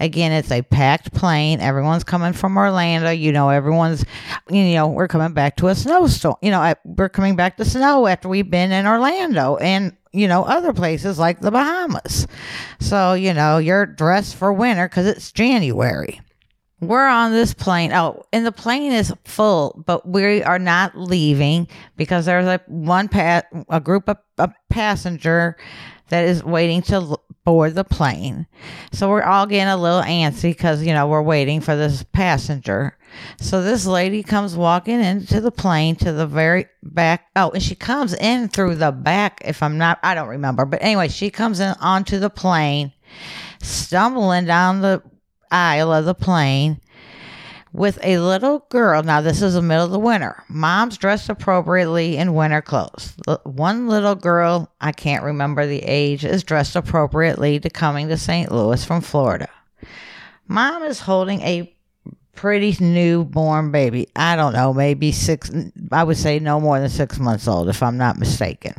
Again, 0.00 0.32
it's 0.32 0.50
a 0.50 0.62
packed 0.62 1.12
plane. 1.14 1.60
Everyone's 1.60 2.02
coming 2.02 2.32
from 2.32 2.56
Orlando. 2.56 3.10
You 3.10 3.30
know, 3.30 3.50
everyone's, 3.50 4.04
you 4.50 4.74
know, 4.74 4.88
we're 4.88 5.06
coming 5.06 5.32
back 5.32 5.56
to 5.58 5.68
a 5.68 5.76
snowstorm. 5.76 6.36
You 6.42 6.50
know, 6.50 6.74
we're 6.84 7.08
coming 7.08 7.36
back 7.36 7.56
to 7.58 7.64
snow 7.64 8.08
after 8.08 8.28
we've 8.28 8.50
been 8.50 8.72
in 8.72 8.86
Orlando 8.86 9.56
and, 9.56 9.96
you 10.12 10.26
know, 10.26 10.42
other 10.42 10.72
places 10.72 11.20
like 11.20 11.40
the 11.40 11.52
Bahamas. 11.52 12.26
So, 12.80 13.14
you 13.14 13.32
know, 13.32 13.58
you're 13.58 13.86
dressed 13.86 14.34
for 14.34 14.52
winter 14.52 14.88
because 14.88 15.06
it's 15.06 15.30
January 15.30 16.20
we're 16.80 17.06
on 17.06 17.32
this 17.32 17.52
plane. 17.54 17.92
Oh, 17.92 18.24
and 18.32 18.44
the 18.44 18.52
plane 18.52 18.92
is 18.92 19.12
full, 19.24 19.82
but 19.86 20.08
we 20.08 20.42
are 20.42 20.58
not 20.58 20.96
leaving 20.96 21.68
because 21.96 22.26
there's 22.26 22.46
a 22.46 22.60
one 22.66 23.08
pat 23.08 23.46
a 23.68 23.80
group 23.80 24.08
of 24.08 24.16
a 24.38 24.52
passenger 24.70 25.56
that 26.08 26.24
is 26.24 26.42
waiting 26.42 26.82
to 26.82 27.18
board 27.44 27.74
the 27.74 27.84
plane. 27.84 28.46
So 28.92 29.08
we're 29.08 29.22
all 29.22 29.46
getting 29.46 29.68
a 29.68 29.76
little 29.76 30.02
antsy 30.02 30.50
because 30.50 30.82
you 30.82 30.92
know 30.92 31.06
we're 31.06 31.22
waiting 31.22 31.60
for 31.60 31.76
this 31.76 32.02
passenger. 32.02 32.96
So 33.38 33.62
this 33.62 33.86
lady 33.86 34.22
comes 34.22 34.56
walking 34.56 35.00
into 35.00 35.40
the 35.40 35.50
plane 35.50 35.96
to 35.96 36.12
the 36.12 36.26
very 36.26 36.66
back. 36.82 37.26
Oh, 37.36 37.50
and 37.50 37.62
she 37.62 37.74
comes 37.74 38.14
in 38.14 38.48
through 38.48 38.76
the 38.76 38.92
back. 38.92 39.42
If 39.44 39.62
I'm 39.62 39.78
not, 39.78 39.98
I 40.02 40.14
don't 40.14 40.28
remember. 40.28 40.64
But 40.64 40.82
anyway, 40.82 41.08
she 41.08 41.30
comes 41.30 41.60
in 41.60 41.74
onto 41.80 42.18
the 42.18 42.30
plane, 42.30 42.92
stumbling 43.60 44.46
down 44.46 44.80
the 44.80 45.02
aisle 45.50 45.92
of 45.92 46.04
the 46.04 46.14
plane 46.14 46.80
with 47.72 47.98
a 48.02 48.18
little 48.18 48.66
girl. 48.70 49.02
Now, 49.02 49.20
this 49.20 49.42
is 49.42 49.54
the 49.54 49.62
middle 49.62 49.84
of 49.84 49.90
the 49.90 49.98
winter. 49.98 50.42
Mom's 50.48 50.98
dressed 50.98 51.28
appropriately 51.28 52.16
in 52.16 52.34
winter 52.34 52.62
clothes. 52.62 53.14
One 53.44 53.86
little 53.86 54.14
girl, 54.14 54.72
I 54.80 54.92
can't 54.92 55.22
remember 55.22 55.66
the 55.66 55.82
age, 55.84 56.24
is 56.24 56.42
dressed 56.42 56.76
appropriately 56.76 57.60
to 57.60 57.70
coming 57.70 58.08
to 58.08 58.16
St. 58.16 58.50
Louis 58.50 58.84
from 58.84 59.00
Florida. 59.00 59.48
Mom 60.48 60.82
is 60.82 61.00
holding 61.00 61.40
a 61.42 61.72
pretty 62.34 62.76
newborn 62.80 63.70
baby. 63.70 64.08
I 64.16 64.34
don't 64.34 64.52
know, 64.52 64.72
maybe 64.72 65.12
six, 65.12 65.50
I 65.92 66.02
would 66.02 66.16
say 66.16 66.38
no 66.40 66.58
more 66.58 66.80
than 66.80 66.88
six 66.88 67.18
months 67.18 67.46
old, 67.46 67.68
if 67.68 67.82
I'm 67.82 67.98
not 67.98 68.18
mistaken. 68.18 68.74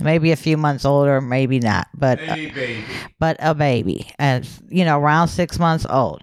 Maybe 0.00 0.32
a 0.32 0.36
few 0.36 0.56
months 0.56 0.84
older, 0.84 1.20
maybe 1.20 1.58
not, 1.58 1.88
but 1.94 2.18
but 3.18 3.36
a 3.40 3.54
baby, 3.54 4.10
and 4.18 4.48
you 4.68 4.84
know, 4.84 4.98
around 4.98 5.28
six 5.28 5.58
months 5.58 5.86
old. 5.88 6.22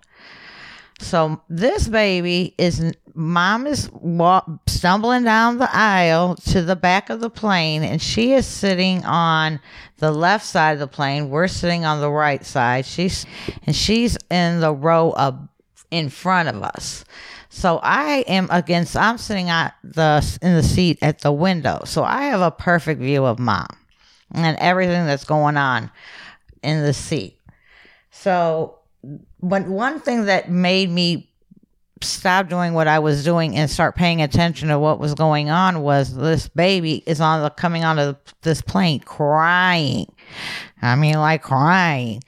So 1.00 1.42
this 1.50 1.88
baby 1.88 2.56
is 2.58 2.94
mom 3.14 3.68
is 3.68 3.90
wa- 3.94 4.44
stumbling 4.68 5.24
down 5.24 5.58
the 5.58 5.70
aisle 5.72 6.36
to 6.36 6.62
the 6.62 6.76
back 6.76 7.10
of 7.10 7.22
the 7.22 7.30
plane, 7.30 7.84
and 7.84 8.02
she 8.02 8.34
is 8.34 8.46
sitting 8.46 9.06
on 9.06 9.60
the 9.98 10.12
left 10.12 10.46
side 10.46 10.74
of 10.74 10.80
the 10.80 10.88
plane. 10.88 11.30
We're 11.30 11.48
sitting 11.48 11.86
on 11.86 12.02
the 12.02 12.10
right 12.12 12.46
side. 12.46 12.86
She's 12.86 13.26
and 13.66 13.76
she's 13.76 14.18
in 14.30 14.60
the 14.62 14.74
row 14.74 15.12
of 15.12 15.40
in 15.92 16.10
front 16.10 16.50
of 16.50 16.64
us. 16.64 17.06
So 17.50 17.80
I 17.82 18.24
am 18.28 18.48
against. 18.52 18.96
I'm 18.96 19.18
sitting 19.18 19.50
at 19.50 19.76
the 19.84 20.40
in 20.42 20.56
the 20.56 20.64
seat 20.64 21.00
at 21.02 21.22
the 21.22 21.32
window, 21.32 21.82
so 21.86 22.04
I 22.04 22.26
have 22.26 22.42
a 22.42 22.52
perfect 22.52 23.02
view 23.02 23.26
of 23.26 23.40
mom 23.40 23.68
and 24.32 24.56
everything 24.60 25.06
that's 25.06 25.26
going 25.26 25.58
on 25.58 25.90
in 26.62 26.84
the 26.84 26.94
seat. 26.94 27.40
So, 28.12 28.78
but 29.42 29.68
one 29.68 30.00
thing 30.00 30.26
that 30.26 30.52
made 30.52 30.90
me 30.90 31.32
stop 32.02 32.48
doing 32.48 32.74
what 32.74 32.88
I 32.88 33.00
was 33.00 33.24
doing 33.24 33.56
and 33.56 33.70
start 33.70 33.96
paying 33.96 34.22
attention 34.22 34.70
to 34.70 34.80
what 34.80 35.00
was 35.00 35.16
going 35.16 35.50
on 35.50 35.82
was 35.82 36.16
this 36.16 36.48
baby 36.48 37.04
is 37.06 37.20
on 37.20 37.42
the 37.42 37.50
coming 37.50 37.84
onto 37.84 38.16
this 38.44 38.62
plane 38.62 39.00
crying. 39.00 40.06
I 40.82 40.96
mean, 40.96 41.16
like 41.16 41.42
crying, 41.42 42.22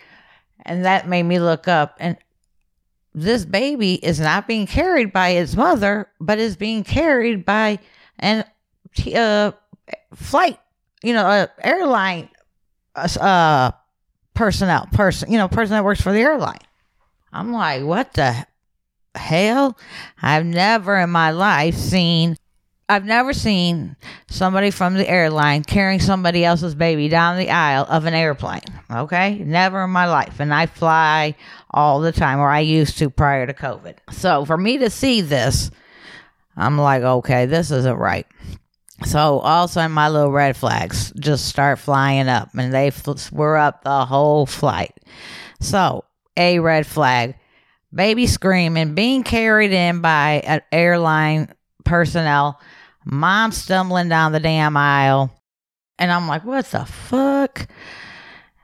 and 0.65 0.85
that 0.85 1.07
made 1.07 1.23
me 1.23 1.39
look 1.39 1.67
up 1.67 1.97
and 1.99 2.17
this 3.13 3.45
baby 3.45 3.95
is 3.95 4.19
not 4.19 4.47
being 4.47 4.67
carried 4.67 5.11
by 5.11 5.29
its 5.29 5.55
mother, 5.55 6.09
but 6.19 6.39
is 6.39 6.55
being 6.55 6.83
carried 6.83 7.45
by 7.45 7.79
an 8.19 8.45
uh, 9.15 9.51
flight, 10.13 10.59
you 11.03 11.13
know, 11.13 11.47
airline 11.61 12.29
uh, 12.95 13.71
personnel, 14.33 14.87
person, 14.93 15.31
you 15.31 15.37
know, 15.37 15.47
person 15.47 15.71
that 15.71 15.83
works 15.83 16.01
for 16.01 16.13
the 16.13 16.19
airline. 16.19 16.59
I'm 17.33 17.51
like, 17.51 17.83
what 17.83 18.13
the 18.13 18.45
hell? 19.15 19.77
I've 20.21 20.45
never 20.45 20.97
in 20.97 21.09
my 21.09 21.31
life 21.31 21.75
seen 21.75 22.37
I've 22.91 23.05
never 23.05 23.31
seen 23.31 23.95
somebody 24.29 24.69
from 24.69 24.95
the 24.95 25.09
airline 25.09 25.63
carrying 25.63 26.01
somebody 26.01 26.43
else's 26.43 26.75
baby 26.75 27.07
down 27.07 27.37
the 27.37 27.49
aisle 27.49 27.85
of 27.87 28.03
an 28.03 28.13
airplane. 28.13 28.59
Okay? 28.93 29.35
Never 29.45 29.85
in 29.85 29.91
my 29.91 30.07
life. 30.07 30.41
And 30.41 30.53
I 30.53 30.65
fly 30.65 31.35
all 31.71 32.01
the 32.01 32.11
time, 32.11 32.39
or 32.39 32.49
I 32.49 32.59
used 32.59 32.97
to 32.99 33.09
prior 33.09 33.47
to 33.47 33.53
COVID. 33.53 33.97
So 34.11 34.45
for 34.45 34.57
me 34.57 34.77
to 34.79 34.89
see 34.89 35.21
this, 35.21 35.71
I'm 36.55 36.77
like, 36.77 37.03
okay, 37.03 37.45
this 37.45 37.71
isn't 37.71 37.97
right. 37.97 38.27
So 39.05 39.39
all 39.39 39.65
of 39.65 39.69
a 39.69 39.73
sudden, 39.73 39.91
my 39.93 40.09
little 40.09 40.31
red 40.31 40.55
flags 40.55 41.11
just 41.19 41.47
start 41.47 41.79
flying 41.79 42.27
up, 42.27 42.49
and 42.55 42.73
they 42.73 42.91
were 43.31 43.57
up 43.57 43.83
the 43.83 44.05
whole 44.05 44.45
flight. 44.45 44.93
So, 45.59 46.05
a 46.37 46.59
red 46.59 46.85
flag 46.85 47.35
baby 47.93 48.27
screaming, 48.27 48.93
being 48.93 49.23
carried 49.23 49.71
in 49.71 50.01
by 50.01 50.41
an 50.45 50.61
airline 50.71 51.53
personnel 51.83 52.59
Mom 53.05 53.51
stumbling 53.51 54.09
down 54.09 54.31
the 54.31 54.39
damn 54.39 54.77
aisle. 54.77 55.31
And 55.97 56.11
I'm 56.11 56.27
like, 56.27 56.45
what 56.45 56.65
the 56.65 56.85
fuck? 56.85 57.67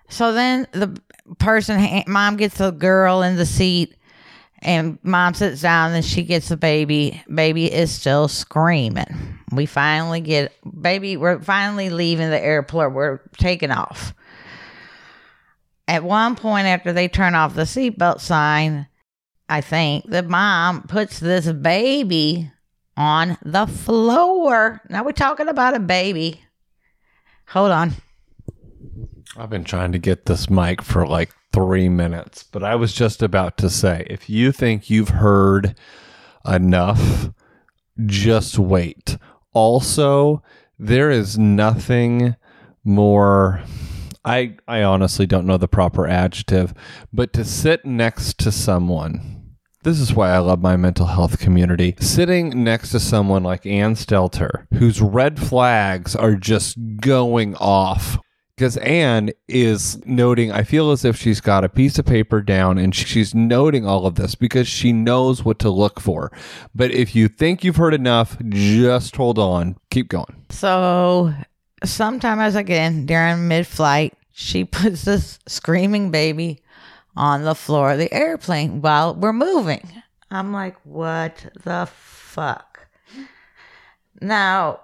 So 0.10 0.34
then 0.34 0.68
the 0.72 1.00
person, 1.40 2.04
mom 2.08 2.38
gets 2.38 2.58
the 2.58 2.72
girl 2.72 3.22
in 3.22 3.36
the 3.36 3.46
seat, 3.46 3.96
and 4.62 4.98
mom 5.04 5.34
sits 5.34 5.62
down 5.62 5.94
and 5.94 6.04
she 6.04 6.24
gets 6.24 6.50
the 6.50 6.58
baby. 6.58 7.22
Baby 7.34 7.72
is 7.72 7.92
still 7.92 8.28
screaming. 8.28 9.40
We 9.52 9.66
finally 9.66 10.20
get, 10.20 10.54
baby, 10.82 11.16
we're 11.16 11.40
finally 11.40 11.90
leaving 11.90 12.30
the 12.30 12.44
airport. 12.44 12.94
We're 12.94 13.20
taking 13.38 13.72
off. 13.72 14.14
At 15.88 16.04
one 16.04 16.36
point, 16.36 16.68
after 16.68 16.92
they 16.92 17.08
turn 17.08 17.36
off 17.36 17.56
the 17.56 17.62
seatbelt 17.62 18.20
sign, 18.20 18.88
I 19.48 19.62
think 19.62 20.10
the 20.10 20.24
mom 20.24 20.84
puts 20.84 21.20
this 21.20 21.50
baby 21.52 22.52
on 22.98 23.38
the 23.44 23.68
floor. 23.68 24.82
Now 24.90 25.06
we're 25.06 25.12
talking 25.12 25.48
about 25.48 25.76
a 25.76 25.80
baby. 25.80 26.42
Hold 27.48 27.72
on. 27.72 27.94
I've 29.40 29.52
been 29.52 29.64
trying 29.64 29.92
to 29.92 30.00
get 30.00 30.26
this 30.26 30.50
mic 30.50 30.82
for 30.82 31.06
like 31.06 31.32
three 31.54 31.90
minutes, 31.90 32.42
but 32.42 32.64
I 32.64 32.74
was 32.74 32.92
just 32.92 33.22
about 33.22 33.56
to 33.58 33.70
say 33.70 34.06
if 34.10 34.30
you 34.32 34.52
think 34.52 34.90
you've 34.90 35.10
heard 35.10 35.76
enough, 36.44 37.30
just 38.08 38.58
wait. 38.58 39.18
Also, 39.54 40.42
there 40.80 41.12
is 41.12 41.38
nothing 41.38 42.36
more. 42.84 43.62
I, 44.26 44.58
I 44.68 44.82
honestly 44.82 45.28
don't 45.28 45.46
know 45.46 45.58
the 45.58 45.68
proper 45.68 46.08
adjective, 46.08 46.74
but 47.14 47.32
to 47.34 47.46
sit 47.46 47.86
next 47.86 48.40
to 48.40 48.52
someone 48.52 49.36
this 49.84 50.02
is 50.02 50.14
why 50.14 50.32
I 50.32 50.40
love 50.40 50.62
my 50.62 50.76
mental 50.76 51.06
health 51.06 51.40
community. 51.40 51.96
Sitting 52.02 52.62
next 52.62 52.90
to 52.90 53.00
someone 53.00 53.44
like 53.44 53.66
Anne 53.66 53.96
Stelter, 53.96 54.68
whose 54.74 55.00
red 55.00 55.40
flags 55.40 56.14
are 56.14 56.36
just 56.36 56.78
going 57.00 57.56
off 57.56 58.20
because 58.58 58.76
Anne 58.78 59.30
is 59.48 60.04
noting, 60.08 60.52
I 60.52 60.64
feel 60.64 60.90
as 60.90 61.06
if 61.06 61.16
she's 61.16 61.40
got 61.40 61.64
a 61.64 61.70
piece 61.70 62.00
of 62.00 62.08
paper 62.08 62.42
down 62.42 62.80
and 62.80 62.94
she's 62.94 63.36
noting 63.36 63.86
all 63.86 64.08
of 64.08 64.16
this 64.16 64.34
because 64.34 64.68
she 64.68 64.92
knows 64.92 65.46
what 65.46 65.60
to 65.60 65.70
look 65.70 66.00
for. 66.00 66.32
But 66.74 66.90
if 66.90 67.16
you 67.16 67.28
think 67.28 67.64
you've 67.64 67.76
heard 67.76 67.94
enough, 67.94 68.36
just 68.50 69.16
hold 69.16 69.38
on. 69.38 69.78
Keep 69.92 70.10
going. 70.10 70.44
So, 70.50 71.36
sometime 71.84 72.40
as 72.40 72.56
again 72.56 73.06
during 73.06 73.48
mid 73.48 73.68
flight, 73.68 74.16
she 74.34 74.66
puts 74.66 75.04
this 75.04 75.38
screaming 75.48 76.10
baby 76.10 76.60
on 77.16 77.44
the 77.44 77.56
floor 77.56 77.92
of 77.92 78.00
the 78.00 78.12
airplane 78.12 78.82
while 78.82 79.14
we're 79.14 79.34
moving. 79.34 79.88
I'm 80.32 80.52
like, 80.52 80.78
what 80.84 81.46
the 81.64 81.88
fuck? 81.94 82.88
Now, 84.20 84.80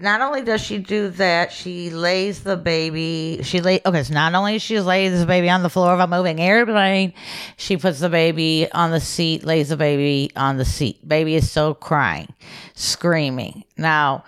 not 0.00 0.20
only 0.20 0.42
does 0.42 0.60
she 0.60 0.78
do 0.78 1.08
that, 1.10 1.52
she 1.52 1.90
lays 1.90 2.42
the 2.42 2.56
baby. 2.56 3.40
She 3.42 3.60
lay 3.60 3.80
okay. 3.86 4.02
So 4.02 4.14
not 4.14 4.34
only 4.34 4.58
she 4.58 4.80
lays 4.80 5.20
the 5.20 5.26
baby 5.26 5.48
on 5.48 5.62
the 5.62 5.70
floor 5.70 5.92
of 5.92 6.00
a 6.00 6.06
moving 6.06 6.40
airplane, 6.40 7.12
she 7.56 7.76
puts 7.76 8.00
the 8.00 8.08
baby 8.08 8.68
on 8.72 8.90
the 8.90 9.00
seat, 9.00 9.44
lays 9.44 9.68
the 9.68 9.76
baby 9.76 10.30
on 10.36 10.56
the 10.56 10.64
seat. 10.64 11.06
Baby 11.06 11.36
is 11.36 11.50
still 11.50 11.74
crying, 11.74 12.32
screaming. 12.74 13.64
Now, 13.76 14.24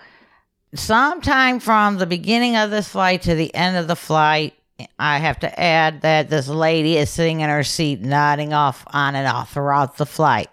sometime 0.73 1.59
from 1.59 1.97
the 1.97 2.07
beginning 2.07 2.55
of 2.55 2.71
this 2.71 2.87
flight 2.87 3.23
to 3.23 3.35
the 3.35 3.53
end 3.53 3.77
of 3.77 3.87
the 3.87 3.95
flight, 3.95 4.53
I 4.99 5.17
have 5.17 5.39
to 5.39 5.59
add 5.59 6.01
that 6.01 6.29
this 6.29 6.47
lady 6.47 6.97
is 6.97 7.09
sitting 7.09 7.41
in 7.41 7.49
her 7.49 7.63
seat, 7.63 8.01
nodding 8.01 8.53
off 8.53 8.85
on 8.87 9.15
and 9.15 9.27
off 9.27 9.53
throughout 9.53 9.97
the 9.97 10.05
flight, 10.05 10.49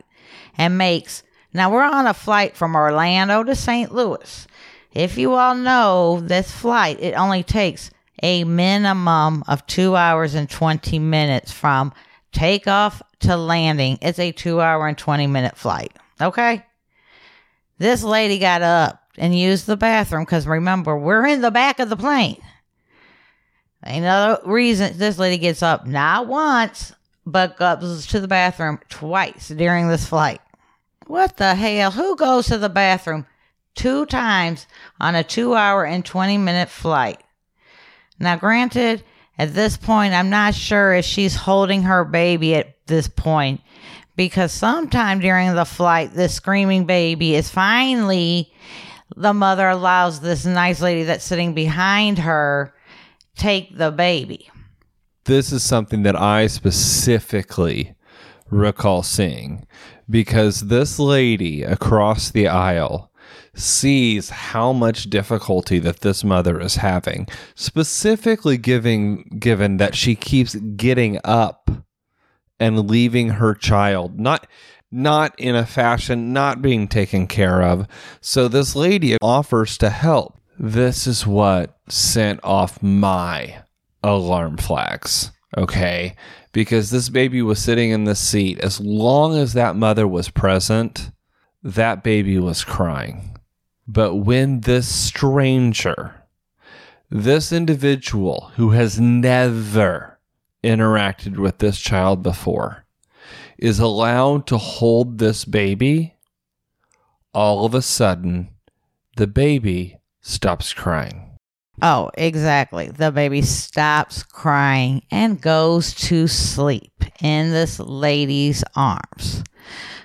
and 0.59 0.77
makes. 0.79 1.23
Now 1.53 1.71
we're 1.71 1.85
on 1.85 2.07
a 2.07 2.15
flight 2.15 2.57
from 2.57 2.75
Orlando 2.75 3.45
to 3.45 3.55
St. 3.55 3.93
Louis. 3.93 4.47
If 4.95 5.19
you 5.19 5.35
all 5.35 5.57
know 5.57 6.21
this 6.21 6.51
flight, 6.51 6.99
it 7.01 7.15
only 7.15 7.43
takes 7.43 7.91
a 8.23 8.45
minimum 8.45 9.43
of 9.49 9.67
two 9.67 9.97
hours 9.97 10.35
and 10.35 10.49
20 10.49 11.01
minutes 11.01 11.51
from 11.51 11.93
takeoff 12.31 13.03
to 13.21 13.37
landing. 13.37 13.99
It's 14.01 14.21
a 14.21 14.31
two 14.31 14.61
hour 14.61 14.87
and 14.87 14.97
20 14.97 15.27
minute 15.27 15.57
flight. 15.57 15.93
Okay? 16.21 16.65
This 17.79 18.05
lady 18.05 18.39
got 18.39 18.63
up 18.63 19.03
and 19.19 19.37
used 19.37 19.67
the 19.67 19.77
bathroom 19.77 20.25
because 20.25 20.47
remember, 20.47 20.97
we're 20.97 21.27
in 21.27 21.41
the 21.41 21.51
back 21.51 21.81
of 21.81 21.89
the 21.89 21.97
plane. 21.97 22.41
Another 23.83 24.41
reason 24.47 24.97
this 24.97 25.19
lady 25.19 25.39
gets 25.39 25.63
up 25.63 25.87
not 25.87 26.29
once, 26.29 26.95
but 27.27 27.57
goes 27.57 28.07
to 28.07 28.21
the 28.21 28.29
bathroom 28.29 28.79
twice 28.89 29.49
during 29.49 29.89
this 29.89 30.07
flight. 30.07 30.41
What 31.07 31.37
the 31.37 31.55
hell? 31.55 31.91
Who 31.91 32.17
goes 32.17 32.47
to 32.47 32.59
the 32.59 32.69
bathroom 32.69 33.27
two 33.75 34.07
times 34.07 34.67
on 35.01 35.15
a 35.15 35.25
two 35.25 35.55
hour 35.55 35.85
and 35.85 36.05
20 36.05 36.39
minute 36.39 36.69
flight? 36.69 37.23
Now, 38.19 38.37
granted, 38.37 39.03
at 39.39 39.55
this 39.55 39.77
point, 39.77 40.15
I'm 40.15 40.31
not 40.31 40.55
sure 40.55 40.95
if 40.95 41.05
she's 41.05 41.35
holding 41.35 41.83
her 41.83 42.05
baby 42.05 42.55
at 42.55 42.77
this 42.87 43.09
point 43.09 43.61
because 44.17 44.53
sometime 44.53 45.19
during 45.19 45.55
the 45.55 45.65
flight, 45.65 46.15
this 46.15 46.35
screaming 46.35 46.85
baby 46.85 47.35
is 47.35 47.51
finally 47.51 48.53
the 49.17 49.35
mother 49.35 49.69
allows 49.69 50.21
this 50.21 50.45
nice 50.45 50.81
lady 50.81 51.05
that's 51.05 51.25
sitting 51.25 51.55
behind 51.55 52.19
her 52.19 52.75
take 53.37 53.77
the 53.77 53.91
baby. 53.91 54.51
This 55.25 55.53
is 55.53 55.63
something 55.63 56.03
that 56.03 56.17
I 56.17 56.47
specifically 56.47 57.95
recall 58.51 59.03
seeing 59.03 59.67
because 60.09 60.61
this 60.61 60.99
lady 60.99 61.63
across 61.63 62.31
the 62.31 62.49
aisle 62.49 63.11
sees 63.55 64.31
how 64.31 64.73
much 64.73 65.05
difficulty 65.11 65.79
that 65.79 66.01
this 66.01 66.25
mother 66.25 66.61
is 66.61 66.77
having 66.77 67.27
specifically 67.55 68.57
giving 68.57 69.23
given 69.39 69.77
that 69.77 69.95
she 69.95 70.15
keeps 70.15 70.55
getting 70.55 71.21
up 71.25 71.71
and 72.61 72.89
leaving 72.89 73.31
her 73.31 73.55
child. 73.55 74.19
Not 74.19 74.47
not 74.91 75.39
in 75.39 75.57
a 75.57 75.67
fashion 75.67 76.33
not 76.33 76.63
being 76.63 76.87
taken 76.87 77.27
care 77.27 77.63
of. 77.63 77.87
So 78.21 78.47
this 78.47 78.77
lady 78.77 79.17
offers 79.21 79.77
to 79.79 79.91
help. 79.91 80.41
This 80.59 81.07
is 81.07 81.27
what 81.27 81.77
sent 81.89 82.39
off 82.45 82.81
my 82.83 83.63
alarm 84.03 84.57
flags. 84.57 85.33
Okay. 85.57 86.15
Because 86.53 86.91
this 86.91 87.09
baby 87.09 87.43
was 87.43 87.59
sitting 87.59 87.91
in 87.91 88.05
the 88.05 88.15
seat. 88.15 88.61
As 88.61 88.81
long 88.81 89.37
as 89.37 89.55
that 89.55 89.75
mother 89.75 90.07
was 90.07 90.31
present, 90.31 91.11
that 91.65 92.05
baby 92.05 92.39
was 92.39 92.63
crying. 92.63 93.34
But 93.87 94.17
when 94.17 94.61
this 94.61 94.89
stranger, 94.89 96.23
this 97.11 97.53
individual 97.53 98.53
who 98.57 98.71
has 98.71 98.99
never 98.99 100.19
interacted 100.63 101.37
with 101.37 101.59
this 101.59 101.79
child 101.79 102.23
before, 102.23 102.87
is 103.59 103.79
allowed 103.79 104.47
to 104.47 104.59
hold 104.59 105.19
this 105.19 105.45
baby, 105.45 106.17
all 107.33 107.67
of 107.67 107.75
a 107.75 107.83
sudden, 107.83 108.49
the 109.17 109.27
baby 109.27 110.01
stops 110.21 110.73
crying. 110.73 111.39
Oh, 111.83 112.11
exactly. 112.15 112.89
The 112.89 113.11
baby 113.11 113.43
stops 113.43 114.23
crying 114.23 115.03
and 115.11 115.41
goes 115.41 115.95
to 115.95 116.27
sleep 116.29 116.93
in 117.21 117.51
this 117.51 117.79
lady's 117.81 118.65
arms. 118.77 119.43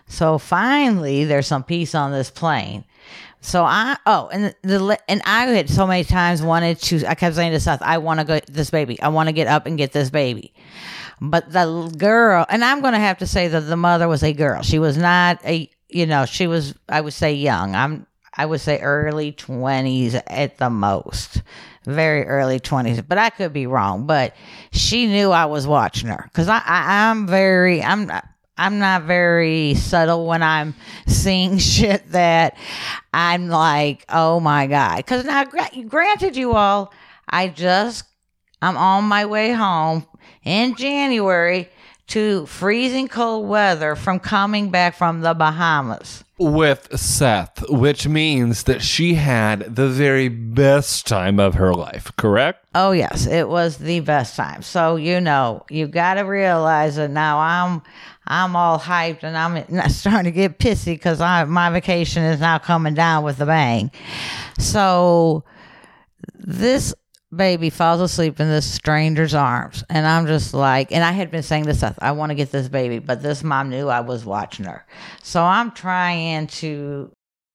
So 0.08 0.38
finally, 0.38 1.26
there's 1.26 1.48
some 1.48 1.64
peace 1.64 1.94
on 1.94 2.12
this 2.12 2.32
plane. 2.32 2.86
So 3.42 3.64
I 3.64 3.98
oh 4.06 4.30
and 4.34 4.54
the 4.64 5.00
and 5.08 5.22
I 5.26 5.46
had 5.46 5.70
so 5.70 5.88
many 5.88 6.04
times 6.04 6.42
wanted 6.42 6.80
to. 6.82 7.06
I 7.06 7.16
kept 7.16 7.36
saying 7.36 7.54
to 7.54 7.60
Seth, 7.60 7.82
"I 7.82 7.98
want 8.00 8.20
to 8.20 8.26
get 8.26 8.48
this 8.48 8.70
baby. 8.70 9.02
I 9.02 9.08
want 9.10 9.28
to 9.28 9.34
get 9.34 9.48
up 9.48 9.66
and 9.66 9.78
get 9.78 9.94
this 9.94 10.10
baby." 10.10 10.54
But 11.22 11.52
the 11.52 11.94
girl, 11.98 12.46
and 12.50 12.64
I'm 12.64 12.82
to 12.82 12.98
have 12.98 13.18
to 13.20 13.28
say 13.28 13.48
that 13.50 13.62
the 13.62 13.76
mother 13.76 14.08
was 14.08 14.24
a 14.24 14.34
girl. 14.34 14.62
She 14.62 14.80
was 14.80 14.98
not 14.98 15.44
a, 15.46 15.70
you 15.90 16.06
know, 16.06 16.26
she 16.26 16.48
was, 16.48 16.76
I 16.88 17.02
would 17.02 17.14
say 17.14 17.34
young. 17.34 17.76
I'm, 17.76 18.08
I 18.38 18.46
would 18.46 18.62
say 18.62 18.80
early 18.80 19.34
20s 19.34 20.22
at 20.28 20.58
the 20.58 20.70
most. 20.70 21.42
Very 21.86 22.26
early 22.26 22.60
20s, 22.60 23.06
but 23.08 23.18
I 23.18 23.30
could 23.32 23.52
be 23.52 23.66
wrong. 23.66 24.06
But 24.06 24.36
she 24.72 25.08
knew 25.08 25.32
I 25.32 25.46
was 25.46 25.66
watching 25.66 26.10
her 26.10 26.24
because 26.26 26.48
I, 26.48 26.62
I, 26.66 27.10
I'm 27.10 27.26
very, 27.26 27.82
I'm. 27.82 28.12
I'm 28.60 28.78
not 28.78 29.04
very 29.04 29.74
subtle 29.76 30.26
when 30.26 30.44
I'm 30.44 30.76
seeing 31.08 31.58
shit 31.60 32.12
that 32.12 32.58
I'm 33.14 33.48
like, 33.48 34.04
oh 34.10 34.42
my 34.42 34.68
God. 34.68 34.98
Because 34.98 35.24
now, 35.24 35.46
granted, 35.46 36.36
you 36.36 36.52
all, 36.52 36.94
I 37.30 37.48
just, 37.48 38.04
I'm 38.62 38.76
on 38.76 39.06
my 39.06 39.26
way 39.26 39.54
home 39.54 40.06
in 40.44 40.76
January 40.76 41.70
to 42.08 42.46
freezing 42.48 43.08
cold 43.08 43.48
weather 43.48 43.96
from 43.96 44.20
coming 44.20 44.72
back 44.72 44.96
from 44.96 45.22
the 45.22 45.34
Bahamas. 45.34 46.26
With 46.38 47.00
Seth, 47.00 47.70
which 47.70 48.08
means 48.08 48.64
that 48.64 48.82
she 48.82 49.14
had 49.14 49.76
the 49.76 49.88
very 49.88 50.28
best 50.28 51.06
time 51.06 51.40
of 51.40 51.56
her 51.56 51.74
life, 51.74 52.12
correct? 52.18 52.66
Oh, 52.76 52.92
yes, 52.92 53.26
it 53.28 53.48
was 53.48 53.78
the 53.78 54.00
best 54.02 54.36
time. 54.36 54.64
So, 54.64 54.96
you 54.96 55.22
know, 55.22 55.66
you 55.70 55.88
got 55.88 56.16
to 56.16 56.22
realize 56.24 56.98
that 56.98 57.12
now 57.12 57.40
I'm. 57.40 57.84
I'm 58.30 58.56
all 58.56 58.80
hyped 58.80 59.24
and 59.24 59.36
I'm 59.38 59.90
starting 59.90 60.26
to 60.26 60.32
get 60.32 60.60
pissy 60.60 60.94
because 60.94 61.20
my 61.20 61.70
vacation 61.72 62.24
is 62.24 62.40
now 62.40 62.60
coming 62.60 62.94
down 62.94 63.24
with 63.24 63.42
a 63.42 63.46
bang. 63.46 63.92
So 64.60 65.44
this 66.36 66.94
baby 67.36 67.70
falls 67.70 68.02
asleep 68.02 68.40
in 68.40 68.48
this 68.48 68.72
stranger's 68.72 69.34
arms. 69.34 69.84
And 69.90 70.06
I'm 70.06 70.28
just 70.28 70.54
like, 70.54 70.92
and 70.92 71.04
I 71.04 71.12
had 71.12 71.32
been 71.32 71.44
saying 71.44 71.66
this, 71.66 71.84
I 72.00 72.12
want 72.12 72.32
to 72.32 72.36
get 72.36 72.52
this 72.52 72.68
baby, 72.68 73.00
but 73.00 73.22
this 73.22 73.44
mom 73.44 73.70
knew 73.70 73.88
I 73.88 74.02
was 74.02 74.26
watching 74.26 74.66
her. 74.66 74.86
So 75.22 75.44
I'm 75.44 75.72
trying 75.72 76.48
to 76.48 77.12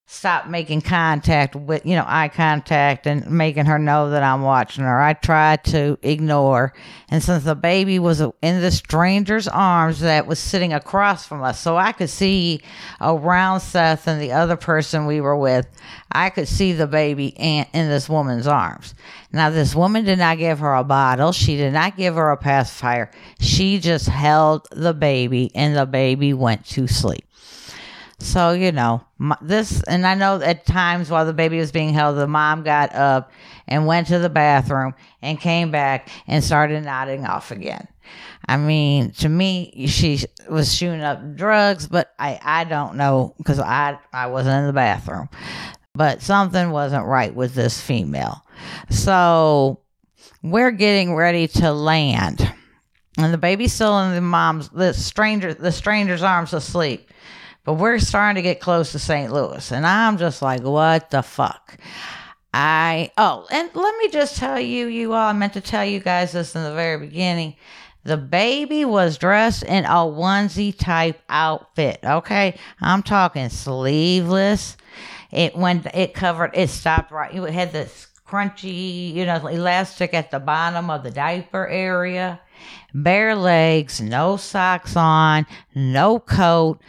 stop 0.07 0.47
making 0.47 0.83
contact 0.83 1.57
with, 1.57 1.85
you 1.87 1.97
know, 1.97 2.05
eye 2.07 2.29
contact 2.29 3.07
and 3.07 3.29
making 3.31 3.65
her 3.65 3.79
know 3.79 4.11
that 4.11 4.23
I'm 4.23 4.43
watching 4.43 4.85
her. 4.85 5.01
I 5.01 5.15
tried 5.15 5.65
to 5.65 5.99
ignore. 6.03 6.75
And 7.09 7.23
since 7.23 7.45
the 7.45 7.55
baby 7.55 7.99
was 7.99 8.21
in 8.21 8.61
the 8.61 8.71
stranger's 8.71 9.49
arms 9.49 10.01
that 10.01 10.27
was 10.27 10.39
sitting 10.39 10.75
across 10.75 11.27
from 11.27 11.43
us, 11.43 11.59
so 11.59 11.79
I 11.79 11.93
could 11.93 12.11
see 12.11 12.61
around 13.01 13.61
Seth 13.61 14.07
and 14.07 14.21
the 14.21 14.33
other 14.33 14.57
person 14.57 15.07
we 15.07 15.23
were 15.23 15.37
with, 15.37 15.67
I 16.13 16.29
could 16.29 16.49
see 16.49 16.73
the 16.73 16.87
baby 16.87 17.29
in, 17.29 17.65
in 17.73 17.89
this 17.89 18.09
woman's 18.09 18.47
arms. 18.47 18.95
Now, 19.33 19.49
this 19.49 19.75
woman 19.75 20.05
did 20.05 20.19
not 20.19 20.37
give 20.37 20.59
her 20.59 20.75
a 20.75 20.85
bottle. 20.85 21.33
She 21.33 21.57
did 21.57 21.73
not 21.73 21.97
give 21.97 22.15
her 22.15 22.31
a 22.31 22.37
pacifier. 22.37 23.11
She 23.41 23.79
just 23.79 24.07
held 24.07 24.69
the 24.71 24.95
baby 24.95 25.51
and 25.55 25.75
the 25.75 25.87
baby 25.87 26.35
went 26.35 26.67
to 26.67 26.87
sleep. 26.87 27.25
So, 28.25 28.53
you 28.53 28.73
know, 28.73 29.05
this, 29.43 29.83
and 29.83 30.07
I 30.07 30.15
know 30.15 30.41
at 30.41 30.65
times 30.65 31.11
while 31.11 31.27
the 31.27 31.35
baby 31.35 31.59
was 31.59 31.71
being 31.71 31.93
held, 31.93 32.17
the 32.17 32.27
mom 32.27 32.63
got 32.63 32.95
up 32.95 33.31
and 33.69 33.87
went 33.87 34.07
to 34.07 34.19
the 34.19 34.31
bathroom 34.31 34.95
and 35.21 35.39
came 35.39 35.71
back 35.71 36.09
and 36.27 36.43
started 36.43 36.83
nodding 36.85 37.27
off 37.27 37.51
again. 37.51 37.87
I 38.49 38.57
mean, 38.57 39.11
to 39.13 39.29
me, 39.29 39.87
she 39.89 40.21
was 40.49 40.75
shooting 40.75 41.03
up 41.03 41.37
drugs, 41.37 41.87
but 41.87 42.15
I, 42.19 42.41
I 42.43 42.65
don't 42.65 42.97
know 42.97 43.35
because 43.37 43.61
I, 43.61 43.99
I 44.11 44.29
wasn't 44.29 44.59
in 44.59 44.67
the 44.69 44.73
bathroom. 44.73 45.29
But 45.95 46.23
something 46.23 46.71
wasn't 46.71 47.05
right 47.05 47.33
with 47.33 47.55
this 47.55 47.79
female. 47.79 48.43
So 48.89 49.81
we're 50.43 50.71
getting 50.71 51.15
ready 51.15 51.47
to 51.49 51.73
land. 51.73 52.51
And 53.19 53.35
the 53.35 53.39
baby's 53.39 53.75
still 53.75 53.99
in 54.01 54.15
the 54.15 54.23
mom's, 54.23 54.71
the 54.71 54.95
stranger, 54.95 55.53
the 55.53 55.71
stranger's 55.71 56.23
arms 56.23 56.55
asleep. 56.55 57.11
But 57.65 57.75
we're 57.75 57.99
starting 57.99 58.37
to 58.37 58.43
get 58.43 58.61
close 58.61 58.93
to 58.93 58.99
St. 58.99 59.33
Louis. 59.33 59.73
And 59.73 59.87
I'm 59.87 60.19
just 60.19 60.43
like, 60.43 60.63
what 60.63 61.11
the 61.11 61.23
fuck? 61.23 61.79
I, 62.53 63.11
oh, 63.17 63.47
and 63.51 63.71
let 63.75 63.97
me 63.99 64.11
just 64.11 64.37
tell 64.37 64.61
you, 64.61 64.87
you 64.87 65.13
all, 65.13 65.29
I 65.29 65.33
meant 65.33 65.55
to 65.55 65.61
tell 65.61 65.85
you 65.85 65.99
guys 65.99 66.33
this 66.33 66.55
in 66.55 66.63
the 66.63 66.75
very 66.75 66.99
beginning. 66.99 67.57
The 68.05 68.19
baby 68.19 68.85
was 68.85 69.17
dressed 69.17 69.63
in 69.63 69.87
a 69.87 70.05
onesie 70.05 70.77
type 70.77 71.21
outfit. 71.29 72.01
Okay. 72.05 72.57
I'm 72.81 73.03
talking 73.03 73.49
sleeveless. 73.49 74.77
It 75.33 75.57
went, 75.57 75.87
it 75.87 76.15
covered, 76.15 76.53
it 76.55 76.69
stopped 76.69 77.11
right. 77.11 77.35
It 77.35 77.53
had 77.53 77.73
this 77.73 78.09
crunchy, 78.29 79.13
you 79.13 79.27
know, 79.27 79.47
elastic 79.47 80.15
at 80.15 80.31
the 80.31 80.39
bottom 80.39 80.91
of 80.91 81.03
the 81.03 81.11
diaper 81.11 81.67
area, 81.67 82.41
bare 82.95 83.35
legs, 83.35 84.01
no 84.01 84.37
socks 84.37 84.97
on, 84.97 85.47
no 85.75 86.19
coat 86.19 86.81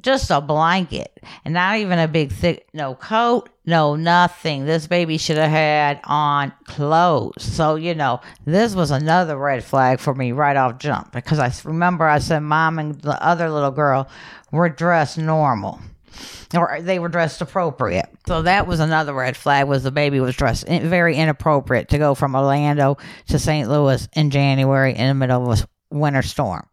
just 0.00 0.30
a 0.30 0.40
blanket. 0.40 1.12
And 1.44 1.54
not 1.54 1.76
even 1.76 1.98
a 1.98 2.08
big 2.08 2.32
thick 2.32 2.68
no 2.72 2.94
coat 2.94 3.48
no 3.68 3.94
nothing. 3.96 4.64
This 4.64 4.86
baby 4.86 5.18
should 5.18 5.36
have 5.36 5.50
had 5.50 6.00
on 6.04 6.52
clothes. 6.64 7.42
So 7.42 7.74
you 7.74 7.94
know 7.94 8.20
this 8.46 8.74
was 8.74 8.90
another 8.90 9.36
red 9.36 9.62
flag 9.62 10.00
for 10.00 10.14
me 10.14 10.32
right 10.32 10.56
off 10.56 10.78
jump. 10.78 11.12
Because 11.12 11.38
i 11.38 11.52
remember 11.64 12.06
i 12.06 12.18
said 12.18 12.40
mom 12.40 12.78
and 12.78 12.94
the 13.00 13.22
other 13.22 13.50
little 13.50 13.70
girl 13.70 14.08
were 14.50 14.70
dressed 14.70 15.18
normal. 15.18 15.80
Or 16.54 16.78
they 16.80 16.98
were 16.98 17.10
dressed 17.10 17.42
appropriate. 17.42 18.08
So 18.26 18.40
that 18.42 18.66
was 18.66 18.80
another 18.80 19.12
red 19.12 19.36
flag 19.36 19.68
was 19.68 19.82
the 19.82 19.90
baby 19.90 20.18
was 20.18 20.34
dressed 20.34 20.66
very 20.66 21.16
inappropriate 21.16 21.90
to 21.90 21.98
go 21.98 22.14
from 22.14 22.34
orlando 22.34 22.96
to 23.28 23.38
st 23.38 23.68
louis 23.68 24.08
in 24.14 24.30
january 24.30 24.94
in 24.94 25.08
the 25.08 25.14
middle 25.14 25.52
of 25.52 25.60
a 25.60 25.94
winter 25.94 26.22
storm. 26.22 26.66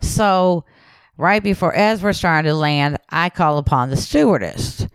So 0.00 0.64
right 1.16 1.42
before 1.42 1.74
as 1.74 2.02
we're 2.02 2.12
starting 2.12 2.48
to 2.48 2.54
land, 2.54 2.98
I 3.10 3.30
call 3.30 3.58
upon 3.58 3.90
the 3.90 3.96
stewardess. 3.96 4.86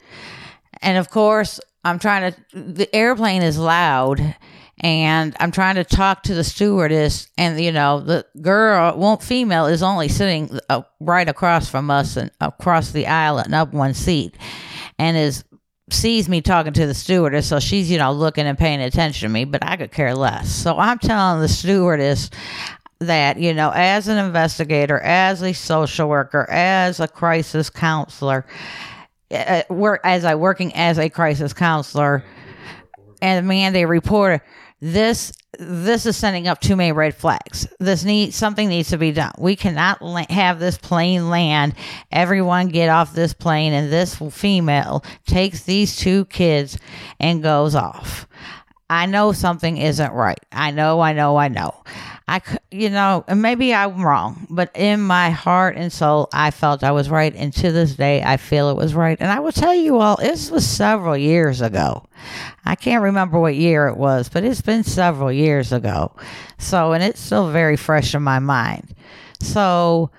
And 0.81 0.97
of 0.97 1.09
course, 1.09 1.59
I'm 1.83 1.99
trying 1.99 2.33
to 2.33 2.59
the 2.59 2.93
airplane 2.95 3.41
is 3.41 3.57
loud 3.57 4.35
and 4.81 5.35
I'm 5.39 5.51
trying 5.51 5.75
to 5.75 5.83
talk 5.83 6.23
to 6.23 6.33
the 6.33 6.43
stewardess 6.43 7.29
and 7.37 7.59
you 7.59 7.71
know, 7.71 7.99
the 7.99 8.25
girl, 8.41 8.97
won't 8.97 9.23
female 9.23 9.65
is 9.65 9.83
only 9.83 10.07
sitting 10.07 10.59
uh, 10.69 10.83
right 10.99 11.27
across 11.27 11.69
from 11.69 11.91
us 11.91 12.17
and 12.17 12.31
across 12.39 12.91
the 12.91 13.07
aisle 13.07 13.37
and 13.39 13.53
up 13.53 13.73
one 13.73 13.93
seat 13.93 14.35
and 14.97 15.17
is 15.17 15.43
sees 15.91 16.29
me 16.29 16.41
talking 16.41 16.73
to 16.73 16.85
the 16.85 16.93
stewardess, 16.93 17.47
so 17.47 17.59
she's, 17.59 17.89
you 17.89 17.97
know, 17.97 18.11
looking 18.11 18.45
and 18.45 18.57
paying 18.57 18.81
attention 18.81 19.27
to 19.27 19.33
me, 19.33 19.45
but 19.45 19.63
I 19.63 19.75
could 19.75 19.91
care 19.91 20.13
less. 20.15 20.49
So 20.49 20.77
I'm 20.77 20.99
telling 20.99 21.41
the 21.41 21.47
stewardess, 21.47 22.29
that, 22.99 23.39
you 23.39 23.53
know, 23.53 23.71
as 23.73 24.07
an 24.07 24.17
investigator, 24.17 24.99
as 24.99 25.41
a 25.41 25.53
social 25.53 26.09
worker, 26.09 26.49
as 26.49 26.99
a 26.99 27.07
crisis 27.07 27.69
counselor, 27.69 28.45
uh, 29.31 29.63
work 29.69 30.01
as 30.03 30.25
I 30.25 30.35
working 30.35 30.73
as 30.75 30.97
a 30.97 31.09
crisis 31.09 31.53
counselor 31.53 32.23
and 33.21 33.47
mandated 33.47 33.89
reporter, 33.89 34.43
this 34.81 35.31
this 35.57 36.05
is 36.05 36.15
sending 36.15 36.47
up 36.47 36.61
too 36.61 36.75
many 36.75 36.91
red 36.91 37.15
flags. 37.15 37.67
This 37.79 38.05
need 38.05 38.33
something 38.33 38.69
needs 38.69 38.89
to 38.89 38.97
be 38.97 39.11
done. 39.11 39.33
We 39.37 39.55
cannot 39.55 40.01
la- 40.01 40.25
have 40.29 40.59
this 40.59 40.77
plane 40.77 41.29
land. 41.29 41.73
Everyone 42.11 42.69
get 42.69 42.89
off 42.89 43.13
this 43.13 43.33
plane, 43.33 43.73
and 43.73 43.91
this 43.91 44.15
female 44.15 45.03
takes 45.25 45.63
these 45.63 45.95
two 45.97 46.25
kids 46.25 46.77
and 47.19 47.43
goes 47.43 47.75
off. 47.75 48.27
I 48.89 49.05
know 49.05 49.31
something 49.31 49.77
isn't 49.77 50.13
right. 50.13 50.39
I 50.51 50.71
know, 50.71 50.99
I 50.99 51.13
know, 51.13 51.37
I 51.37 51.47
know. 51.47 51.83
I, 52.29 52.41
you 52.69 52.91
know, 52.91 53.25
and 53.27 53.41
maybe 53.41 53.73
I'm 53.73 54.05
wrong, 54.05 54.45
but 54.51 54.69
in 54.75 55.01
my 55.01 55.31
heart 55.31 55.75
and 55.77 55.91
soul, 55.91 56.29
I 56.31 56.51
felt 56.51 56.83
I 56.83 56.91
was 56.91 57.09
right. 57.09 57.33
And 57.35 57.51
to 57.53 57.71
this 57.71 57.95
day, 57.95 58.21
I 58.21 58.37
feel 58.37 58.69
it 58.69 58.77
was 58.77 58.93
right. 58.93 59.17
And 59.19 59.31
I 59.31 59.39
will 59.39 59.51
tell 59.51 59.73
you 59.73 59.97
all, 59.97 60.15
this 60.17 60.51
was 60.51 60.63
several 60.63 61.17
years 61.17 61.59
ago. 61.61 62.07
I 62.65 62.75
can't 62.75 63.01
remember 63.01 63.39
what 63.39 63.55
year 63.55 63.87
it 63.87 63.97
was, 63.97 64.29
but 64.29 64.43
it's 64.43 64.61
been 64.61 64.83
several 64.83 65.31
years 65.31 65.73
ago. 65.73 66.15
So, 66.59 66.93
and 66.93 67.03
it's 67.03 67.19
still 67.19 67.49
very 67.49 67.75
fresh 67.75 68.13
in 68.13 68.21
my 68.21 68.37
mind. 68.37 68.93
So, 69.41 70.11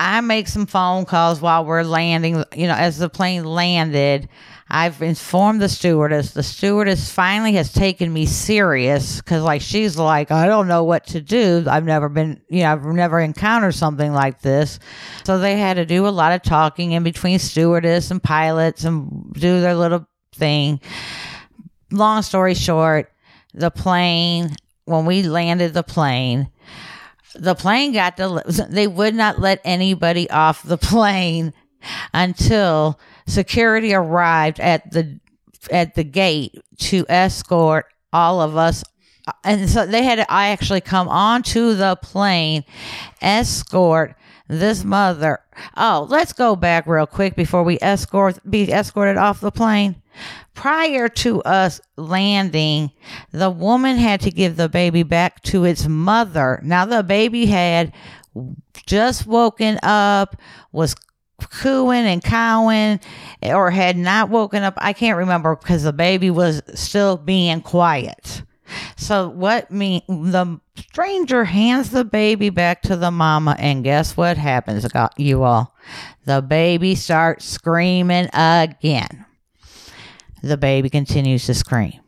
I 0.00 0.20
make 0.22 0.48
some 0.48 0.66
phone 0.66 1.04
calls 1.04 1.40
while 1.40 1.64
we're 1.64 1.84
landing. 1.84 2.42
You 2.56 2.66
know, 2.66 2.74
as 2.74 2.98
the 2.98 3.08
plane 3.08 3.44
landed, 3.44 4.28
I've 4.70 5.00
informed 5.00 5.62
the 5.62 5.68
stewardess. 5.68 6.32
The 6.32 6.42
stewardess 6.42 7.10
finally 7.10 7.54
has 7.54 7.72
taken 7.72 8.12
me 8.12 8.26
serious 8.26 9.16
because, 9.16 9.42
like, 9.42 9.62
she's 9.62 9.96
like, 9.96 10.30
I 10.30 10.46
don't 10.46 10.68
know 10.68 10.84
what 10.84 11.06
to 11.08 11.22
do. 11.22 11.64
I've 11.66 11.86
never 11.86 12.08
been, 12.08 12.42
you 12.50 12.62
know, 12.62 12.72
I've 12.72 12.84
never 12.84 13.18
encountered 13.18 13.74
something 13.74 14.12
like 14.12 14.42
this. 14.42 14.78
So 15.24 15.38
they 15.38 15.56
had 15.56 15.74
to 15.74 15.86
do 15.86 16.06
a 16.06 16.10
lot 16.10 16.32
of 16.32 16.42
talking 16.42 16.92
in 16.92 17.02
between 17.02 17.38
stewardess 17.38 18.10
and 18.10 18.22
pilots 18.22 18.84
and 18.84 19.32
do 19.32 19.60
their 19.60 19.74
little 19.74 20.06
thing. 20.34 20.80
Long 21.90 22.20
story 22.22 22.54
short, 22.54 23.10
the 23.54 23.70
plane, 23.70 24.50
when 24.84 25.06
we 25.06 25.22
landed 25.22 25.72
the 25.72 25.82
plane, 25.82 26.50
the 27.34 27.54
plane 27.54 27.92
got 27.92 28.18
to, 28.18 28.42
they 28.68 28.86
would 28.86 29.14
not 29.14 29.38
let 29.38 29.60
anybody 29.64 30.28
off 30.28 30.62
the 30.62 30.78
plane 30.78 31.54
until 32.12 32.98
security 33.28 33.94
arrived 33.94 34.58
at 34.60 34.90
the 34.90 35.20
at 35.70 35.94
the 35.94 36.04
gate 36.04 36.54
to 36.78 37.04
escort 37.08 37.86
all 38.12 38.40
of 38.40 38.56
us. 38.56 38.82
And 39.44 39.68
so 39.68 39.86
they 39.86 40.02
had 40.02 40.24
I 40.28 40.48
actually 40.48 40.80
come 40.80 41.08
onto 41.08 41.74
the 41.74 41.96
plane 41.96 42.64
escort 43.20 44.14
this 44.48 44.82
mother. 44.82 45.40
Oh 45.76 46.06
let's 46.08 46.32
go 46.32 46.56
back 46.56 46.86
real 46.86 47.06
quick 47.06 47.36
before 47.36 47.62
we 47.62 47.78
escort 47.82 48.38
be 48.48 48.72
escorted 48.72 49.18
off 49.18 49.40
the 49.40 49.50
plane. 49.50 50.02
Prior 50.54 51.08
to 51.08 51.42
us 51.42 51.80
landing 51.96 52.90
the 53.30 53.50
woman 53.50 53.96
had 53.96 54.20
to 54.22 54.30
give 54.30 54.56
the 54.56 54.68
baby 54.68 55.02
back 55.02 55.42
to 55.42 55.64
its 55.64 55.86
mother. 55.86 56.60
Now 56.62 56.86
the 56.86 57.02
baby 57.02 57.46
had 57.46 57.92
just 58.86 59.26
woken 59.26 59.78
up 59.82 60.36
was 60.72 60.94
cooing 61.40 62.04
and 62.06 62.22
cowing 62.22 63.00
or 63.42 63.70
had 63.70 63.96
not 63.96 64.30
woken 64.30 64.62
up. 64.62 64.74
I 64.78 64.92
can't 64.92 65.18
remember 65.18 65.56
because 65.56 65.82
the 65.82 65.92
baby 65.92 66.30
was 66.30 66.62
still 66.74 67.16
being 67.16 67.60
quiet. 67.60 68.42
So 68.96 69.28
what 69.28 69.70
me 69.70 70.04
the 70.08 70.60
stranger 70.76 71.44
hands 71.44 71.90
the 71.90 72.04
baby 72.04 72.50
back 72.50 72.82
to 72.82 72.96
the 72.96 73.10
mama 73.10 73.56
and 73.58 73.82
guess 73.82 74.16
what 74.16 74.36
happens 74.36 74.86
you 75.16 75.42
all? 75.42 75.74
The 76.26 76.42
baby 76.42 76.94
starts 76.94 77.46
screaming 77.46 78.28
again. 78.32 79.24
The 80.42 80.56
baby 80.56 80.90
continues 80.90 81.46
to 81.46 81.54
scream 81.54 82.00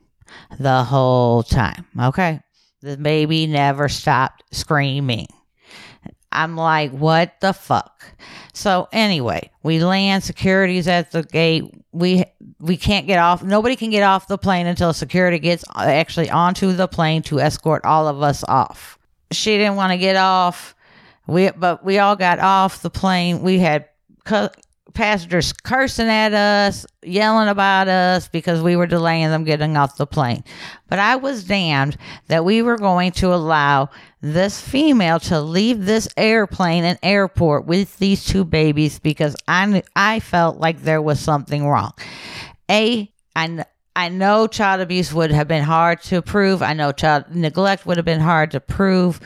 the 0.58 0.84
whole 0.84 1.42
time. 1.42 1.86
Okay. 1.98 2.40
The 2.82 2.96
baby 2.96 3.46
never 3.46 3.88
stopped 3.88 4.44
screaming. 4.52 5.26
I'm 6.32 6.56
like, 6.56 6.92
what 6.92 7.40
the 7.40 7.52
fuck? 7.52 8.04
So 8.60 8.88
anyway, 8.92 9.50
we 9.62 9.82
land. 9.82 10.22
Security's 10.22 10.86
at 10.86 11.12
the 11.12 11.22
gate. 11.22 11.64
We 11.92 12.26
we 12.58 12.76
can't 12.76 13.06
get 13.06 13.18
off. 13.18 13.42
Nobody 13.42 13.74
can 13.74 13.88
get 13.88 14.02
off 14.02 14.28
the 14.28 14.36
plane 14.36 14.66
until 14.66 14.92
security 14.92 15.38
gets 15.38 15.64
uh, 15.74 15.80
actually 15.80 16.28
onto 16.28 16.72
the 16.72 16.86
plane 16.86 17.22
to 17.22 17.40
escort 17.40 17.86
all 17.86 18.06
of 18.06 18.22
us 18.22 18.44
off. 18.44 18.98
She 19.32 19.56
didn't 19.56 19.76
want 19.76 19.92
to 19.92 19.96
get 19.96 20.16
off. 20.16 20.74
We 21.26 21.50
but 21.52 21.82
we 21.82 22.00
all 22.00 22.16
got 22.16 22.38
off 22.38 22.82
the 22.82 22.90
plane. 22.90 23.40
We 23.40 23.58
had 23.60 23.88
cu- 24.24 24.50
passengers 24.94 25.52
cursing 25.52 26.08
at 26.08 26.32
us, 26.34 26.86
yelling 27.02 27.48
about 27.48 27.88
us 27.88 28.28
because 28.28 28.62
we 28.62 28.76
were 28.76 28.86
delaying 28.86 29.30
them 29.30 29.44
getting 29.44 29.76
off 29.76 29.96
the 29.96 30.06
plane. 30.06 30.44
But 30.88 30.98
I 30.98 31.16
was 31.16 31.44
damned 31.44 31.96
that 32.28 32.44
we 32.44 32.62
were 32.62 32.76
going 32.76 33.12
to 33.12 33.32
allow 33.32 33.90
this 34.20 34.60
female 34.60 35.20
to 35.20 35.40
leave 35.40 35.86
this 35.86 36.08
airplane 36.16 36.84
and 36.84 36.98
airport 37.02 37.66
with 37.66 37.98
these 37.98 38.24
two 38.24 38.44
babies 38.44 38.98
because 38.98 39.36
I 39.48 39.66
knew, 39.66 39.82
I 39.96 40.20
felt 40.20 40.58
like 40.58 40.82
there 40.82 41.02
was 41.02 41.20
something 41.20 41.66
wrong. 41.66 41.92
A 42.70 43.10
I 43.36 43.64
I 43.96 44.08
know 44.08 44.46
child 44.46 44.80
abuse 44.80 45.12
would 45.12 45.30
have 45.30 45.48
been 45.48 45.64
hard 45.64 46.00
to 46.04 46.22
prove. 46.22 46.62
I 46.62 46.74
know 46.74 46.92
child 46.92 47.24
neglect 47.34 47.86
would 47.86 47.96
have 47.96 48.06
been 48.06 48.20
hard 48.20 48.52
to 48.52 48.60
prove, 48.60 49.20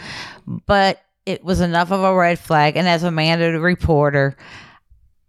but 0.46 1.00
it 1.26 1.44
was 1.44 1.60
enough 1.60 1.90
of 1.90 2.02
a 2.02 2.14
red 2.14 2.38
flag. 2.38 2.76
And 2.76 2.88
as 2.88 3.02
a 3.02 3.08
mandated 3.08 3.62
reporter, 3.62 4.36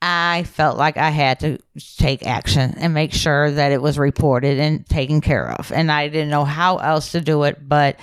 I 0.02 0.44
felt 0.44 0.78
like 0.78 0.98
I 0.98 1.10
had 1.10 1.40
to 1.40 1.58
take 1.98 2.26
action 2.26 2.76
and 2.78 2.94
make 2.94 3.14
sure 3.14 3.50
that 3.50 3.72
it 3.72 3.82
was 3.82 3.98
reported 3.98 4.60
and 4.60 4.86
taken 4.88 5.22
care 5.22 5.50
of. 5.52 5.72
And 5.72 5.92
I 5.92 6.10
didn't 6.10 6.30
know 6.30 6.46
how 6.46 6.78
else 6.78 7.14
to 7.14 7.22
do 7.22 7.44
it, 7.44 7.68
but 7.68 7.98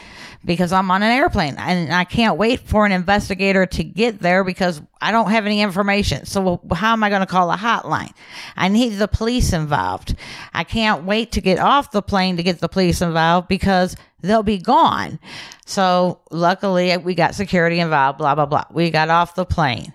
because 0.44 0.72
I'm 0.72 0.90
on 0.90 1.02
an 1.02 1.12
airplane 1.12 1.54
and 1.58 1.92
I 1.92 2.04
can't 2.04 2.36
wait 2.36 2.60
for 2.60 2.84
an 2.84 2.92
investigator 2.92 3.66
to 3.66 3.84
get 3.84 4.18
there 4.18 4.42
because 4.42 4.82
I 5.00 5.12
don't 5.12 5.30
have 5.30 5.46
any 5.46 5.60
information. 5.60 6.26
So 6.26 6.60
how 6.72 6.92
am 6.92 7.04
I 7.04 7.10
going 7.10 7.20
to 7.20 7.26
call 7.26 7.50
a 7.52 7.56
hotline? 7.56 8.12
I 8.56 8.68
need 8.68 8.90
the 8.90 9.08
police 9.08 9.52
involved. 9.52 10.16
I 10.52 10.64
can't 10.64 11.04
wait 11.04 11.32
to 11.32 11.40
get 11.40 11.58
off 11.58 11.92
the 11.92 12.02
plane 12.02 12.36
to 12.38 12.42
get 12.42 12.58
the 12.58 12.68
police 12.68 13.00
involved 13.02 13.46
because 13.46 13.94
they'll 14.22 14.42
be 14.42 14.58
gone. 14.58 15.20
So 15.66 16.20
luckily 16.30 16.96
we 16.96 17.14
got 17.14 17.34
security 17.34 17.78
involved, 17.78 18.18
blah, 18.18 18.34
blah, 18.34 18.46
blah. 18.46 18.64
We 18.70 18.90
got 18.90 19.10
off 19.10 19.34
the 19.34 19.44
plane 19.46 19.92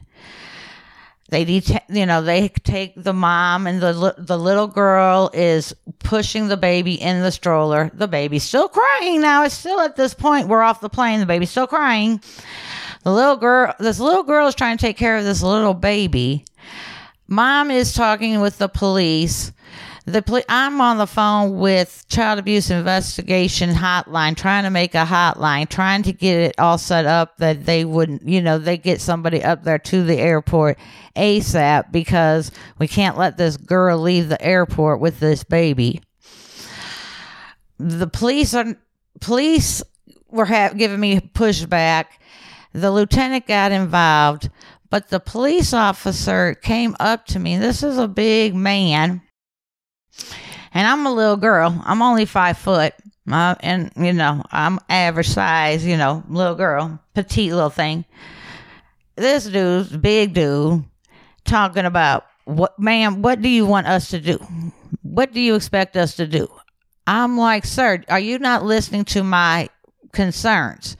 they 1.29 1.43
det- 1.45 1.83
you 1.89 2.05
know 2.05 2.21
they 2.21 2.47
take 2.49 2.93
the 2.95 3.13
mom 3.13 3.67
and 3.67 3.81
the 3.81 4.15
the 4.17 4.37
little 4.37 4.67
girl 4.67 5.29
is 5.33 5.73
pushing 5.99 6.47
the 6.47 6.57
baby 6.57 6.93
in 6.93 7.21
the 7.21 7.31
stroller. 7.31 7.91
The 7.93 8.07
baby's 8.07 8.43
still 8.43 8.69
crying 8.69 9.21
now. 9.21 9.43
It's 9.43 9.55
still 9.55 9.79
at 9.81 9.95
this 9.95 10.13
point 10.13 10.47
we're 10.47 10.61
off 10.61 10.81
the 10.81 10.89
plane 10.89 11.19
the 11.19 11.25
baby's 11.25 11.51
still 11.51 11.67
crying. 11.67 12.21
The 13.03 13.11
little 13.13 13.35
girl 13.37 13.73
this 13.79 13.99
little 13.99 14.23
girl 14.23 14.47
is 14.47 14.55
trying 14.55 14.77
to 14.77 14.81
take 14.81 14.97
care 14.97 15.17
of 15.17 15.23
this 15.25 15.43
little 15.43 15.73
baby. 15.73 16.45
Mom 17.27 17.71
is 17.71 17.93
talking 17.93 18.39
with 18.39 18.57
the 18.57 18.69
police 18.69 19.51
the 20.07 20.21
poli- 20.21 20.45
I'm 20.47 20.79
on 20.79 20.97
the 20.97 21.05
phone 21.05 21.59
with 21.59 22.05
child 22.07 22.39
abuse 22.39 22.71
investigation 22.71 23.71
hotline, 23.71 24.37
trying 24.37 24.63
to 24.63 24.69
make 24.69 24.95
a 24.95 25.03
hotline, 25.03 25.67
trying 25.67 26.01
to 26.03 26.13
get 26.13 26.39
it 26.39 26.55
all 26.57 26.77
set 26.77 27.05
up 27.05 27.35
that 27.39 27.65
they 27.65 27.83
wouldn't, 27.83 28.25
you 28.25 28.41
know, 28.41 28.57
they 28.57 28.77
get 28.77 29.01
somebody 29.01 29.43
up 29.43 29.65
there 29.65 29.77
to 29.79 30.05
the 30.05 30.17
airport 30.17 30.79
ASAP 31.17 31.91
because 31.91 32.53
we 32.79 32.87
can't 32.87 33.17
let 33.17 33.35
this 33.35 33.57
girl 33.57 33.99
leave 33.99 34.29
the 34.29 34.41
airport 34.41 35.01
with 35.01 35.19
this 35.19 35.43
baby. 35.43 36.01
The 37.77 38.07
police 38.07 38.53
are 38.53 38.77
police 39.19 39.83
were 40.29 40.45
ha- 40.45 40.71
giving 40.73 41.01
me 41.01 41.19
pushback. 41.19 42.05
The 42.71 42.91
lieutenant 42.91 43.45
got 43.45 43.73
involved, 43.73 44.49
but 44.89 45.09
the 45.09 45.19
police 45.19 45.73
officer 45.73 46.53
came 46.53 46.95
up 46.97 47.25
to 47.25 47.39
me. 47.39 47.57
This 47.57 47.83
is 47.83 47.97
a 47.97 48.07
big 48.07 48.55
man 48.55 49.21
and 50.73 50.87
I'm 50.87 51.05
a 51.05 51.13
little 51.13 51.37
girl. 51.37 51.81
I'm 51.85 52.01
only 52.01 52.25
five 52.25 52.57
foot. 52.57 52.93
Uh, 53.29 53.55
and, 53.59 53.91
you 53.97 54.13
know, 54.13 54.41
I'm 54.51 54.79
average 54.89 55.27
size, 55.27 55.85
you 55.85 55.97
know, 55.97 56.23
little 56.29 56.55
girl, 56.55 56.97
petite 57.13 57.51
little 57.51 57.69
thing. 57.69 58.05
This 59.17 59.45
dude's 59.45 59.95
big 59.97 60.33
dude 60.33 60.85
talking 61.43 61.83
about, 61.83 62.25
what, 62.45 62.79
ma'am, 62.79 63.21
what 63.21 63.41
do 63.41 63.49
you 63.49 63.65
want 63.65 63.87
us 63.87 64.09
to 64.11 64.21
do? 64.21 64.37
What 65.01 65.33
do 65.33 65.41
you 65.41 65.55
expect 65.55 65.97
us 65.97 66.15
to 66.15 66.25
do? 66.25 66.47
I'm 67.05 67.37
like, 67.37 67.65
sir, 67.65 68.03
are 68.07 68.19
you 68.19 68.39
not 68.39 68.63
listening 68.63 69.03
to 69.05 69.23
my 69.23 69.69
concerns? 70.13 70.95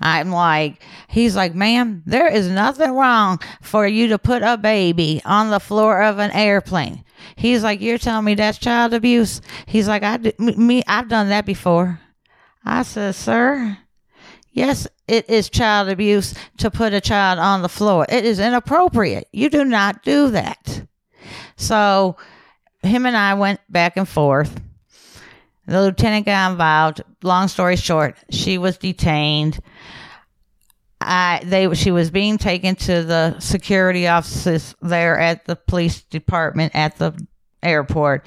I'm 0.00 0.30
like, 0.30 0.82
he's 1.12 1.36
like, 1.36 1.54
ma'am, 1.54 2.02
there 2.06 2.26
is 2.26 2.48
nothing 2.48 2.90
wrong 2.90 3.38
for 3.60 3.86
you 3.86 4.08
to 4.08 4.18
put 4.18 4.42
a 4.42 4.56
baby 4.56 5.20
on 5.24 5.50
the 5.50 5.60
floor 5.60 6.02
of 6.02 6.18
an 6.18 6.30
airplane. 6.32 7.04
He's 7.36 7.62
like, 7.62 7.80
you're 7.80 7.98
telling 7.98 8.24
me 8.24 8.34
that's 8.34 8.58
child 8.58 8.94
abuse? 8.94 9.40
He's 9.66 9.86
like, 9.86 10.02
I 10.02 10.18
me, 10.38 10.82
I've 10.88 11.08
done 11.08 11.28
that 11.28 11.46
before. 11.46 12.00
I 12.64 12.82
said, 12.82 13.14
sir, 13.14 13.76
yes, 14.52 14.88
it 15.06 15.28
is 15.28 15.50
child 15.50 15.88
abuse 15.88 16.34
to 16.58 16.70
put 16.70 16.94
a 16.94 17.00
child 17.00 17.38
on 17.38 17.62
the 17.62 17.68
floor. 17.68 18.06
It 18.08 18.24
is 18.24 18.40
inappropriate. 18.40 19.28
You 19.32 19.50
do 19.50 19.64
not 19.64 20.02
do 20.02 20.30
that. 20.30 20.82
So 21.56 22.16
him 22.82 23.04
and 23.06 23.16
I 23.16 23.34
went 23.34 23.60
back 23.68 23.96
and 23.96 24.08
forth. 24.08 24.60
The 25.66 25.80
lieutenant 25.80 26.26
got 26.26 26.52
involved. 26.52 27.02
Long 27.22 27.48
story 27.48 27.76
short, 27.76 28.16
she 28.30 28.58
was 28.58 28.78
detained. 28.78 29.60
I 31.06 31.42
they 31.44 31.72
she 31.74 31.90
was 31.90 32.10
being 32.10 32.38
taken 32.38 32.74
to 32.76 33.02
the 33.02 33.38
security 33.40 34.06
offices 34.08 34.74
there 34.82 35.18
at 35.18 35.44
the 35.44 35.56
police 35.56 36.02
department 36.02 36.72
at 36.74 36.96
the 36.98 37.14
airport. 37.62 38.26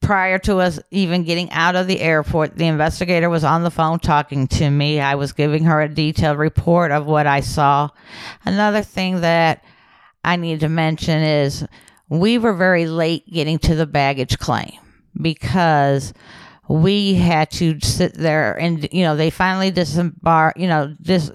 prior 0.00 0.38
to 0.38 0.58
us 0.58 0.78
even 0.90 1.24
getting 1.24 1.50
out 1.50 1.76
of 1.76 1.86
the 1.86 2.00
airport, 2.00 2.56
the 2.56 2.66
investigator 2.66 3.28
was 3.28 3.44
on 3.44 3.62
the 3.64 3.70
phone 3.70 3.98
talking 3.98 4.46
to 4.46 4.70
me. 4.70 5.00
I 5.00 5.16
was 5.16 5.32
giving 5.32 5.64
her 5.64 5.80
a 5.80 5.88
detailed 5.88 6.38
report 6.38 6.92
of 6.92 7.06
what 7.06 7.26
I 7.26 7.40
saw. 7.40 7.88
Another 8.44 8.82
thing 8.82 9.20
that 9.22 9.64
I 10.24 10.36
need 10.36 10.60
to 10.60 10.68
mention 10.68 11.22
is 11.22 11.66
we 12.08 12.38
were 12.38 12.54
very 12.54 12.86
late 12.86 13.26
getting 13.30 13.58
to 13.60 13.74
the 13.74 13.86
baggage 13.86 14.38
claim 14.38 14.78
because 15.20 16.12
we 16.68 17.14
had 17.14 17.50
to 17.50 17.78
sit 17.80 18.14
there 18.14 18.54
and 18.58 18.88
you 18.92 19.02
know 19.02 19.16
they 19.16 19.30
finally 19.30 19.70
disembark 19.70 20.56
you 20.58 20.68
know 20.68 20.94
dis 21.00 21.30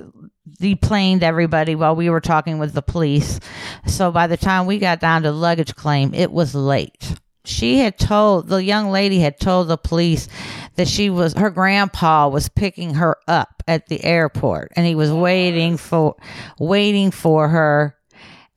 deplaned 0.63 1.23
everybody 1.23 1.75
while 1.75 1.95
we 1.95 2.09
were 2.09 2.21
talking 2.21 2.57
with 2.57 2.73
the 2.73 2.81
police. 2.81 3.39
So 3.85 4.11
by 4.11 4.27
the 4.27 4.37
time 4.37 4.65
we 4.65 4.79
got 4.79 5.01
down 5.01 5.23
to 5.23 5.31
luggage 5.31 5.75
claim 5.75 6.13
it 6.13 6.31
was 6.31 6.55
late. 6.55 7.15
She 7.45 7.79
had 7.79 7.99
told 7.99 8.47
the 8.47 8.63
young 8.63 8.89
lady 8.89 9.19
had 9.19 9.37
told 9.37 9.67
the 9.67 9.77
police 9.77 10.29
that 10.75 10.87
she 10.87 11.09
was 11.09 11.33
her 11.33 11.49
grandpa 11.49 12.29
was 12.29 12.47
picking 12.47 12.93
her 12.93 13.17
up 13.27 13.61
at 13.67 13.87
the 13.87 14.01
airport 14.03 14.71
and 14.77 14.85
he 14.85 14.95
was 14.95 15.11
waiting 15.11 15.75
for 15.75 16.15
waiting 16.57 17.11
for 17.11 17.49
her 17.49 17.97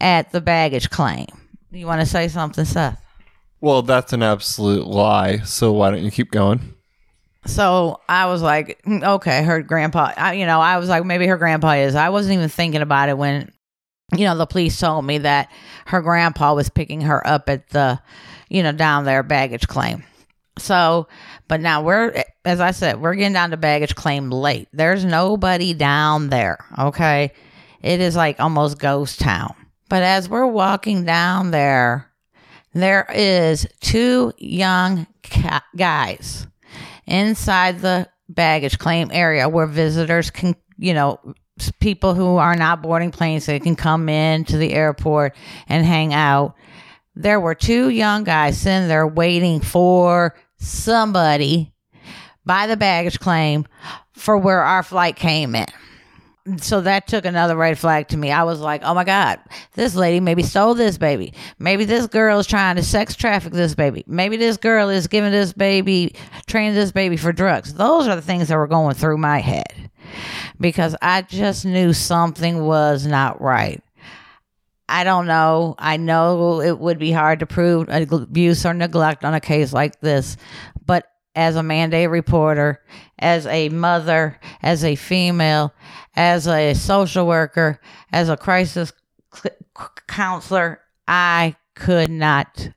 at 0.01 0.31
the 0.31 0.41
baggage 0.41 0.89
claim. 0.89 1.27
You 1.73 1.87
want 1.87 2.01
to 2.01 2.07
say 2.07 2.29
something 2.29 2.65
seth? 2.65 3.03
Well, 3.61 3.83
that's 3.83 4.13
an 4.13 4.23
absolute 4.23 4.87
lie. 4.87 5.39
So 5.39 5.73
why 5.73 5.91
don't 5.91 6.05
you 6.05 6.13
keep 6.13 6.31
going? 6.31 6.76
So 7.47 8.01
I 8.09 8.27
was 8.27 8.43
like, 8.43 8.83
"Mm, 8.83 9.03
okay, 9.17 9.43
her 9.43 9.63
grandpa, 9.63 10.13
I, 10.17 10.35
you 10.35 10.47
know, 10.47 10.61
I 10.61 10.79
was 10.79 10.89
like, 10.89 11.05
maybe 11.05 11.27
her 11.27 11.37
grandpa 11.37 11.73
is. 11.73 11.95
I 11.95 12.09
wasn't 12.11 12.35
even 12.35 12.49
thinking 12.49 12.83
about 12.83 13.09
it 13.09 13.17
when, 13.17 13.53
you 14.17 14.25
know, 14.25 14.37
the 14.37 14.47
police 14.47 14.79
told 14.79 15.05
me 15.05 15.19
that 15.19 15.51
her 15.87 16.03
grandpa 16.03 16.55
was 16.55 16.69
picking 16.69 17.03
her 17.03 17.25
up 17.27 17.49
at 17.49 17.69
the, 17.71 18.01
you 18.49 18.63
know, 18.63 18.73
down 18.73 19.05
there 19.05 19.23
baggage 19.23 19.69
claim. 19.69 20.05
So, 20.59 21.09
but 21.49 21.61
now 21.61 21.83
we're, 21.83 22.25
as 22.45 22.61
I 22.61 22.71
said, 22.71 23.01
we're 23.01 23.15
getting 23.15 23.35
down 23.35 23.51
to 23.51 23.57
baggage 23.57 23.95
claim 23.95 24.31
late. 24.31 24.69
There's 24.73 25.05
nobody 25.05 25.75
down 25.75 26.29
there. 26.29 26.59
Okay. 26.79 27.33
It 27.83 28.01
is 28.01 28.17
like 28.17 28.41
almost 28.41 28.79
ghost 28.79 29.21
town. 29.21 29.55
But 29.89 30.03
as 30.03 30.29
we're 30.29 30.47
walking 30.47 31.05
down 31.05 31.51
there, 31.51 32.11
there 32.73 33.07
is 33.15 33.67
two 33.81 34.33
young 34.39 35.07
ca- 35.23 35.65
guys 35.77 36.47
inside 37.07 37.81
the 37.81 38.09
baggage 38.29 38.79
claim 38.79 39.11
area 39.13 39.49
where 39.49 39.67
visitors 39.67 40.31
can, 40.31 40.57
you 40.79 40.95
know, 40.95 41.21
people 41.81 42.15
who 42.15 42.37
are 42.37 42.57
not 42.57 42.83
boarding 42.83 43.11
planes, 43.11 43.47
they 43.47 43.61
can 43.61 43.77
come 43.77 44.09
in 44.09 44.45
to 44.45 44.59
the 44.59 44.73
airport 44.73 45.35
and 45.69 45.87
hang 45.87 46.13
out. 46.13 46.55
There 47.15 47.41
were 47.41 47.55
two 47.55 47.89
young 47.89 48.25
guys 48.25 48.59
sitting 48.59 48.89
there 48.89 49.07
waiting 49.07 49.61
for 49.61 50.35
somebody 50.59 51.73
by 52.45 52.67
the 52.67 52.77
baggage 52.77 53.21
claim 53.21 53.67
for 54.13 54.37
where 54.37 54.63
our 54.63 54.83
flight 54.83 55.17
came 55.17 55.55
in. 55.55 55.67
So 56.59 56.81
that 56.83 57.09
took 57.09 57.25
another 57.25 57.57
red 57.57 57.79
flag 57.79 58.09
to 58.09 58.17
me. 58.17 58.31
I 58.31 58.45
was 58.45 58.61
like, 58.61 58.83
oh 58.85 58.95
my 58.95 59.05
God, 59.05 59.41
this 59.75 59.95
lady 59.95 60.21
maybe 60.21 60.43
stole 60.43 60.75
this 60.75 60.97
baby. 60.97 61.35
Maybe 61.59 61.85
this 61.85 62.07
girl 62.07 62.39
is 62.39 62.47
trying 62.47 62.77
to 62.77 62.83
sex 62.83 63.17
traffic 63.17 63.53
this 63.53 63.75
baby. 63.75 64.05
Maybe 64.07 64.37
this 64.37 64.57
girl 64.57 64.89
is 64.89 65.09
giving 65.09 65.33
this 65.33 65.53
baby, 65.53 66.15
training 66.47 66.75
this 66.75 66.93
baby 66.93 67.17
for 67.17 67.33
drugs. 67.33 67.75
Those 67.75 68.07
are 68.07 68.15
the 68.15 68.23
things 68.23 68.49
that 68.49 68.57
were 68.57 68.69
going 68.69 68.95
through 68.95 69.19
my 69.19 69.41
head 69.41 69.91
because 70.61 70.95
I 71.03 71.23
just 71.23 71.65
knew 71.65 71.93
something 71.93 72.65
was 72.65 73.07
not 73.07 73.41
right. 73.41 73.83
I 74.89 75.03
don't 75.03 75.27
know. 75.27 75.75
I 75.79 75.97
know 75.97 76.61
it 76.61 76.79
would 76.79 76.99
be 76.99 77.11
hard 77.11 77.41
to 77.41 77.47
prove 77.47 77.89
abuse 77.89 78.65
or 78.65 78.73
neglect 78.73 79.25
on 79.25 79.35
a 79.35 79.41
case 79.41 79.73
like 79.73 80.01
this, 80.01 80.37
as 81.37 81.55
a 81.55 81.63
mandate 81.63 82.09
reporter, 82.09 82.83
as 83.19 83.47
a 83.47 83.69
mother, 83.69 84.41
as 84.63 84.83
a 84.83 84.97
female, 84.97 85.73
as 86.17 86.49
a 86.49 86.75
social 86.75 87.27
worker, 87.27 87.79
as 88.11 88.31
a 88.31 88.37
crisis 88.39 88.93
counselor, 90.09 90.81
I 91.07 91.55
could 91.75 92.11
not, 92.11 92.71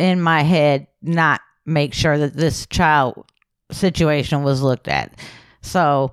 in 0.00 0.20
my 0.20 0.42
head, 0.42 0.88
not 1.00 1.40
make 1.64 1.94
sure 1.94 2.18
that 2.18 2.34
this 2.34 2.66
child 2.66 3.24
situation 3.70 4.42
was 4.42 4.60
looked 4.60 4.88
at. 4.88 5.16
So, 5.60 6.12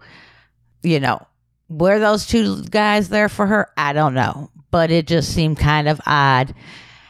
you 0.84 0.99
know, 0.99 1.26
were 1.70 1.99
those 1.99 2.28
two 2.28 2.64
guys 2.66 3.10
there 3.10 3.30
for 3.30 3.47
her? 3.47 3.70
I 3.76 3.93
don't 3.93 4.14
know, 4.14 4.51
but 4.70 4.91
it 4.91 5.07
just 5.07 5.34
seemed 5.34 5.57
kind 5.57 5.88
of 5.88 5.99
odd. 6.05 6.53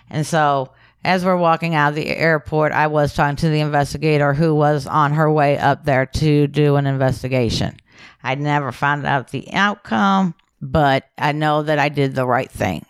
And 0.10 0.26
so, 0.26 0.72
as 1.04 1.24
we're 1.24 1.38
walking 1.38 1.76
out 1.76 1.90
of 1.90 1.96
the 1.96 2.08
airport, 2.08 2.72
I 2.72 2.88
was 2.88 3.14
talking 3.14 3.38
to 3.38 3.50
the 3.50 3.62
investigator 3.62 4.34
who 4.34 4.54
was 4.54 4.86
on 4.86 5.14
her 5.14 5.32
way 5.32 5.58
up 5.58 5.86
there 5.86 6.06
to 6.06 6.48
do 6.48 6.76
an 6.76 6.88
investigation. 6.88 7.78
I 8.22 8.36
never 8.36 8.72
found 8.72 9.06
out 9.06 9.30
the 9.30 9.52
outcome, 9.54 10.36
but 10.62 11.06
I 11.18 11.32
know 11.32 11.64
that 11.64 11.80
I 11.80 11.90
did 11.90 12.16
the 12.16 12.28
right 12.28 12.52
thing. 12.52 12.86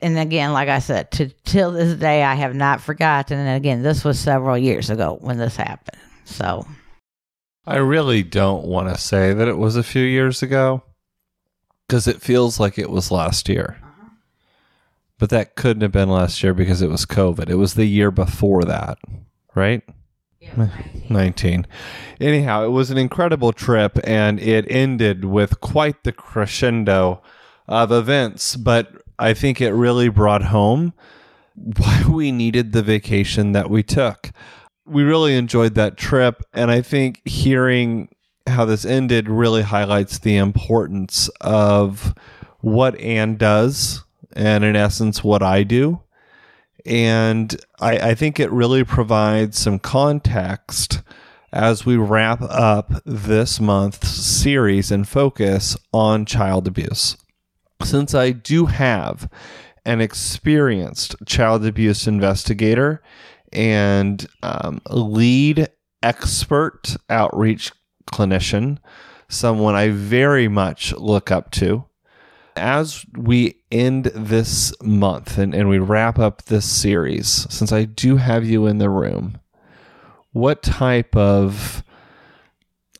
And 0.00 0.16
again, 0.16 0.52
like 0.52 0.68
I 0.68 0.78
said, 0.78 1.10
to 1.12 1.28
till 1.44 1.72
this 1.72 1.98
day, 1.98 2.22
I 2.22 2.34
have 2.34 2.54
not 2.54 2.80
forgotten. 2.80 3.38
And 3.38 3.56
again, 3.56 3.82
this 3.82 4.04
was 4.04 4.18
several 4.18 4.56
years 4.56 4.90
ago 4.90 5.18
when 5.20 5.38
this 5.38 5.56
happened. 5.56 6.00
So, 6.24 6.64
I 7.66 7.76
really 7.78 8.22
don't 8.22 8.66
want 8.66 8.88
to 8.88 8.96
say 8.96 9.32
that 9.32 9.48
it 9.48 9.58
was 9.58 9.74
a 9.74 9.82
few 9.82 10.02
years 10.02 10.42
ago 10.42 10.82
because 11.88 12.06
it 12.06 12.22
feels 12.22 12.60
like 12.60 12.78
it 12.78 12.90
was 12.90 13.10
last 13.10 13.48
year. 13.48 13.78
But 15.18 15.30
that 15.30 15.56
couldn't 15.56 15.82
have 15.82 15.92
been 15.92 16.08
last 16.08 16.42
year 16.42 16.54
because 16.54 16.80
it 16.80 16.90
was 16.90 17.04
COVID. 17.04 17.48
It 17.48 17.56
was 17.56 17.74
the 17.74 17.86
year 17.86 18.10
before 18.10 18.62
that, 18.62 18.98
right? 19.54 19.82
19. 21.10 21.66
Anyhow, 22.20 22.64
it 22.64 22.68
was 22.68 22.90
an 22.90 22.98
incredible 22.98 23.52
trip 23.52 23.98
and 24.04 24.38
it 24.40 24.64
ended 24.70 25.24
with 25.24 25.60
quite 25.60 26.04
the 26.04 26.12
crescendo 26.12 27.22
of 27.66 27.92
events, 27.92 28.56
but 28.56 29.02
I 29.18 29.34
think 29.34 29.60
it 29.60 29.72
really 29.72 30.08
brought 30.08 30.44
home 30.44 30.94
why 31.54 32.04
we 32.08 32.32
needed 32.32 32.72
the 32.72 32.82
vacation 32.82 33.52
that 33.52 33.70
we 33.70 33.82
took. 33.82 34.30
We 34.86 35.02
really 35.02 35.36
enjoyed 35.36 35.74
that 35.74 35.98
trip, 35.98 36.42
and 36.54 36.70
I 36.70 36.80
think 36.80 37.20
hearing 37.26 38.08
how 38.46 38.64
this 38.64 38.86
ended 38.86 39.28
really 39.28 39.62
highlights 39.62 40.18
the 40.18 40.36
importance 40.36 41.28
of 41.42 42.14
what 42.60 42.98
Anne 42.98 43.36
does, 43.36 44.04
and 44.38 44.64
in 44.64 44.76
essence, 44.76 45.24
what 45.24 45.42
I 45.42 45.64
do. 45.64 46.00
And 46.86 47.54
I, 47.80 48.10
I 48.10 48.14
think 48.14 48.38
it 48.38 48.50
really 48.52 48.84
provides 48.84 49.58
some 49.58 49.80
context 49.80 51.02
as 51.52 51.84
we 51.84 51.96
wrap 51.96 52.40
up 52.42 52.92
this 53.04 53.58
month's 53.58 54.08
series 54.08 54.92
and 54.92 55.08
focus 55.08 55.76
on 55.92 56.24
child 56.24 56.68
abuse. 56.68 57.16
Since 57.82 58.14
I 58.14 58.30
do 58.30 58.66
have 58.66 59.28
an 59.84 60.00
experienced 60.00 61.16
child 61.26 61.64
abuse 61.66 62.06
investigator 62.06 63.02
and 63.52 64.26
um, 64.42 64.80
lead 64.88 65.68
expert 66.02 66.96
outreach 67.10 67.72
clinician, 68.12 68.78
someone 69.28 69.74
I 69.74 69.88
very 69.88 70.46
much 70.46 70.92
look 70.92 71.32
up 71.32 71.50
to. 71.52 71.87
As 72.58 73.04
we 73.16 73.62
end 73.70 74.06
this 74.14 74.72
month 74.82 75.38
and, 75.38 75.54
and 75.54 75.68
we 75.68 75.78
wrap 75.78 76.18
up 76.18 76.44
this 76.44 76.66
series, 76.66 77.46
since 77.50 77.72
I 77.72 77.84
do 77.84 78.16
have 78.16 78.44
you 78.44 78.66
in 78.66 78.78
the 78.78 78.90
room, 78.90 79.38
what 80.32 80.62
type 80.62 81.16
of 81.16 81.82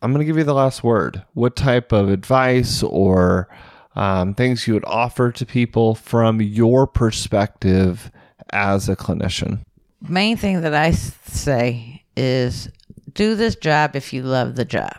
I'm 0.00 0.12
going 0.12 0.20
to 0.20 0.26
give 0.26 0.38
you 0.38 0.44
the 0.44 0.54
last 0.54 0.84
word. 0.84 1.24
What 1.34 1.56
type 1.56 1.90
of 1.90 2.08
advice 2.08 2.84
or 2.84 3.48
um, 3.96 4.34
things 4.34 4.68
you 4.68 4.74
would 4.74 4.84
offer 4.86 5.32
to 5.32 5.44
people 5.44 5.96
from 5.96 6.40
your 6.40 6.86
perspective 6.86 8.12
as 8.52 8.88
a 8.88 8.94
clinician? 8.94 9.60
main 10.00 10.36
thing 10.36 10.60
that 10.60 10.74
I 10.74 10.92
say 10.92 12.04
is 12.16 12.68
do 13.12 13.34
this 13.34 13.56
job 13.56 13.96
if 13.96 14.12
you 14.12 14.22
love 14.22 14.56
the 14.56 14.64
job. 14.64 14.98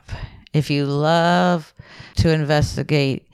If 0.53 0.69
you 0.69 0.85
love 0.85 1.73
to 2.17 2.29
investigate, 2.29 3.27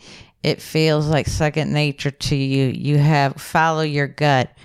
it 0.46 0.62
feels 0.62 1.08
like 1.08 1.26
second 1.28 1.74
nature 1.74 2.12
to 2.12 2.36
you. 2.36 2.68
You 2.68 3.00
have 3.00 3.42
follow 3.42 3.82
your 3.82 4.06
gut. 4.06 4.56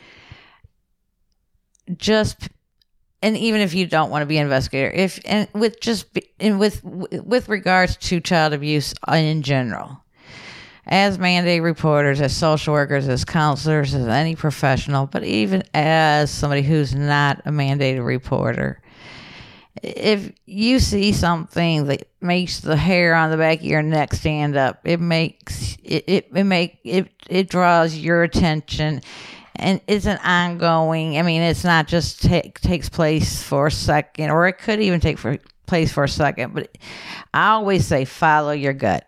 Just 1.97 2.51
and 3.23 3.35
even 3.35 3.63
if 3.63 3.73
you 3.73 3.87
don't 3.87 4.11
want 4.11 4.21
to 4.21 4.27
be 4.27 4.37
an 4.37 4.45
investigator, 4.45 4.91
if 4.91 5.19
and 5.25 5.49
with 5.55 5.81
just 5.81 6.07
and 6.39 6.61
with 6.61 6.85
with 6.85 7.49
regards 7.49 7.97
to 7.97 8.21
child 8.21 8.53
abuse 8.53 8.93
in 9.11 9.41
general, 9.41 10.05
as 10.87 11.19
mandate 11.19 11.63
reporters, 11.63 12.21
as 12.21 12.37
social 12.37 12.75
workers, 12.75 13.09
as 13.09 13.25
counselors, 13.25 13.95
as 13.95 14.07
any 14.07 14.37
professional, 14.37 15.07
but 15.07 15.25
even 15.25 15.63
as 15.73 16.31
somebody 16.31 16.61
who's 16.61 16.95
not 16.95 17.41
a 17.47 17.51
mandated 17.51 18.05
reporter, 18.05 18.83
if 19.83 20.33
you 20.47 20.79
see 20.79 21.13
something 21.13 21.87
that 21.87 22.09
makes 22.21 22.61
the 22.61 22.77
hair 22.77 23.15
on 23.15 23.31
the 23.31 23.37
back 23.37 23.59
of 23.59 23.65
your 23.65 23.83
neck 23.83 24.13
stand 24.15 24.57
up, 24.57 24.81
it 24.85 25.01
makes 25.01 25.77
it 25.83 26.05
it, 26.07 26.29
it 26.35 26.45
make 26.45 26.79
it 26.85 27.09
it 27.29 27.49
draws 27.49 27.97
your 27.97 28.23
attention 28.23 29.01
and 29.61 29.81
it's 29.87 30.07
an 30.07 30.19
ongoing. 30.19 31.19
I 31.19 31.23
mean, 31.23 31.43
it's 31.43 31.65
not 31.65 31.87
just 31.87 32.23
take 32.23 32.61
takes 32.61 32.89
place 32.89 33.43
for 33.43 33.67
a 33.67 33.71
second, 33.71 34.31
or 34.31 34.47
it 34.49 34.59
could 34.59 34.81
even 34.81 35.01
take 35.01 35.19
for, 35.19 35.39
place 35.67 35.93
for 35.93 36.05
a 36.05 36.09
second. 36.09 36.55
But 36.55 36.77
I 37.35 37.51
always 37.51 37.87
say 37.87 38.05
follow 38.05 38.53
your 38.53 38.73
gut, 38.73 39.07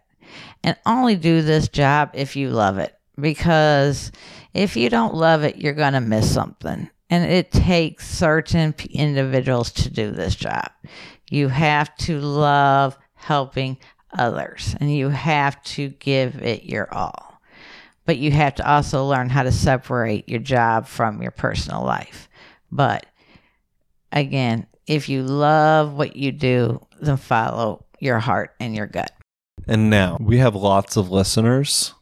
and 0.63 0.77
only 0.87 1.17
do 1.17 1.43
this 1.43 1.69
job 1.69 2.11
if 2.15 2.37
you 2.37 2.51
love 2.51 2.79
it. 2.79 2.95
Because 3.19 4.13
if 4.55 4.77
you 4.77 4.91
don't 4.91 5.15
love 5.15 5.43
it, 5.43 5.57
you're 5.57 5.73
gonna 5.73 6.01
miss 6.01 6.33
something, 6.33 6.89
and 7.13 7.31
it 7.31 7.53
takes 7.53 8.09
certain 8.09 8.75
individuals 8.91 9.71
to 9.73 9.91
do 9.91 10.11
this 10.11 10.35
job. 10.35 10.71
You 11.31 11.49
have 11.49 11.95
to 11.99 12.19
love 12.19 12.97
helping 13.15 13.77
others, 14.19 14.75
and 14.81 14.95
you 14.95 15.11
have 15.11 15.63
to 15.65 15.91
give 15.91 16.43
it 16.43 16.65
your 16.65 16.93
all 16.93 17.33
but 18.05 18.19
you 18.19 18.31
have 18.33 18.57
to 18.57 18.69
also 18.69 19.07
learn 19.07 19.29
how 19.29 19.43
to 19.43 19.53
separate 19.53 20.29
your 20.29 20.41
job 20.41 20.87
from 20.87 21.23
your 21.23 21.31
personal 21.31 21.85
life. 21.85 22.29
But 22.71 23.07
again, 24.11 24.67
if 24.87 25.09
you 25.09 25.23
love 25.23 25.93
what 25.95 26.17
you 26.17 26.33
do, 26.33 26.85
then 27.01 27.17
follow 27.17 27.85
your 28.01 28.19
heart 28.19 28.55
and 28.59 28.75
your 28.75 28.87
gut. 28.87 29.13
And 29.67 29.91
now 29.91 30.17
we 30.21 30.39
have 30.39 30.55
lots 30.55 30.97
of 30.97 31.11
listeners 31.11 31.95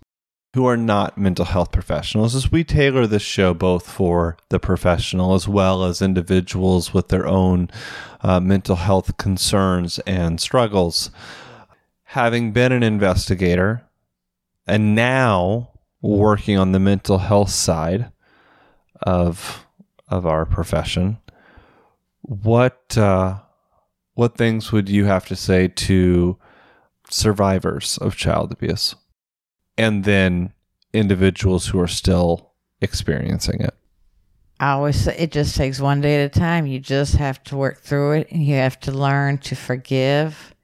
who 0.54 0.66
are 0.66 0.76
not 0.76 1.16
mental 1.16 1.44
health 1.44 1.70
professionals 1.70 2.34
as 2.34 2.50
we 2.50 2.64
tailor 2.64 3.06
this 3.06 3.22
show 3.22 3.54
both 3.54 3.86
for 3.86 4.36
the 4.48 4.58
professional 4.58 5.34
as 5.34 5.46
well 5.46 5.84
as 5.84 6.02
individuals 6.02 6.92
with 6.92 7.08
their 7.08 7.26
own 7.26 7.70
uh, 8.22 8.40
mental 8.40 8.76
health 8.76 9.16
concerns 9.16 9.98
and 10.00 10.40
struggles. 10.40 11.10
Having 12.04 12.52
been 12.52 12.72
an 12.72 12.82
investigator 12.82 13.82
and 14.66 14.94
now 14.94 15.70
working 16.02 16.58
on 16.58 16.72
the 16.72 16.80
mental 16.80 17.18
health 17.18 17.50
side 17.50 18.10
of 19.02 19.66
of 20.08 20.26
our 20.26 20.44
profession, 20.44 21.18
what 22.22 22.98
uh, 22.98 23.38
what 24.14 24.36
things 24.36 24.72
would 24.72 24.88
you 24.88 25.04
have 25.04 25.26
to 25.26 25.36
say 25.36 25.68
to 25.68 26.36
survivors 27.08 27.98
of 27.98 28.16
child 28.16 28.52
abuse, 28.52 28.94
and 29.80 30.04
then 30.04 30.52
individuals 30.92 31.68
who 31.68 31.80
are 31.80 31.88
still 31.88 32.52
experiencing 32.82 33.62
it? 33.62 33.74
I 34.60 34.72
always 34.72 34.96
say 34.96 35.16
it 35.16 35.32
just 35.32 35.56
takes 35.56 35.80
one 35.80 36.02
day 36.02 36.22
at 36.22 36.36
a 36.36 36.38
time. 36.38 36.66
You 36.66 36.78
just 36.78 37.16
have 37.16 37.42
to 37.44 37.56
work 37.56 37.80
through 37.80 38.12
it, 38.12 38.30
and 38.30 38.44
you 38.44 38.56
have 38.56 38.78
to 38.80 38.92
learn 38.92 39.38
to 39.38 39.56
forgive. 39.56 40.54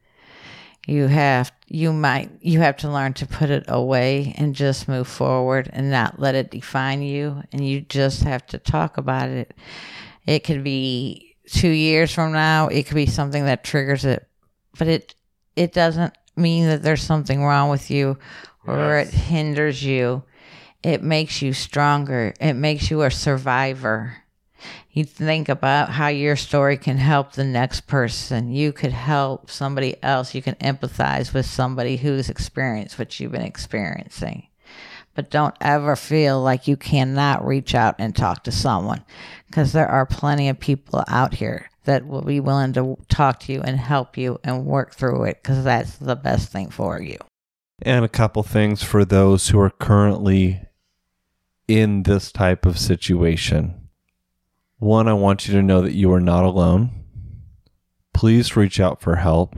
You 0.86 1.06
have 1.06 1.50
you 1.66 1.94
might 1.94 2.30
you 2.42 2.60
have 2.60 2.76
to 2.78 2.90
learn 2.90 3.14
to 3.14 3.26
put 3.26 3.48
it 3.48 3.64
away 3.68 4.34
and 4.36 4.54
just 4.54 4.86
move 4.86 5.08
forward 5.08 5.70
and 5.72 5.90
not 5.90 6.20
let 6.20 6.34
it 6.34 6.50
define 6.50 7.00
you. 7.00 7.42
And 7.52 7.66
you 7.66 7.80
just 7.80 8.22
have 8.24 8.46
to 8.48 8.58
talk 8.58 8.98
about 8.98 9.30
it. 9.30 9.54
It 10.26 10.44
could 10.44 10.62
be 10.62 11.34
2 11.48 11.68
years 11.68 12.12
from 12.12 12.32
now. 12.32 12.68
It 12.68 12.86
could 12.86 12.96
be 12.96 13.06
something 13.06 13.46
that 13.46 13.64
triggers 13.64 14.04
it. 14.04 14.28
But 14.78 14.88
it 14.88 15.14
it 15.56 15.72
doesn't 15.72 16.12
mean 16.36 16.66
that 16.66 16.82
there's 16.82 17.02
something 17.02 17.42
wrong 17.42 17.70
with 17.70 17.90
you 17.90 18.18
or 18.66 18.98
yes. 18.98 19.08
it 19.08 19.14
hinders 19.14 19.82
you 19.82 20.22
it 20.82 21.02
makes 21.02 21.42
you 21.42 21.52
stronger 21.52 22.34
it 22.40 22.54
makes 22.54 22.90
you 22.90 23.02
a 23.02 23.10
survivor 23.10 24.16
you 24.96 25.04
think 25.04 25.50
about 25.50 25.90
how 25.90 26.08
your 26.08 26.36
story 26.36 26.78
can 26.78 26.96
help 26.96 27.32
the 27.32 27.44
next 27.44 27.82
person. 27.82 28.50
You 28.50 28.72
could 28.72 28.92
help 28.92 29.50
somebody 29.50 30.02
else. 30.02 30.34
You 30.34 30.40
can 30.40 30.54
empathize 30.54 31.34
with 31.34 31.44
somebody 31.44 31.98
who's 31.98 32.30
experienced 32.30 32.98
what 32.98 33.20
you've 33.20 33.32
been 33.32 33.42
experiencing. 33.42 34.46
But 35.14 35.30
don't 35.30 35.54
ever 35.60 35.96
feel 35.96 36.40
like 36.40 36.66
you 36.66 36.78
cannot 36.78 37.46
reach 37.46 37.74
out 37.74 37.96
and 37.98 38.16
talk 38.16 38.44
to 38.44 38.50
someone 38.50 39.04
because 39.48 39.74
there 39.74 39.86
are 39.86 40.06
plenty 40.06 40.48
of 40.48 40.58
people 40.60 41.04
out 41.08 41.34
here 41.34 41.70
that 41.84 42.06
will 42.06 42.22
be 42.22 42.40
willing 42.40 42.72
to 42.72 42.96
talk 43.10 43.40
to 43.40 43.52
you 43.52 43.60
and 43.60 43.78
help 43.78 44.16
you 44.16 44.40
and 44.44 44.64
work 44.64 44.94
through 44.94 45.24
it 45.24 45.42
because 45.42 45.62
that's 45.62 45.98
the 45.98 46.16
best 46.16 46.50
thing 46.50 46.70
for 46.70 47.02
you. 47.02 47.18
And 47.82 48.04
a 48.04 48.08
couple 48.08 48.42
things 48.42 48.82
for 48.82 49.04
those 49.04 49.48
who 49.48 49.60
are 49.60 49.70
currently 49.70 50.62
in 51.68 52.04
this 52.04 52.32
type 52.32 52.64
of 52.64 52.78
situation 52.78 53.86
one, 54.78 55.08
I 55.08 55.14
want 55.14 55.48
you 55.48 55.54
to 55.54 55.62
know 55.62 55.80
that 55.80 55.94
you 55.94 56.12
are 56.12 56.20
not 56.20 56.44
alone. 56.44 56.90
Please 58.12 58.56
reach 58.56 58.78
out 58.78 59.00
for 59.00 59.16
help 59.16 59.56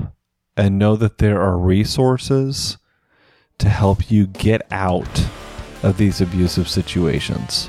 and 0.56 0.78
know 0.78 0.94
that 0.94 1.18
there 1.18 1.40
are 1.40 1.58
resources 1.58 2.78
to 3.58 3.68
help 3.68 4.12
you 4.12 4.28
get 4.28 4.64
out 4.70 5.26
of 5.82 5.96
these 5.98 6.20
abusive 6.20 6.68
situations. 6.68 7.68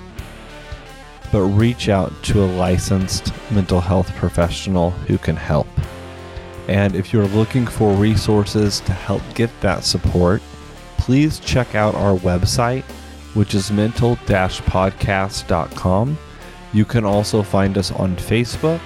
But 1.32 1.42
reach 1.42 1.90
out 1.90 2.14
to 2.26 2.44
a 2.44 2.46
licensed 2.46 3.34
mental 3.50 3.82
health 3.82 4.14
professional 4.16 4.92
who 4.92 5.18
can 5.18 5.36
help. 5.36 5.68
And 6.70 6.96
if 6.96 7.12
you're 7.12 7.28
looking 7.28 7.68
for 7.68 7.94
resources 7.94 8.80
to 8.82 8.94
help 8.94 9.22
get 9.36 9.50
that 9.60 9.84
support, 9.84 10.42
please 10.98 11.40
check 11.40 11.76
out 11.76 11.96
our 11.96 12.18
website, 12.20 12.84
which 13.34 13.56
is 13.56 13.72
mental 13.72 14.16
podcast.com 14.16 16.18
you 16.74 16.86
can 16.86 17.06
also 17.06 17.42
find 17.42 17.78
us 17.78 17.92
on 17.92 18.16
Facebook. 18.16 18.82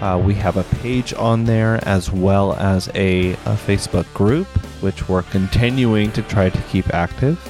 Uh, 0.00 0.20
we 0.22 0.34
have 0.34 0.56
a 0.56 0.64
page 0.82 1.14
on 1.14 1.44
there 1.44 1.80
as 1.86 2.10
well 2.10 2.54
as 2.54 2.88
a, 2.94 3.32
a, 3.32 3.54
Facebook 3.54 4.12
group, 4.12 4.46
which 4.82 5.08
we're 5.08 5.22
continuing 5.22 6.10
to 6.12 6.22
try 6.22 6.50
to 6.50 6.62
keep 6.62 6.92
active. 6.92 7.40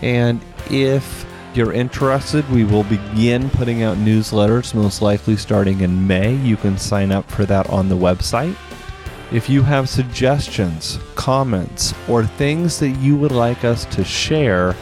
And 0.00 0.40
if 0.70 1.26
you're 1.54 1.72
interested, 1.72 2.48
we 2.50 2.64
will 2.64 2.84
begin 2.84 3.50
putting 3.50 3.82
out 3.82 3.96
newsletters, 3.98 4.74
most 4.74 5.02
likely 5.02 5.36
starting 5.36 5.80
in 5.80 6.06
May. 6.06 6.36
You 6.36 6.56
can 6.56 6.78
sign 6.78 7.10
up 7.10 7.28
for 7.30 7.44
that 7.46 7.68
on 7.68 7.88
the 7.88 7.96
website. 7.96 8.56
If 9.32 9.50
you 9.50 9.62
have 9.62 9.88
suggestions, 9.88 11.00
comments, 11.16 11.92
or 12.08 12.24
things 12.24 12.78
that 12.78 12.90
you 12.90 13.16
would 13.16 13.32
like 13.32 13.64
us 13.64 13.84
to 13.86 14.04
share 14.04 14.76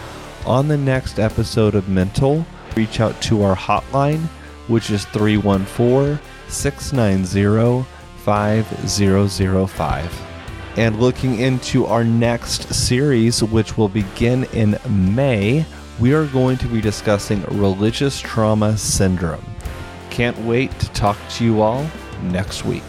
on 0.44 0.68
the 0.68 0.76
next 0.76 1.18
episode 1.18 1.74
of 1.74 1.88
Mental, 1.88 2.44
reach 2.76 3.00
out 3.00 3.20
to 3.22 3.42
our 3.42 3.56
hotline, 3.56 4.26
which 4.68 4.90
is 4.90 5.06
314 5.06 6.18
690 6.48 7.88
5005. 8.18 10.22
And 10.76 11.00
looking 11.00 11.38
into 11.38 11.86
our 11.86 12.04
next 12.04 12.74
series, 12.74 13.42
which 13.42 13.78
will 13.78 13.88
begin 13.88 14.44
in 14.52 14.78
May, 15.14 15.64
we 16.00 16.12
are 16.12 16.26
going 16.26 16.58
to 16.58 16.66
be 16.66 16.82
discussing 16.82 17.42
religious 17.44 18.20
trauma 18.20 18.76
syndrome. 18.76 19.44
Can't 20.10 20.38
wait 20.40 20.78
to 20.80 20.90
talk 20.90 21.16
to 21.30 21.44
you 21.44 21.62
all 21.62 21.88
next 22.24 22.64
week. 22.64 22.82